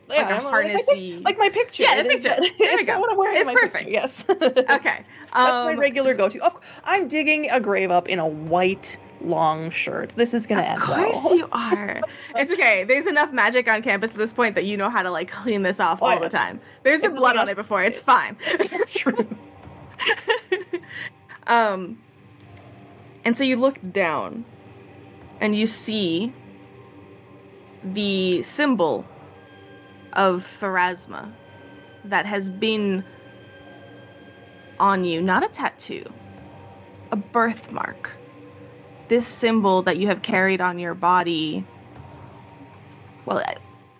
Like 0.08 0.18
a 0.18 0.34
I'm- 0.34 0.44
like 0.44 0.52
my 0.52 0.62
harnessy. 0.78 1.24
like 1.24 1.38
my 1.38 1.48
picture. 1.48 1.84
Yeah, 1.84 2.02
the 2.02 2.08
picture. 2.08 2.28
There 2.38 2.50
it's 2.58 2.76
we 2.76 2.84
go. 2.84 2.98
What 3.00 3.10
I'm 3.10 3.16
wearing 3.16 3.36
It's 3.38 3.50
perfect. 3.50 3.74
picture. 3.76 3.90
Yes. 3.90 4.24
okay. 4.28 4.44
That's 4.66 5.04
my 5.32 5.72
um, 5.72 5.78
regular 5.78 6.12
go-to. 6.14 6.38
Of, 6.44 6.60
I'm 6.84 7.08
digging 7.08 7.48
a 7.50 7.58
grave 7.58 7.90
up 7.90 8.10
in 8.10 8.18
a 8.18 8.26
white 8.26 8.98
long 9.22 9.70
shirt. 9.70 10.12
This 10.14 10.34
is 10.34 10.46
gonna 10.46 10.60
Of 10.62 10.66
end 10.66 10.82
Of 10.82 10.88
course 10.88 11.16
well. 11.24 11.36
you 11.36 11.48
are. 11.52 12.02
it's 12.36 12.52
okay. 12.52 12.84
There's 12.84 13.06
enough 13.06 13.32
magic 13.32 13.68
on 13.70 13.80
campus 13.82 14.10
at 14.10 14.16
this 14.18 14.34
point 14.34 14.54
that 14.56 14.64
you 14.66 14.76
know 14.76 14.90
how 14.90 15.00
to 15.02 15.10
like 15.10 15.30
clean 15.30 15.62
this 15.62 15.80
off 15.80 16.00
Oh, 16.02 16.06
all 16.06 16.12
yeah. 16.14 16.18
the 16.18 16.28
time. 16.28 16.60
There's 16.82 17.00
been 17.00 17.14
blood 17.14 17.36
on 17.38 17.48
it 17.48 17.56
before. 17.56 17.82
It's 17.82 18.00
fine. 18.00 18.36
That's 18.58 18.98
true. 18.98 19.26
um 21.46 21.98
and 23.24 23.36
so 23.36 23.44
you 23.44 23.56
look 23.56 23.78
down 23.92 24.44
and 25.40 25.54
you 25.54 25.66
see 25.66 26.32
the 27.84 28.42
symbol 28.42 29.04
of 30.12 30.46
Pharasma 30.60 31.32
that 32.04 32.26
has 32.26 32.50
been 32.50 33.04
on 34.78 35.04
you, 35.04 35.22
not 35.22 35.44
a 35.44 35.48
tattoo, 35.48 36.04
a 37.10 37.16
birthmark. 37.16 38.10
This 39.08 39.26
symbol 39.26 39.82
that 39.82 39.98
you 39.98 40.06
have 40.08 40.22
carried 40.22 40.60
on 40.60 40.78
your 40.78 40.94
body, 40.94 41.64
well, 43.26 43.42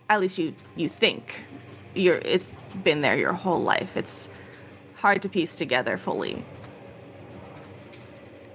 at, 0.09 0.21
least 0.21 0.37
you 0.37 0.55
you 0.77 0.89
think 0.89 1.43
you're 1.95 2.19
it's 2.19 2.55
been 2.85 3.01
there 3.01 3.17
your 3.17 3.33
whole 3.33 3.61
life. 3.61 3.97
It's 3.97 4.29
hard 5.03 5.21
to 5.21 5.29
piece 5.29 5.57
together 5.57 5.99
fully. 5.99 6.45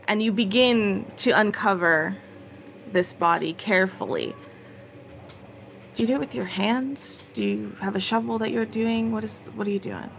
And 0.07 0.23
you 0.23 0.31
begin 0.31 1.05
to 1.17 1.31
uncover 1.31 2.15
this 2.93 3.11
body 3.11 3.51
carefully. 3.51 4.33
Do 5.93 6.03
you 6.03 6.07
do 6.07 6.13
it 6.13 6.19
with 6.21 6.33
your 6.33 6.45
hands? 6.45 7.25
Do 7.33 7.43
you 7.43 7.75
have 7.81 7.97
a 7.97 7.99
shovel 7.99 8.37
that 8.39 8.51
you're 8.51 8.65
doing? 8.65 9.11
What 9.11 9.25
is 9.25 9.39
what 9.55 9.67
are 9.67 9.71
you 9.71 9.79
doing? 9.79 10.09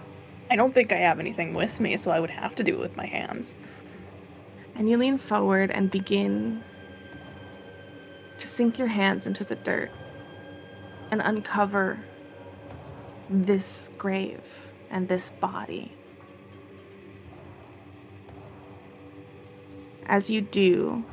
I 0.51 0.57
don't 0.57 0.75
think 0.75 0.93
I 0.93 0.97
have 0.97 1.19
anything 1.19 1.55
with 1.55 1.81
me, 1.81 1.97
so 1.97 2.11
I 2.11 2.21
would 2.21 2.31
have 2.31 2.55
to 2.57 2.63
do 2.63 2.75
it 2.75 2.81
with 2.81 2.95
my 2.95 3.07
hands. 3.07 3.57
And 4.75 4.87
you 4.91 4.99
lean 4.99 5.17
forward 5.17 5.71
and 5.71 5.91
begin 5.91 6.63
to 8.37 8.47
sink 8.47 8.79
your 8.79 8.89
hands 8.89 9.27
into 9.27 9.45
the 9.45 9.57
dirt 9.57 9.91
and 11.11 11.23
uncover 11.23 11.99
this 13.31 13.91
grave 13.97 14.43
and 14.91 15.09
this 15.09 15.31
body. 15.41 15.98
As 20.09 20.31
you 20.31 20.41
do, 20.41 21.05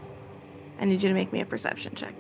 I 0.80 0.86
need 0.86 1.04
you 1.04 1.10
to 1.10 1.14
make 1.14 1.34
me 1.34 1.42
a 1.42 1.46
perception 1.46 1.96
check. 1.96 2.16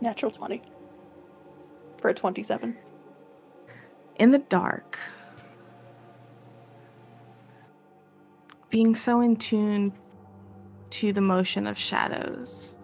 Natural 0.00 0.32
20. 0.32 0.62
For 2.00 2.08
a 2.08 2.14
27. 2.14 2.76
In 4.16 4.30
the 4.30 4.38
dark, 4.38 4.98
being 8.70 8.94
so 8.94 9.20
in 9.20 9.36
tune 9.36 9.92
to 10.90 11.12
the 11.12 11.20
motion 11.20 11.66
of 11.66 11.78
shadows, 11.78 12.76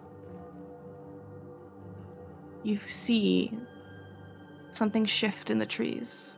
you 2.63 2.79
see 2.87 3.51
something 4.71 5.05
shift 5.05 5.49
in 5.49 5.59
the 5.59 5.65
trees. 5.65 6.37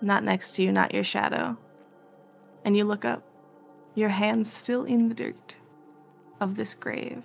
Not 0.00 0.24
next 0.24 0.52
to 0.52 0.62
you, 0.62 0.72
not 0.72 0.94
your 0.94 1.04
shadow. 1.04 1.56
And 2.64 2.76
you 2.76 2.84
look 2.84 3.04
up, 3.04 3.22
your 3.94 4.10
hands 4.10 4.52
still 4.52 4.84
in 4.84 5.08
the 5.08 5.14
dirt 5.14 5.56
of 6.40 6.56
this 6.56 6.74
grave. 6.74 7.24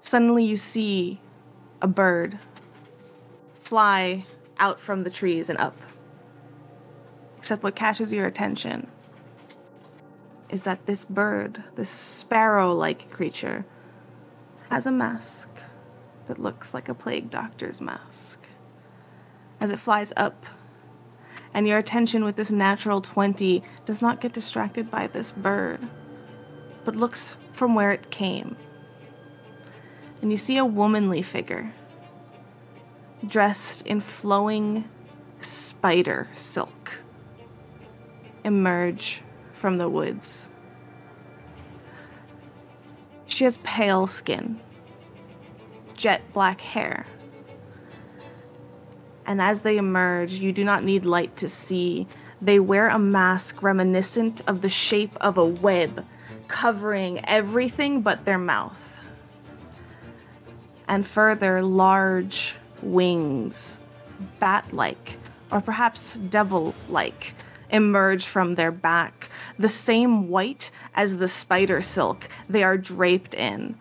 Suddenly, 0.00 0.44
you 0.44 0.56
see 0.56 1.20
a 1.80 1.86
bird 1.86 2.38
fly 3.60 4.26
out 4.58 4.78
from 4.78 5.02
the 5.02 5.10
trees 5.10 5.48
and 5.48 5.58
up. 5.58 5.76
Except 7.38 7.62
what 7.62 7.74
catches 7.74 8.12
your 8.12 8.26
attention 8.26 8.88
is 10.50 10.62
that 10.62 10.86
this 10.86 11.04
bird, 11.04 11.64
this 11.74 11.90
sparrow 11.90 12.72
like 12.72 13.10
creature, 13.10 13.64
has 14.70 14.86
a 14.86 14.92
mask 14.92 15.48
that 16.26 16.38
looks 16.38 16.74
like 16.74 16.88
a 16.88 16.94
plague 16.94 17.30
doctor's 17.30 17.80
mask. 17.80 18.40
As 19.60 19.70
it 19.70 19.78
flies 19.78 20.12
up, 20.16 20.46
and 21.54 21.66
your 21.68 21.78
attention 21.78 22.24
with 22.24 22.36
this 22.36 22.50
natural 22.50 23.00
20 23.00 23.62
does 23.86 24.02
not 24.02 24.20
get 24.20 24.32
distracted 24.32 24.90
by 24.90 25.06
this 25.06 25.30
bird, 25.30 25.80
but 26.84 26.96
looks 26.96 27.36
from 27.52 27.74
where 27.74 27.92
it 27.92 28.10
came. 28.10 28.56
And 30.20 30.32
you 30.32 30.38
see 30.38 30.58
a 30.58 30.64
womanly 30.64 31.22
figure 31.22 31.72
dressed 33.26 33.86
in 33.86 34.00
flowing 34.00 34.88
spider 35.40 36.28
silk 36.34 36.92
emerge 38.44 39.22
from 39.54 39.78
the 39.78 39.88
woods. 39.88 40.48
She 43.26 43.44
has 43.44 43.56
pale 43.58 44.06
skin, 44.06 44.60
jet 45.94 46.20
black 46.32 46.60
hair. 46.60 47.06
And 49.26 49.40
as 49.40 49.62
they 49.62 49.78
emerge, 49.78 50.32
you 50.32 50.52
do 50.52 50.64
not 50.64 50.84
need 50.84 51.04
light 51.04 51.36
to 51.36 51.48
see. 51.48 52.06
They 52.42 52.60
wear 52.60 52.88
a 52.88 52.98
mask 52.98 53.62
reminiscent 53.62 54.42
of 54.46 54.60
the 54.60 54.68
shape 54.68 55.16
of 55.20 55.38
a 55.38 55.46
web, 55.46 56.04
covering 56.48 57.24
everything 57.24 58.02
but 58.02 58.24
their 58.24 58.38
mouth. 58.38 58.76
And 60.86 61.06
further, 61.06 61.62
large 61.62 62.54
wings, 62.82 63.78
bat 64.40 64.72
like, 64.72 65.18
or 65.50 65.60
perhaps 65.60 66.16
devil 66.18 66.74
like, 66.90 67.34
emerge 67.70 68.26
from 68.26 68.54
their 68.54 68.70
back, 68.70 69.30
the 69.58 69.68
same 69.68 70.28
white 70.28 70.70
as 70.94 71.16
the 71.16 71.28
spider 71.28 71.80
silk 71.80 72.28
they 72.48 72.62
are 72.62 72.76
draped 72.76 73.34
in. 73.34 73.74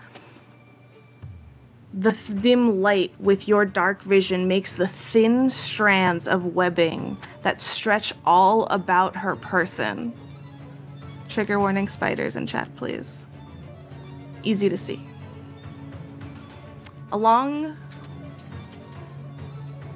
The 1.93 2.13
dim 2.41 2.81
light 2.81 3.13
with 3.19 3.47
your 3.47 3.65
dark 3.65 4.01
vision 4.01 4.47
makes 4.47 4.73
the 4.73 4.87
thin 4.87 5.47
strands 5.47 6.27
of 6.27 6.55
webbing 6.55 7.17
that 7.43 7.61
stretch 7.61 8.13
all 8.25 8.65
about 8.67 9.15
her 9.15 9.35
person. 9.35 10.11
Trigger 11.29 11.59
warning 11.59 11.87
spiders 11.87 12.35
in 12.35 12.47
chat, 12.47 12.75
please. 12.75 13.27
Easy 14.43 14.69
to 14.69 14.77
see. 14.77 15.07
Along 17.11 17.77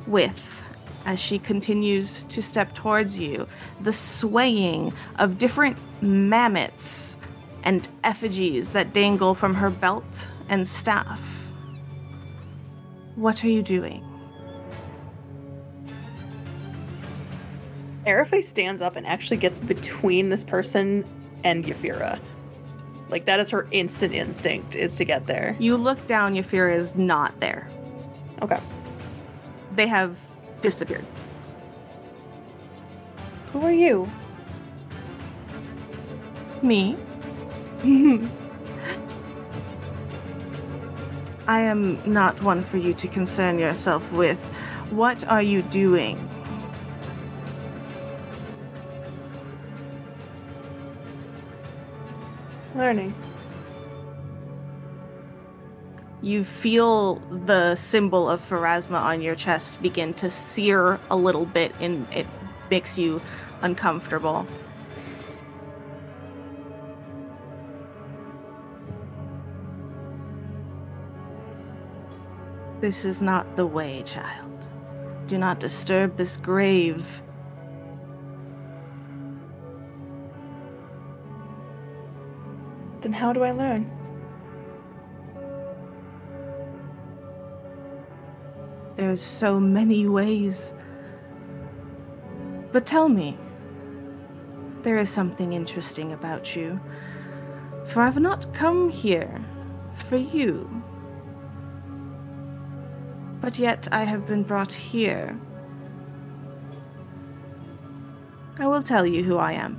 with 0.06 0.40
as 1.06 1.20
she 1.20 1.40
continues 1.40 2.26
to 2.26 2.44
step 2.44 2.76
towards 2.76 3.18
you, 3.20 3.48
the 3.80 3.94
swaying 3.94 4.94
of 5.18 5.38
different 5.38 5.78
mammoths 6.02 7.16
and 7.64 7.88
effigies 8.04 8.70
that 8.72 8.94
dangle 8.94 9.34
from 9.34 9.56
her 9.56 9.70
belt 9.70 10.28
and 10.50 10.68
staff. 10.68 11.37
What 13.18 13.44
are 13.44 13.50
you 13.50 13.64
doing? 13.64 14.06
Arifey 18.06 18.44
stands 18.44 18.80
up 18.80 18.96
and 18.96 19.08
actually 19.08 19.38
gets 19.38 19.60
between 19.60 20.30
this 20.30 20.44
person 20.44 21.04
and 21.44 21.66
Yafira. 21.66 22.20
Like 23.10 23.26
that 23.26 23.40
is 23.40 23.50
her 23.50 23.68
instant 23.72 24.14
instinct 24.14 24.76
is 24.76 24.96
to 24.98 25.04
get 25.04 25.26
there. 25.26 25.56
You 25.58 25.78
look 25.78 26.06
down, 26.06 26.36
Yafira 26.36 26.76
is 26.76 26.96
not 26.96 27.38
there. 27.40 27.68
Okay. 28.44 28.60
They 29.72 29.88
have 29.88 30.16
disappeared. 30.62 31.06
Who 33.52 33.62
are 33.62 33.72
you? 33.72 34.08
Me? 36.62 36.96
I 41.48 41.62
am 41.62 41.98
not 42.06 42.44
one 42.44 42.62
for 42.62 42.78
you 42.78 42.94
to 42.96 43.08
concern 43.08 43.58
yourself 43.58 44.12
with. 44.12 44.44
What 44.90 45.26
are 45.30 45.42
you 45.42 45.62
doing? 45.62 46.30
Learning. 52.76 53.14
You 56.22 56.44
feel 56.44 57.16
the 57.46 57.76
symbol 57.76 58.30
of 58.30 58.42
Pharasma 58.42 59.00
on 59.00 59.22
your 59.22 59.36
chest 59.36 59.82
begin 59.82 60.14
to 60.16 60.30
sear 60.30 61.00
a 61.10 61.16
little 61.16 61.46
bit, 61.46 61.74
and 61.80 62.06
it 62.12 62.28
makes 62.70 62.98
you 62.98 63.22
uncomfortable. 63.62 64.46
This 72.80 73.06
is 73.06 73.22
not 73.22 73.56
the 73.56 73.66
way, 73.66 74.04
child. 74.06 74.70
Do 75.26 75.38
not 75.38 75.60
disturb 75.60 76.16
this 76.16 76.38
grave. 76.38 77.24
Then 83.02 83.14
how 83.14 83.34
do 83.34 83.44
I 83.44 83.52
learn? 83.52 83.92
There's 88.96 89.22
so 89.22 89.60
many 89.60 90.08
ways. 90.08 90.74
But 92.72 92.86
tell 92.86 93.10
me, 93.10 93.38
there 94.82 94.98
is 94.98 95.10
something 95.10 95.54
interesting 95.54 96.14
about 96.14 96.56
you. 96.56 96.80
For 97.88 98.02
I've 98.02 98.20
not 98.20 98.54
come 98.54 98.90
here 98.90 99.44
for 99.96 100.18
you. 100.18 100.77
But 103.48 103.58
yet 103.58 103.88
I 103.94 104.04
have 104.04 104.28
been 104.28 104.44
brought 104.44 104.74
here. 104.74 105.40
I 108.60 108.68
will 108.68 108.84
tell 108.84 109.06
you 109.06 109.24
who 109.24 109.38
I 109.38 109.54
am. 109.54 109.76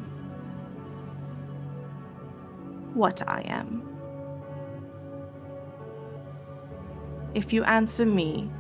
What 2.95 3.21
I 3.29 3.43
am. 3.43 3.87
If 7.35 7.53
you 7.53 7.63
answer 7.65 8.07
me 8.07 8.51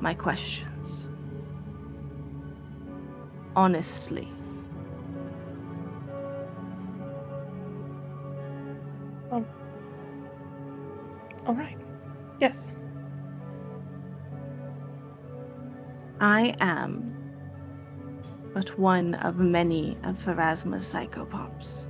my 0.00 0.14
questions. 0.14 1.06
Honestly. 3.54 4.28
Oh. 9.30 9.44
All 11.46 11.54
right. 11.54 11.78
Yes. 12.40 12.76
I 16.24 16.54
am 16.58 17.14
but 18.54 18.78
one 18.78 19.12
of 19.16 19.36
many 19.36 19.98
of 20.04 20.16
Pharasma's 20.16 20.90
psychopomps. 20.90 21.84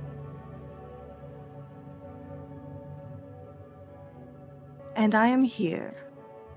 And 4.97 5.15
I 5.15 5.27
am 5.27 5.45
here 5.45 5.95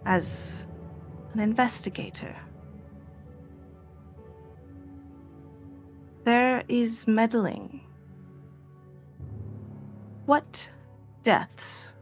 as 0.05 0.67
an 1.35 1.39
investigator. 1.39 2.35
There 6.25 6.65
is 6.67 7.07
meddling. 7.07 7.83
What 10.27 10.69
deaths 11.23 11.95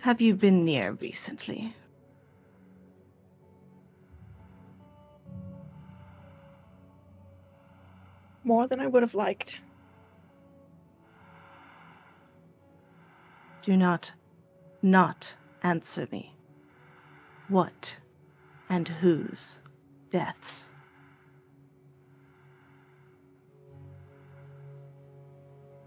have 0.00 0.20
you 0.20 0.34
been 0.34 0.64
near 0.64 0.98
recently? 1.00 1.76
more 8.46 8.66
than 8.68 8.80
I 8.80 8.86
would 8.86 9.02
have 9.02 9.14
liked. 9.14 9.60
Do 13.62 13.76
not, 13.76 14.12
not 14.82 15.34
answer 15.62 16.06
me. 16.12 16.32
What 17.48 17.98
and 18.68 18.86
whose 18.86 19.58
deaths? 20.10 20.70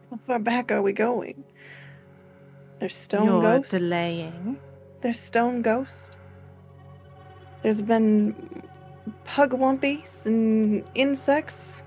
How 0.09 0.19
far 0.27 0.39
back 0.39 0.71
are 0.71 0.81
we 0.81 0.91
going? 0.91 1.43
There's 2.79 2.95
stone 2.95 3.25
You're 3.25 3.41
ghosts. 3.41 3.71
delaying. 3.71 4.59
There's 5.01 5.19
stone 5.19 5.61
ghosts. 5.61 6.17
There's 7.61 7.81
been 7.81 8.63
pugwampis 9.25 10.25
and 10.25 10.83
insects. 10.95 11.83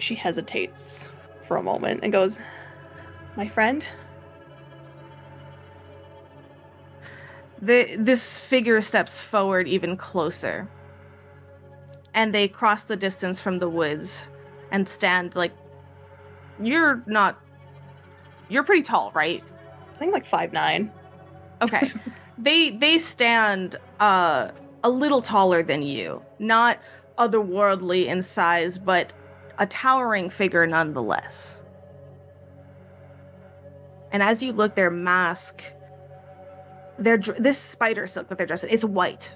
She 0.00 0.14
hesitates 0.14 1.08
for 1.46 1.56
a 1.56 1.62
moment 1.62 2.00
and 2.02 2.12
goes, 2.12 2.40
My 3.36 3.46
friend? 3.46 3.84
The, 7.62 7.96
this 7.96 8.40
figure 8.40 8.80
steps 8.80 9.20
forward 9.20 9.68
even 9.68 9.96
closer. 9.96 10.66
And 12.14 12.34
they 12.34 12.48
cross 12.48 12.84
the 12.84 12.96
distance 12.96 13.38
from 13.38 13.58
the 13.58 13.68
woods 13.68 14.28
and 14.70 14.88
stand 14.88 15.36
like 15.36 15.52
you're 16.62 17.02
not 17.06 17.38
you're 18.48 18.64
pretty 18.64 18.82
tall, 18.82 19.12
right? 19.14 19.42
I 19.94 19.98
think 19.98 20.12
like 20.12 20.26
five 20.26 20.52
nine. 20.52 20.92
Okay. 21.62 21.90
they 22.38 22.70
they 22.70 22.98
stand 22.98 23.76
uh 24.00 24.50
a 24.82 24.90
little 24.90 25.22
taller 25.22 25.62
than 25.62 25.82
you. 25.82 26.22
Not 26.38 26.78
otherworldly 27.18 28.06
in 28.06 28.22
size, 28.22 28.78
but 28.78 29.12
a 29.58 29.66
towering 29.66 30.30
figure 30.30 30.66
nonetheless. 30.66 31.60
And 34.12 34.22
as 34.22 34.42
you 34.42 34.52
look, 34.52 34.74
their 34.74 34.90
mask, 34.90 35.62
their 36.98 37.18
this 37.18 37.58
spider 37.58 38.06
silk 38.06 38.28
that 38.28 38.38
they're 38.38 38.46
dressed 38.46 38.64
in, 38.64 38.70
it's 38.70 38.84
white. 38.84 39.32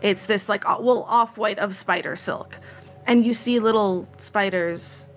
It's 0.00 0.24
this 0.24 0.48
like 0.48 0.64
well 0.64 1.04
off 1.08 1.38
white 1.38 1.58
of 1.58 1.76
spider 1.76 2.16
silk, 2.16 2.58
and 3.06 3.24
you 3.24 3.32
see 3.34 3.60
little 3.60 4.08
spiders 4.18 5.08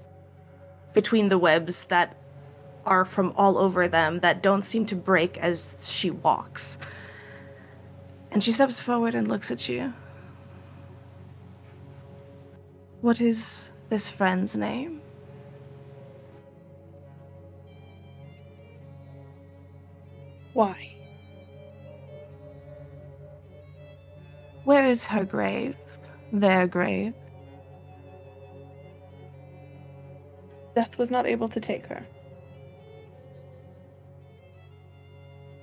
between 0.94 1.30
the 1.30 1.38
webs 1.38 1.86
that 1.86 2.16
are 2.86 3.04
from 3.04 3.34
all 3.36 3.58
over 3.58 3.88
them 3.88 4.20
that 4.20 4.44
don't 4.44 4.64
seem 4.64 4.86
to 4.86 4.96
break 4.96 5.38
as 5.40 5.76
she 5.82 6.12
walks. 6.12 6.78
And 8.32 8.44
she 8.44 8.52
steps 8.52 8.80
forward 8.80 9.16
and 9.16 9.28
looks 9.28 9.50
at 9.50 9.68
you. 9.68 9.94
What 13.02 13.22
is 13.22 13.72
this 13.90 14.08
friend's 14.08 14.56
name? 14.56 15.02
Why? 20.54 20.96
Where 24.64 24.86
is 24.86 25.04
her 25.04 25.24
grave? 25.24 25.76
Their 26.32 26.68
grave? 26.68 27.14
Death 30.76 30.98
was 30.98 31.12
not 31.12 31.26
able 31.26 31.48
to 31.50 31.60
take 31.60 31.86
her. 31.86 32.06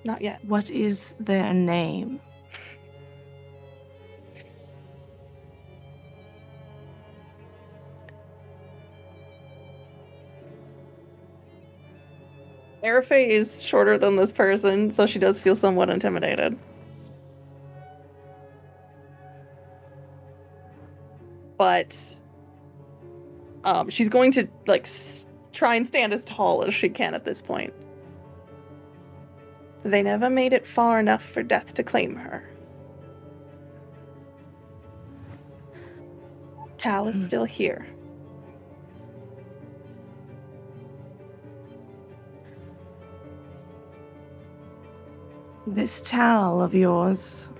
Not 0.05 0.23
yet. 0.23 0.45
What 0.45 0.71
is 0.71 1.11
their 1.21 1.53
name? 1.53 2.21
Arifey 12.85 13.29
is 13.29 13.63
shorter 13.65 13.97
than 13.97 14.17
this 14.17 14.33
person, 14.33 14.91
so 14.91 15.07
she 15.07 15.19
does 15.19 15.41
feel 15.41 15.55
somewhat 15.55 15.89
intimidated. 15.89 16.59
But 21.57 22.19
um, 23.65 23.89
she's 23.89 24.09
going 24.09 24.33
to 24.33 24.49
like 24.67 24.83
s- 24.83 25.29
try 25.53 25.77
and 25.77 25.87
stand 25.87 26.13
as 26.13 26.25
tall 26.25 26.65
as 26.65 26.75
she 26.75 26.89
can 26.89 27.15
at 27.15 27.25
this 27.25 27.41
point. 27.41 27.73
They 29.85 30.03
never 30.03 30.29
made 30.31 30.53
it 30.53 30.67
far 30.67 30.99
enough 30.99 31.25
for 31.25 31.43
death 31.43 31.75
to 31.75 31.83
claim 31.85 32.17
her. 32.17 32.49
Tal 36.79 37.07
is 37.09 37.17
Hmm. 37.17 37.23
still 37.23 37.45
here. 37.45 37.87
This 45.67 46.01
towel 46.01 46.61
of 46.61 46.75
yours 46.75 47.51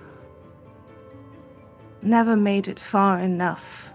never 2.01 2.35
made 2.35 2.67
it 2.67 2.77
far 2.77 3.17
enough 3.17 3.93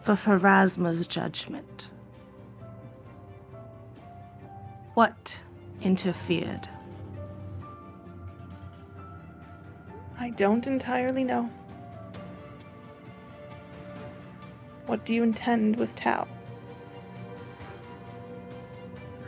for 0.00 0.16
Pharasma's 0.16 1.06
judgment. 1.06 1.90
What 4.94 5.40
interfered? 5.80 6.68
I 10.18 10.30
don't 10.30 10.66
entirely 10.66 11.22
know. 11.22 11.48
What 14.86 15.04
do 15.04 15.14
you 15.14 15.22
intend 15.22 15.76
with 15.76 15.94
Tal? 15.94 16.26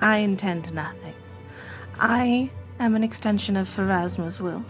I 0.01 0.16
intend 0.16 0.73
nothing. 0.74 1.15
I 2.01 2.51
am 2.85 2.97
an 2.97 3.05
extension 3.05 3.57
of 3.57 3.69
Pharasma's 3.69 4.40
will, 4.40 4.65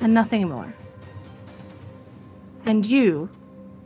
and 0.00 0.14
nothing 0.14 0.48
more. 0.48 0.72
And 2.64 2.86
you, 2.86 3.28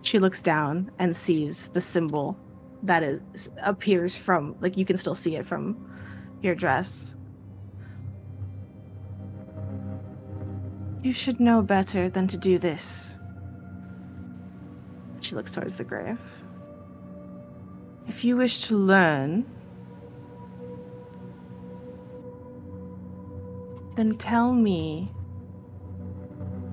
she 0.02 0.18
looks 0.18 0.40
down 0.40 0.90
and 0.98 1.16
sees 1.16 1.68
the 1.68 1.81
symbol 1.81 2.36
that 2.82 3.02
is 3.02 3.48
appears 3.62 4.14
from 4.14 4.55
like 4.60 4.77
you 4.77 4.85
can 4.85 4.97
still 4.97 5.14
see 5.14 5.36
it 5.36 5.47
from 5.47 5.77
your 6.43 6.55
dress. 6.55 7.14
You 11.02 11.12
should 11.12 11.40
know 11.40 11.62
better 11.62 12.09
than 12.09 12.27
to 12.28 12.36
do 12.36 12.59
this. 12.59 13.16
She 15.20 15.35
looks 15.35 15.52
towards 15.52 15.77
the 15.77 15.85
grave. 15.85 16.20
If 18.06 18.24
you 18.24 18.36
wish 18.36 18.60
to 18.68 18.77
learn, 18.77 19.47
then 23.97 24.16
tell 24.18 24.52
me 24.52 25.10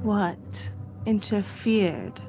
what 0.02 0.70
interfered. 1.06 2.22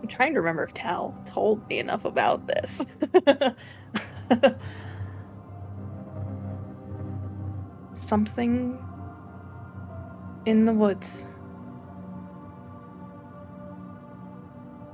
I'm 0.00 0.08
trying 0.08 0.32
to 0.32 0.40
remember 0.40 0.64
if 0.64 0.72
Tal 0.72 1.14
told 1.26 1.68
me 1.68 1.78
enough 1.78 2.06
about 2.06 2.46
this. 2.46 2.82
Something 7.94 8.82
in 10.46 10.64
the 10.64 10.72
woods. 10.72 11.26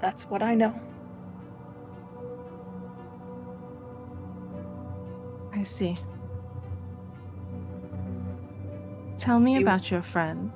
That's 0.01 0.25
what 0.25 0.43
I 0.43 0.57
know. 0.57 0.75
I 5.63 5.65
see. 5.65 5.97
Tell 9.17 9.39
me 9.39 9.55
You- 9.55 9.61
about 9.61 9.93
your 9.93 10.03
friend. 10.03 10.51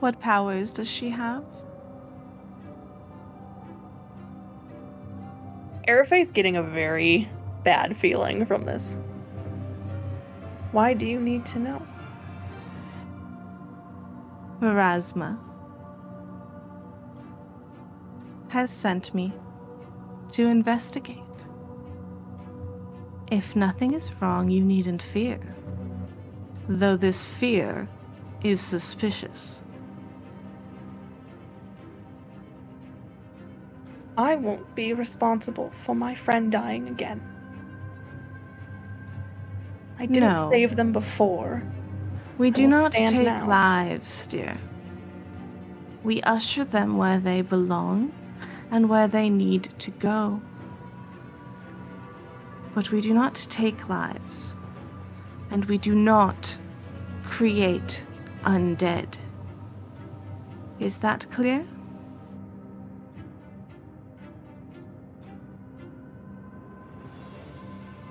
What 0.00 0.20
powers 0.20 0.74
does 0.74 0.86
she 0.86 1.08
have? 1.08 1.42
Arifey's 5.88 6.32
getting 6.32 6.58
a 6.58 6.62
very 6.62 7.30
bad 7.64 7.96
feeling 7.96 8.44
from 8.44 8.64
this. 8.66 8.98
Why 10.72 10.92
do 10.92 11.06
you 11.06 11.18
need 11.18 11.46
to 11.46 11.58
know? 11.58 11.80
Pharasma 14.60 15.38
has 18.48 18.70
sent 18.70 19.14
me 19.14 19.32
to 20.36 20.46
investigate. 20.46 21.18
If 23.30 23.56
nothing 23.56 23.94
is 23.94 24.12
wrong, 24.20 24.50
you 24.50 24.62
needn't 24.62 25.00
fear. 25.00 25.40
Though 26.68 26.96
this 26.96 27.24
fear 27.24 27.88
is 28.44 28.60
suspicious. 28.60 29.62
I 34.18 34.34
won't 34.34 34.74
be 34.74 34.92
responsible 34.92 35.70
for 35.84 35.94
my 35.94 36.14
friend 36.14 36.52
dying 36.52 36.88
again. 36.88 37.22
I 39.98 40.04
didn't 40.04 40.34
No. 40.34 40.50
save 40.50 40.76
them 40.76 40.92
before. 40.92 41.62
We 42.36 42.48
I 42.48 42.50
do 42.50 42.66
not 42.66 42.92
take 42.92 43.24
now. 43.24 43.46
lives, 43.46 44.26
dear. 44.26 44.58
We 46.04 46.20
usher 46.22 46.64
them 46.64 46.98
where 46.98 47.18
they 47.18 47.40
belong 47.40 48.12
and 48.70 48.88
where 48.88 49.08
they 49.08 49.30
need 49.30 49.64
to 49.78 49.90
go. 49.92 50.40
But 52.74 52.90
we 52.90 53.00
do 53.00 53.14
not 53.14 53.34
take 53.34 53.88
lives, 53.88 54.54
and 55.50 55.64
we 55.64 55.78
do 55.78 55.94
not 55.94 56.56
create 57.24 58.04
undead. 58.42 59.18
Is 60.78 60.98
that 60.98 61.30
clear? 61.30 61.66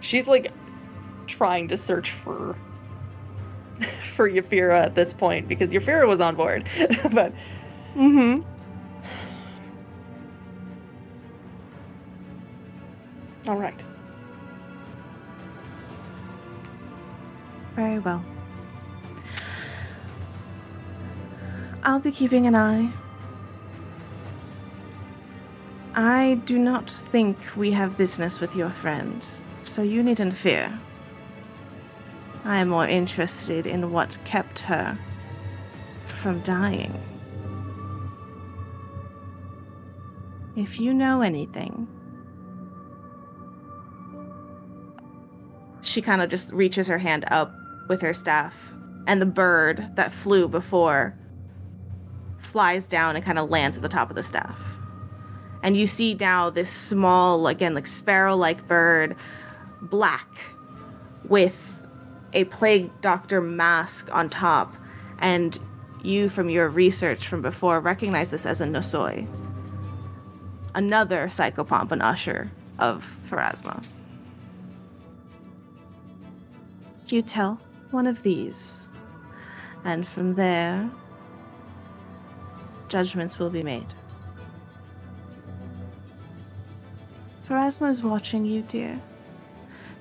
She's 0.01 0.27
like 0.27 0.51
trying 1.27 1.67
to 1.67 1.77
search 1.77 2.11
for 2.11 2.55
for 4.15 4.29
Yafira 4.29 4.83
at 4.83 4.95
this 4.95 5.13
point 5.13 5.47
because 5.47 5.71
Yafira 5.71 6.07
was 6.07 6.21
on 6.21 6.35
board. 6.35 6.67
but 7.11 7.33
Mm-hmm. 7.95 8.54
All 13.47 13.57
right. 13.57 13.83
Very 17.75 17.99
well. 17.99 18.23
I'll 21.83 21.99
be 21.99 22.11
keeping 22.11 22.47
an 22.47 22.55
eye. 22.55 22.91
I 25.93 26.41
do 26.45 26.57
not 26.57 26.89
think 26.89 27.37
we 27.55 27.71
have 27.71 27.97
business 27.97 28.39
with 28.39 28.55
your 28.55 28.69
friends, 28.69 29.39
so 29.63 29.81
you 29.81 30.01
needn't 30.01 30.35
fear. 30.35 30.77
I 32.43 32.57
am 32.57 32.69
more 32.69 32.87
interested 32.87 33.65
in 33.65 33.91
what 33.91 34.17
kept 34.25 34.59
her 34.59 34.97
from 36.07 36.41
dying. 36.41 37.01
If 40.55 40.79
you 40.79 40.93
know 40.93 41.21
anything, 41.21 41.87
she 45.95 46.01
kind 46.01 46.21
of 46.21 46.29
just 46.29 46.51
reaches 46.51 46.87
her 46.87 46.97
hand 46.97 47.23
up 47.31 47.55
with 47.87 48.01
her 48.01 48.13
staff, 48.13 48.53
and 49.07 49.21
the 49.21 49.25
bird 49.25 49.95
that 49.95 50.11
flew 50.11 50.45
before 50.49 51.17
flies 52.37 52.85
down 52.85 53.15
and 53.15 53.23
kind 53.23 53.39
of 53.39 53.49
lands 53.49 53.77
at 53.77 53.83
the 53.83 53.87
top 53.87 54.09
of 54.09 54.17
the 54.17 54.23
staff. 54.23 54.59
And 55.63 55.77
you 55.77 55.87
see 55.87 56.13
now 56.13 56.49
this 56.49 56.69
small, 56.69 57.47
again, 57.47 57.73
like 57.73 57.87
sparrow 57.87 58.35
like 58.35 58.67
bird, 58.67 59.15
black, 59.81 60.27
with 61.29 61.81
a 62.33 62.43
plague 62.43 62.91
doctor 62.99 63.39
mask 63.39 64.13
on 64.13 64.29
top. 64.29 64.75
And 65.19 65.57
you, 66.03 66.27
from 66.27 66.49
your 66.49 66.67
research 66.67 67.25
from 67.25 67.41
before, 67.41 67.79
recognize 67.79 68.31
this 68.31 68.45
as 68.45 68.59
a 68.59 68.65
Nosoi, 68.65 69.27
another 70.75 71.27
psychopomp 71.27 71.93
and 71.93 72.01
usher 72.01 72.51
of 72.79 73.09
Pharasma. 73.29 73.81
You 77.07 77.21
tell 77.21 77.59
one 77.91 78.07
of 78.07 78.23
these, 78.23 78.87
and 79.83 80.07
from 80.07 80.33
there, 80.33 80.89
judgments 82.89 83.37
will 83.37 83.49
be 83.51 83.61
made. 83.63 83.85
Pharasma 87.47 87.89
is 87.91 88.01
watching 88.01 88.43
you, 88.45 88.63
dear. 88.63 88.99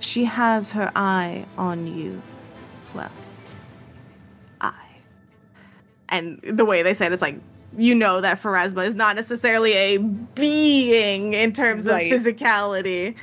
She 0.01 0.25
has 0.25 0.73
her 0.73 0.91
eye 0.97 1.45
on 1.59 1.87
you. 1.87 2.23
Well, 2.95 3.11
eye. 4.61 4.73
And 6.09 6.41
the 6.43 6.65
way 6.65 6.83
they 6.83 6.95
said 6.95 7.13
it's 7.13 7.23
like, 7.23 7.39
you 7.77 7.95
know 7.95 8.21
that 8.21 8.41
Pharasma 8.41 8.87
is 8.87 8.95
not 8.95 9.17
necessarily 9.17 9.73
a 9.75 9.99
being 9.99 11.35
in 11.35 11.53
terms 11.53 11.87
Right. 11.87 12.11
of 12.13 12.21
physicality. 12.23 13.15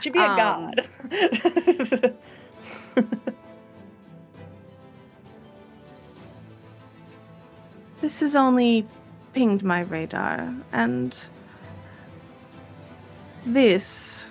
She'd 0.00 0.12
be 0.12 0.18
a 0.18 0.22
Um, 0.22 0.36
god. 0.36 0.84
This 8.00 8.20
has 8.20 8.36
only 8.36 8.86
pinged 9.32 9.64
my 9.64 9.80
radar, 9.80 10.54
and 10.72 11.18
this 13.44 14.30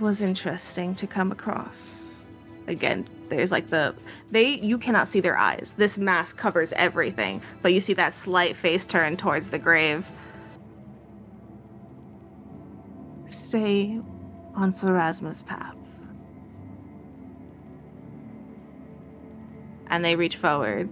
was 0.00 0.20
interesting 0.20 0.94
to 0.96 1.06
come 1.06 1.30
across. 1.30 2.24
Again, 2.66 3.08
there's 3.28 3.52
like 3.52 3.70
the 3.70 3.94
they 4.32 4.58
you 4.58 4.78
cannot 4.78 5.08
see 5.08 5.20
their 5.20 5.38
eyes. 5.38 5.74
This 5.76 5.96
mask 5.96 6.36
covers 6.36 6.72
everything, 6.72 7.40
but 7.62 7.72
you 7.72 7.80
see 7.80 7.94
that 7.94 8.14
slight 8.14 8.56
face 8.56 8.84
turn 8.84 9.16
towards 9.16 9.48
the 9.48 9.58
grave. 9.58 10.08
Stay 13.26 14.00
on 14.54 14.72
Pharasma's 14.72 15.42
path. 15.42 15.85
And 19.88 20.04
they 20.04 20.16
reach 20.16 20.36
forward 20.36 20.88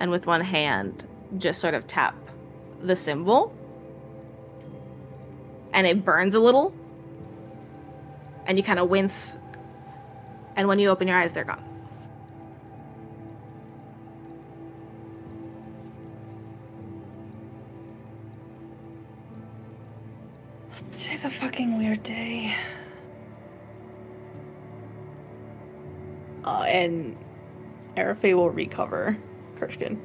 and 0.00 0.10
with 0.10 0.26
one 0.26 0.40
hand 0.40 1.06
just 1.38 1.60
sort 1.60 1.74
of 1.74 1.86
tap 1.86 2.16
the 2.82 2.96
symbol. 2.96 3.54
And 5.72 5.86
it 5.86 6.04
burns 6.04 6.34
a 6.34 6.40
little. 6.40 6.74
And 8.46 8.58
you 8.58 8.64
kind 8.64 8.78
of 8.78 8.88
wince. 8.88 9.38
And 10.56 10.68
when 10.68 10.78
you 10.78 10.88
open 10.88 11.08
your 11.08 11.16
eyes 11.16 11.32
they're 11.32 11.44
gone. 11.44 11.72
Today's 20.92 21.24
a 21.24 21.30
fucking 21.30 21.78
weird 21.78 22.02
day. 22.02 22.54
Uh, 26.44 26.64
and 26.66 27.16
Arifey 27.96 28.34
will 28.34 28.50
recover 28.50 29.16
Kershkin. 29.56 29.98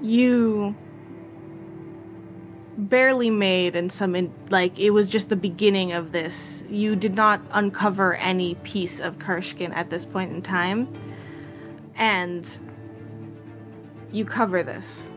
you 0.00 0.74
barely 2.78 3.30
made 3.30 3.74
and 3.74 3.90
some 3.90 4.14
in, 4.14 4.32
like 4.50 4.78
it 4.78 4.90
was 4.90 5.06
just 5.06 5.28
the 5.28 5.36
beginning 5.36 5.92
of 5.92 6.12
this. 6.12 6.62
You 6.68 6.94
did 6.94 7.14
not 7.14 7.40
uncover 7.52 8.14
any 8.14 8.54
piece 8.56 9.00
of 9.00 9.18
Kershkin 9.18 9.74
at 9.74 9.90
this 9.90 10.04
point 10.04 10.32
in 10.32 10.42
time. 10.42 10.92
And 11.96 12.46
you 14.12 14.24
cover 14.24 14.62
this. 14.62 15.10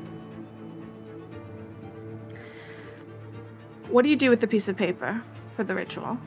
What 3.89 4.03
do 4.03 4.09
you 4.09 4.15
do 4.15 4.29
with 4.29 4.39
the 4.39 4.47
piece 4.47 4.67
of 4.69 4.77
paper 4.77 5.21
for 5.55 5.63
the 5.63 5.75
ritual 5.75 6.17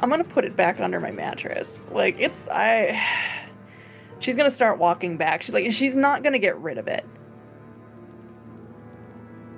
I'm 0.00 0.10
gonna 0.10 0.24
put 0.24 0.44
it 0.44 0.56
back 0.56 0.80
under 0.80 0.98
my 0.98 1.10
mattress. 1.10 1.86
Like 1.90 2.16
it's 2.18 2.48
I. 2.48 3.00
She's 4.18 4.36
gonna 4.36 4.50
start 4.50 4.78
walking 4.78 5.16
back. 5.16 5.42
She's 5.42 5.54
like 5.54 5.72
she's 5.72 5.96
not 5.96 6.22
gonna 6.22 6.38
get 6.38 6.58
rid 6.58 6.76
of 6.76 6.88
it. 6.88 7.06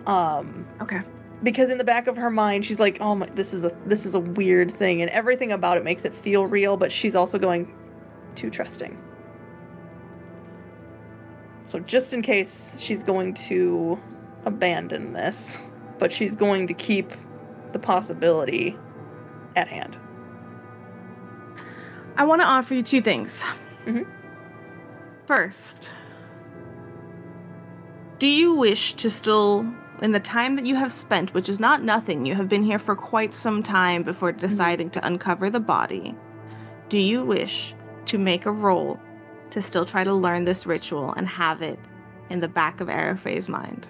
Um, 0.06 0.66
okay 0.80 1.00
because 1.42 1.70
in 1.70 1.78
the 1.78 1.84
back 1.84 2.06
of 2.06 2.16
her 2.16 2.30
mind, 2.30 2.64
she's 2.64 2.78
like, 2.78 2.98
"Oh 3.00 3.14
my, 3.14 3.26
this 3.34 3.52
is 3.52 3.64
a 3.64 3.76
this 3.86 4.06
is 4.06 4.14
a 4.14 4.20
weird 4.20 4.70
thing," 4.78 5.02
and 5.02 5.10
everything 5.10 5.52
about 5.52 5.76
it 5.76 5.84
makes 5.84 6.04
it 6.04 6.14
feel 6.14 6.46
real. 6.46 6.76
But 6.76 6.92
she's 6.92 7.16
also 7.16 7.38
going 7.38 7.74
too 8.34 8.50
trusting. 8.50 8.96
So 11.66 11.80
just 11.80 12.12
in 12.12 12.22
case 12.22 12.76
she's 12.78 13.02
going 13.02 13.34
to 13.34 13.98
abandon 14.44 15.12
this, 15.12 15.58
but 15.98 16.12
she's 16.12 16.34
going 16.34 16.66
to 16.66 16.74
keep 16.74 17.12
the 17.72 17.78
possibility 17.78 18.76
at 19.56 19.68
hand. 19.68 19.96
I 22.16 22.24
want 22.24 22.40
to 22.40 22.46
offer 22.46 22.74
you 22.74 22.82
two 22.82 23.00
things. 23.00 23.44
Mhm. 23.86 24.06
First, 25.26 25.90
do 28.18 28.26
you 28.26 28.54
wish 28.54 28.94
to 28.94 29.10
still, 29.10 29.66
in 30.02 30.12
the 30.12 30.20
time 30.20 30.56
that 30.56 30.66
you 30.66 30.76
have 30.76 30.92
spent, 30.92 31.32
which 31.34 31.48
is 31.48 31.58
not 31.58 31.82
nothing, 31.82 32.26
you 32.26 32.34
have 32.34 32.48
been 32.48 32.62
here 32.62 32.78
for 32.78 32.94
quite 32.94 33.34
some 33.34 33.62
time 33.62 34.02
before 34.02 34.30
deciding 34.32 34.90
to 34.90 35.06
uncover 35.06 35.48
the 35.50 35.60
body, 35.60 36.14
do 36.88 36.98
you 36.98 37.24
wish 37.24 37.74
to 38.06 38.18
make 38.18 38.46
a 38.46 38.52
roll 38.52 39.00
to 39.50 39.62
still 39.62 39.84
try 39.84 40.04
to 40.04 40.14
learn 40.14 40.44
this 40.44 40.66
ritual 40.66 41.12
and 41.12 41.26
have 41.26 41.62
it 41.62 41.78
in 42.30 42.40
the 42.40 42.48
back 42.48 42.80
of 42.80 42.88
Arifey's 42.88 43.48
mind? 43.48 43.88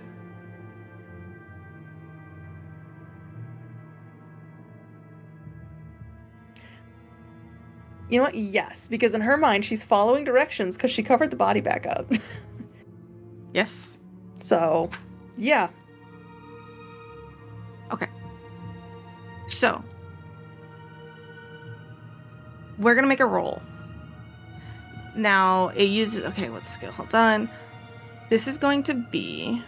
You 8.12 8.18
know 8.18 8.24
what? 8.24 8.34
Yes, 8.34 8.88
because 8.88 9.14
in 9.14 9.22
her 9.22 9.38
mind, 9.38 9.64
she's 9.64 9.82
following 9.82 10.22
directions 10.22 10.76
because 10.76 10.90
she 10.90 11.02
covered 11.02 11.30
the 11.30 11.36
body 11.36 11.62
back 11.62 11.86
up. 11.86 12.06
Yes. 13.54 13.98
so, 14.40 14.88
yeah. 15.36 15.68
Okay. 17.90 18.08
So, 19.50 19.84
we're 22.78 22.94
gonna 22.94 23.06
make 23.06 23.20
a 23.20 23.26
roll. 23.26 23.60
Now 25.14 25.68
it 25.68 25.84
uses 25.84 26.22
okay. 26.24 26.48
What 26.48 26.66
skill? 26.66 26.92
Hold 26.92 27.14
on. 27.14 27.50
This 28.30 28.48
is 28.48 28.56
going 28.56 28.84
to 28.84 28.94
be 28.94 29.62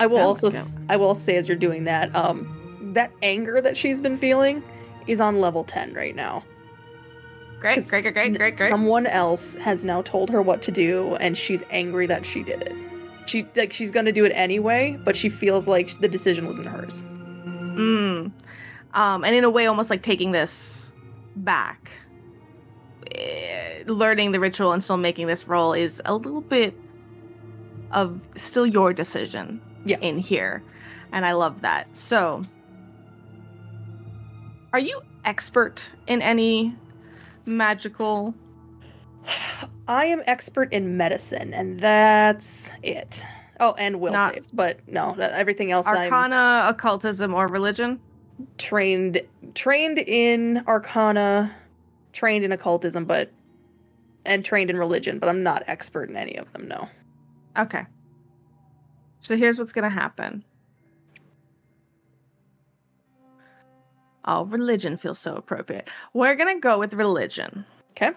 I 0.00 0.06
will 0.06 0.18
Oh 0.18 0.22
also 0.22 0.50
I 0.88 0.96
will 0.96 1.14
say 1.14 1.36
as 1.36 1.46
you're 1.46 1.56
doing 1.56 1.84
that, 1.84 2.12
um, 2.16 2.61
that 2.92 3.10
anger 3.22 3.60
that 3.60 3.76
she's 3.76 4.00
been 4.00 4.18
feeling 4.18 4.62
is 5.06 5.20
on 5.20 5.40
level 5.40 5.64
ten 5.64 5.94
right 5.94 6.14
now. 6.14 6.42
Great, 7.60 7.86
great, 7.88 8.02
great, 8.02 8.14
great, 8.14 8.34
great, 8.38 8.56
great. 8.56 8.70
Someone 8.70 9.06
else 9.06 9.54
has 9.56 9.84
now 9.84 10.02
told 10.02 10.30
her 10.30 10.42
what 10.42 10.62
to 10.62 10.72
do, 10.72 11.14
and 11.16 11.38
she's 11.38 11.62
angry 11.70 12.06
that 12.06 12.26
she 12.26 12.42
did 12.42 12.62
it. 12.62 12.74
She 13.26 13.46
like 13.54 13.72
she's 13.72 13.90
gonna 13.92 14.10
do 14.12 14.24
it 14.24 14.32
anyway, 14.34 14.98
but 15.04 15.16
she 15.16 15.28
feels 15.28 15.68
like 15.68 15.98
the 16.00 16.08
decision 16.08 16.46
wasn't 16.46 16.66
hers. 16.68 17.02
Mm. 17.44 18.32
Um, 18.94 19.24
and 19.24 19.34
in 19.34 19.44
a 19.44 19.50
way, 19.50 19.66
almost 19.66 19.90
like 19.90 20.02
taking 20.02 20.32
this 20.32 20.92
back, 21.36 21.90
Eh, 23.14 23.82
learning 23.86 24.32
the 24.32 24.40
ritual 24.40 24.72
and 24.72 24.82
still 24.82 24.96
making 24.96 25.26
this 25.26 25.46
roll 25.46 25.72
is 25.72 26.00
a 26.04 26.14
little 26.14 26.40
bit 26.40 26.74
of 27.90 28.20
still 28.36 28.64
your 28.66 28.92
decision 28.92 29.60
Yeah. 29.84 29.98
in 30.00 30.18
here. 30.18 30.62
And 31.12 31.26
I 31.26 31.32
love 31.32 31.60
that. 31.62 31.88
So, 31.96 32.42
are 34.72 34.78
you 34.78 35.00
expert 35.24 35.82
in 36.06 36.22
any 36.22 36.74
magical? 37.46 38.34
I 39.88 40.06
am 40.06 40.22
expert 40.26 40.72
in 40.72 40.96
medicine, 40.96 41.54
and 41.54 41.78
that's 41.78 42.70
it. 42.82 43.24
Oh, 43.60 43.74
and 43.78 44.00
will 44.00 44.12
Not- 44.12 44.34
save, 44.34 44.46
but 44.52 44.80
no, 44.88 45.14
everything 45.14 45.70
else 45.70 45.86
I'm 45.86 45.96
Arcana, 46.12 46.66
occultism, 46.68 47.34
or 47.34 47.46
religion? 47.48 48.00
trained 48.58 49.20
trained 49.54 49.98
in 49.98 50.64
arcana, 50.66 51.54
trained 52.12 52.44
in 52.44 52.50
occultism, 52.50 53.04
but 53.04 53.30
and 54.24 54.44
trained 54.44 54.70
in 54.70 54.76
religion, 54.76 55.18
but 55.18 55.28
I'm 55.28 55.42
not 55.42 55.62
expert 55.66 56.08
in 56.08 56.16
any 56.16 56.36
of 56.36 56.52
them. 56.52 56.66
No. 56.66 56.88
Okay. 57.56 57.86
So 59.20 59.36
here's 59.36 59.58
what's 59.58 59.72
going 59.72 59.84
to 59.88 59.94
happen. 59.94 60.42
Oh, 64.24 64.44
religion 64.44 64.96
feels 64.96 65.18
so 65.18 65.34
appropriate. 65.34 65.88
We're 66.14 66.36
going 66.36 66.54
to 66.54 66.60
go 66.60 66.78
with 66.78 66.94
religion. 66.94 67.64
Okay. 67.90 68.12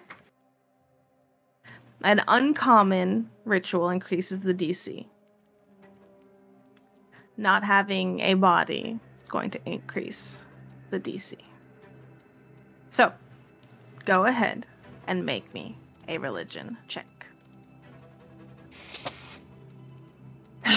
An 2.04 2.22
uncommon 2.28 3.30
ritual 3.46 3.90
increases 3.90 4.42
the 4.42 4.54
DC. 4.54 5.08
Not 7.38 7.64
having 7.64 8.20
a 8.20 8.36
body 8.36 9.00
is 9.24 9.30
going 9.30 9.50
to 9.52 9.60
increase 9.66 10.46
the 10.92 11.00
DC. 11.00 11.36
So, 12.92 13.12
go 14.06 14.26
ahead 14.26 14.66
and 15.08 15.26
make 15.26 15.52
me 15.54 15.78
a 16.08 16.18
religion 16.18 16.78
check. 16.88 17.08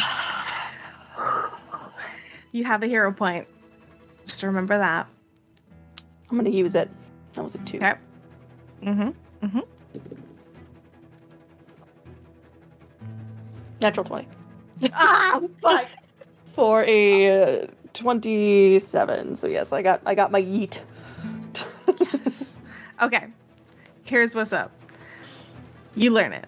You 2.50 2.64
have 2.64 2.82
a 2.82 2.86
hero 2.86 3.12
point. 3.12 3.46
Just 4.26 4.42
remember 4.42 4.78
that. 4.78 5.06
I'm 6.30 6.36
gonna 6.36 6.50
use 6.50 6.74
it. 6.74 6.90
That 7.34 7.42
was 7.42 7.54
a 7.54 7.58
two. 7.58 7.78
Okay. 7.78 7.94
Mm-hmm. 8.82 9.60
Natural 13.80 14.04
twenty 14.04 14.28
ah, 14.92 15.40
fuck. 15.62 15.86
for 16.54 16.84
a 16.84 17.62
uh, 17.62 17.66
twenty-seven. 17.94 19.36
So 19.36 19.46
yes, 19.46 19.72
I 19.72 19.82
got 19.82 20.02
I 20.04 20.14
got 20.14 20.30
my 20.32 20.42
yeet. 20.42 20.82
yes. 22.00 22.56
Okay. 23.00 23.26
Here's 24.04 24.34
what's 24.34 24.52
up. 24.52 24.72
You 25.94 26.10
learn 26.10 26.32
it. 26.32 26.46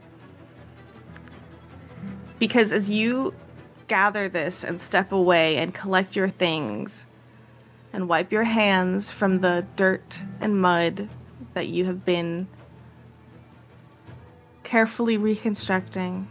Because 2.38 2.72
as 2.72 2.88
you 2.88 3.34
gather 3.86 4.28
this 4.28 4.64
and 4.64 4.80
step 4.80 5.12
away 5.12 5.56
and 5.56 5.74
collect 5.74 6.16
your 6.16 6.28
things 6.28 7.06
and 7.92 8.08
wipe 8.08 8.32
your 8.32 8.44
hands 8.44 9.10
from 9.10 9.40
the 9.40 9.66
dirt 9.76 10.18
and 10.40 10.60
mud 10.60 11.08
that 11.54 11.68
you 11.68 11.84
have 11.84 12.04
been 12.04 12.46
carefully 14.62 15.16
reconstructing, 15.16 16.28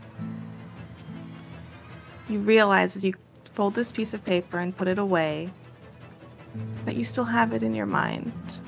you 2.30 2.40
realize 2.40 2.95
as 2.95 3.03
you 3.03 3.14
fold 3.53 3.76
this 3.76 3.91
piece 3.91 4.14
of 4.14 4.23
paper 4.23 4.60
and 4.60 4.76
put 4.77 4.88
it 4.88 4.98
away 4.98 5.49
that 6.86 6.95
you 6.95 7.03
still 7.03 7.26
have 7.26 7.53
it 7.53 7.64
in 7.64 7.73
your 7.73 7.86
mind 7.86 8.61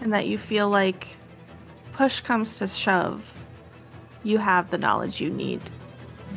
and 0.00 0.12
that 0.12 0.26
you 0.26 0.36
feel 0.36 0.68
like 0.68 1.06
push 1.92 2.20
comes 2.20 2.56
to 2.56 2.66
shove, 2.66 3.32
you 4.24 4.38
have 4.38 4.70
the 4.70 4.78
knowledge 4.78 5.20
you 5.20 5.30
need 5.30 5.60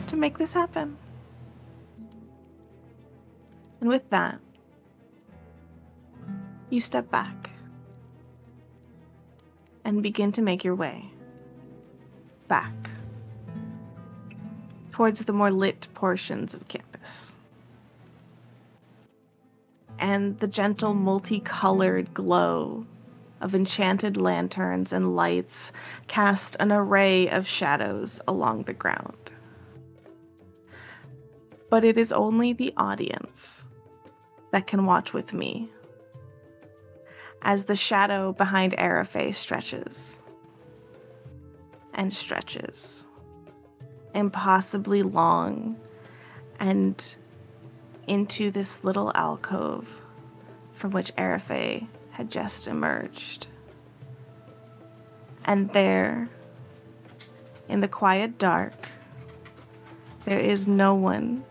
to 0.07 0.15
make 0.15 0.37
this 0.37 0.53
happen. 0.53 0.97
And 3.79 3.89
with 3.89 4.07
that, 4.11 4.39
you 6.72 6.81
step 6.81 7.10
back 7.11 7.49
and 9.84 10.02
begin 10.02 10.31
to 10.31 10.41
make 10.41 10.64
your 10.64 10.76
way 10.76 11.11
back 12.48 12.73
towards 14.91 15.23
the 15.26 15.34
more 15.34 15.52
lit 15.52 15.88
portions 15.93 16.53
of 16.53 16.68
campus. 16.68 17.35
And 19.99 20.39
the 20.39 20.48
gentle, 20.48 20.93
multicolored 20.93 22.14
glow 22.14 22.85
of 23.39 23.56
enchanted 23.56 24.18
lanterns 24.18 24.93
and 24.93 25.15
lights 25.15 25.72
cast 26.07 26.56
an 26.60 26.72
array 26.72 27.27
of 27.30 27.48
shadows 27.48 28.22
along 28.27 28.64
the 28.64 28.73
ground. 28.73 29.31
But 31.69 31.84
it 31.84 31.98
is 31.98 32.11
only 32.11 32.53
the 32.53 32.73
audience 32.77 33.65
that 34.52 34.68
can 34.68 34.85
watch 34.85 35.14
with 35.14 35.34
me 35.34 35.69
as 37.41 37.65
the 37.65 37.76
shadow 37.76 38.34
behind 38.34 38.73
Arifey 38.73 39.34
stretches 39.34 40.19
and 41.93 42.13
stretches, 42.13 43.07
impossibly 44.13 45.03
long, 45.03 45.76
and 46.59 47.15
into 48.07 48.51
this 48.51 48.84
little 48.84 49.11
alcove 49.15 49.88
from 50.73 50.91
which 50.91 51.15
Arifey 51.15 51.88
had 52.11 52.30
just 52.30 52.68
emerged. 52.68 53.47
And 55.45 55.72
there, 55.73 56.30
in 57.68 57.80
the 57.80 57.88
quiet 57.88 58.38
dark, 58.38 58.89
there 60.26 60.39
is 60.39 60.68
no 60.68 60.93
one 60.93 61.43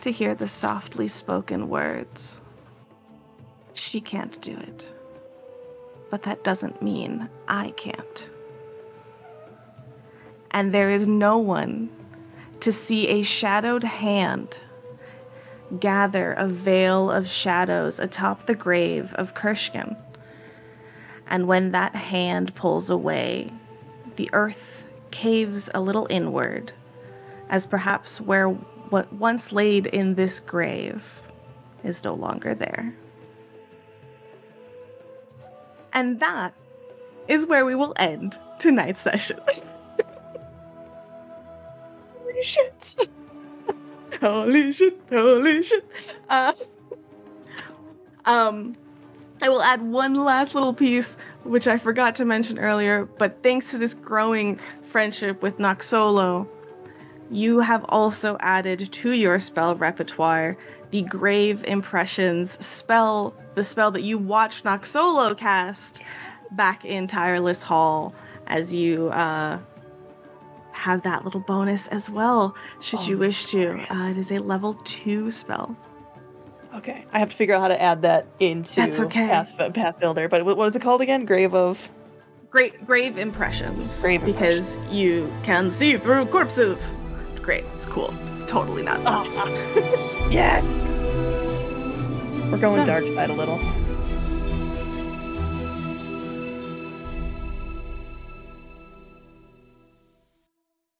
to 0.00 0.10
hear 0.10 0.34
the 0.34 0.48
softly 0.48 1.06
spoken 1.08 1.68
words. 1.68 2.40
She 3.74 4.00
can't 4.00 4.40
do 4.40 4.56
it. 4.56 4.88
But 6.10 6.24
that 6.24 6.44
doesn't 6.44 6.82
mean 6.82 7.28
I 7.48 7.70
can't. 7.70 8.28
And 10.50 10.74
there 10.74 10.90
is 10.90 11.06
no 11.06 11.38
one 11.38 11.90
to 12.60 12.72
see 12.72 13.08
a 13.08 13.22
shadowed 13.22 13.84
hand 13.84 14.58
gather 15.78 16.32
a 16.32 16.48
veil 16.48 17.10
of 17.10 17.28
shadows 17.28 18.00
atop 18.00 18.46
the 18.46 18.54
grave 18.54 19.14
of 19.14 19.34
Kershkin. 19.34 19.96
And 21.28 21.46
when 21.46 21.70
that 21.70 21.94
hand 21.94 22.54
pulls 22.56 22.90
away, 22.90 23.52
the 24.16 24.28
earth 24.32 24.84
caves 25.12 25.70
a 25.72 25.80
little 25.80 26.08
inward, 26.10 26.72
as 27.48 27.66
perhaps 27.66 28.20
where 28.20 28.48
what 28.48 29.12
once 29.12 29.52
laid 29.52 29.86
in 29.86 30.16
this 30.16 30.40
grave 30.40 31.22
is 31.84 32.02
no 32.02 32.14
longer 32.14 32.54
there. 32.54 32.94
And 35.92 36.20
that 36.20 36.54
is 37.28 37.46
where 37.46 37.64
we 37.64 37.74
will 37.74 37.94
end 37.96 38.38
tonight's 38.58 39.00
session. 39.00 39.40
Holy 42.18 42.42
shit. 42.42 43.08
holy 44.20 44.72
shit, 44.72 44.98
holy 45.10 45.62
shit. 45.62 45.84
Uh, 46.28 46.52
um, 48.24 48.76
I 49.42 49.48
will 49.48 49.62
add 49.62 49.82
one 49.82 50.14
last 50.14 50.54
little 50.54 50.74
piece, 50.74 51.16
which 51.44 51.66
I 51.66 51.78
forgot 51.78 52.14
to 52.16 52.24
mention 52.24 52.58
earlier, 52.58 53.06
but 53.18 53.42
thanks 53.42 53.70
to 53.70 53.78
this 53.78 53.94
growing 53.94 54.60
friendship 54.82 55.42
with 55.42 55.58
Noxolo, 55.58 56.46
you 57.30 57.60
have 57.60 57.84
also 57.88 58.36
added 58.40 58.92
to 58.92 59.12
your 59.12 59.38
spell 59.38 59.76
repertoire 59.76 60.56
the 60.90 61.02
Grave 61.02 61.64
Impressions 61.64 62.64
spell, 62.64 63.34
the 63.54 63.64
spell 63.64 63.90
that 63.92 64.02
you 64.02 64.18
watched 64.18 64.64
Noxolo 64.64 65.36
cast 65.36 66.02
back 66.52 66.84
in 66.84 67.06
Tireless 67.06 67.62
Hall 67.62 68.14
as 68.46 68.74
you 68.74 69.08
uh, 69.10 69.58
have 70.72 71.02
that 71.02 71.24
little 71.24 71.40
bonus 71.40 71.86
as 71.88 72.10
well, 72.10 72.54
should 72.80 73.00
Oh, 73.00 73.06
you 73.06 73.18
wish 73.18 73.46
to. 73.46 73.78
Uh, 73.90 74.10
it 74.10 74.16
is 74.16 74.30
a 74.32 74.38
level 74.38 74.74
two 74.84 75.30
spell. 75.30 75.76
Okay, 76.74 77.04
I 77.12 77.18
have 77.18 77.30
to 77.30 77.36
figure 77.36 77.54
out 77.54 77.62
how 77.62 77.68
to 77.68 77.80
add 77.80 78.02
that 78.02 78.26
into 78.38 78.76
That's 78.76 79.00
okay. 79.00 79.26
Path, 79.26 79.54
Pathbuilder. 79.58 80.30
But 80.30 80.44
what 80.44 80.66
is 80.66 80.76
it 80.76 80.82
called 80.82 81.00
again? 81.02 81.24
Grave 81.24 81.54
of. 81.54 81.90
Great 82.48 82.84
grave 82.84 83.16
impressions. 83.18 84.00
Grave 84.00 84.24
because 84.24 84.76
you 84.88 85.32
can 85.44 85.70
see 85.70 85.96
through 85.96 86.26
corpses. 86.26 86.94
It's 87.30 87.38
great. 87.40 87.64
It's 87.76 87.86
cool. 87.86 88.14
It's 88.32 88.44
totally 88.44 88.82
not. 88.82 89.00
Ah. 89.04 90.06
Yes. 90.30 90.64
We're 92.50 92.58
going 92.58 92.74
So- 92.74 92.80
um, 92.80 92.86
dark 92.86 93.06
side 93.08 93.30
a 93.30 93.32
little. 93.32 93.58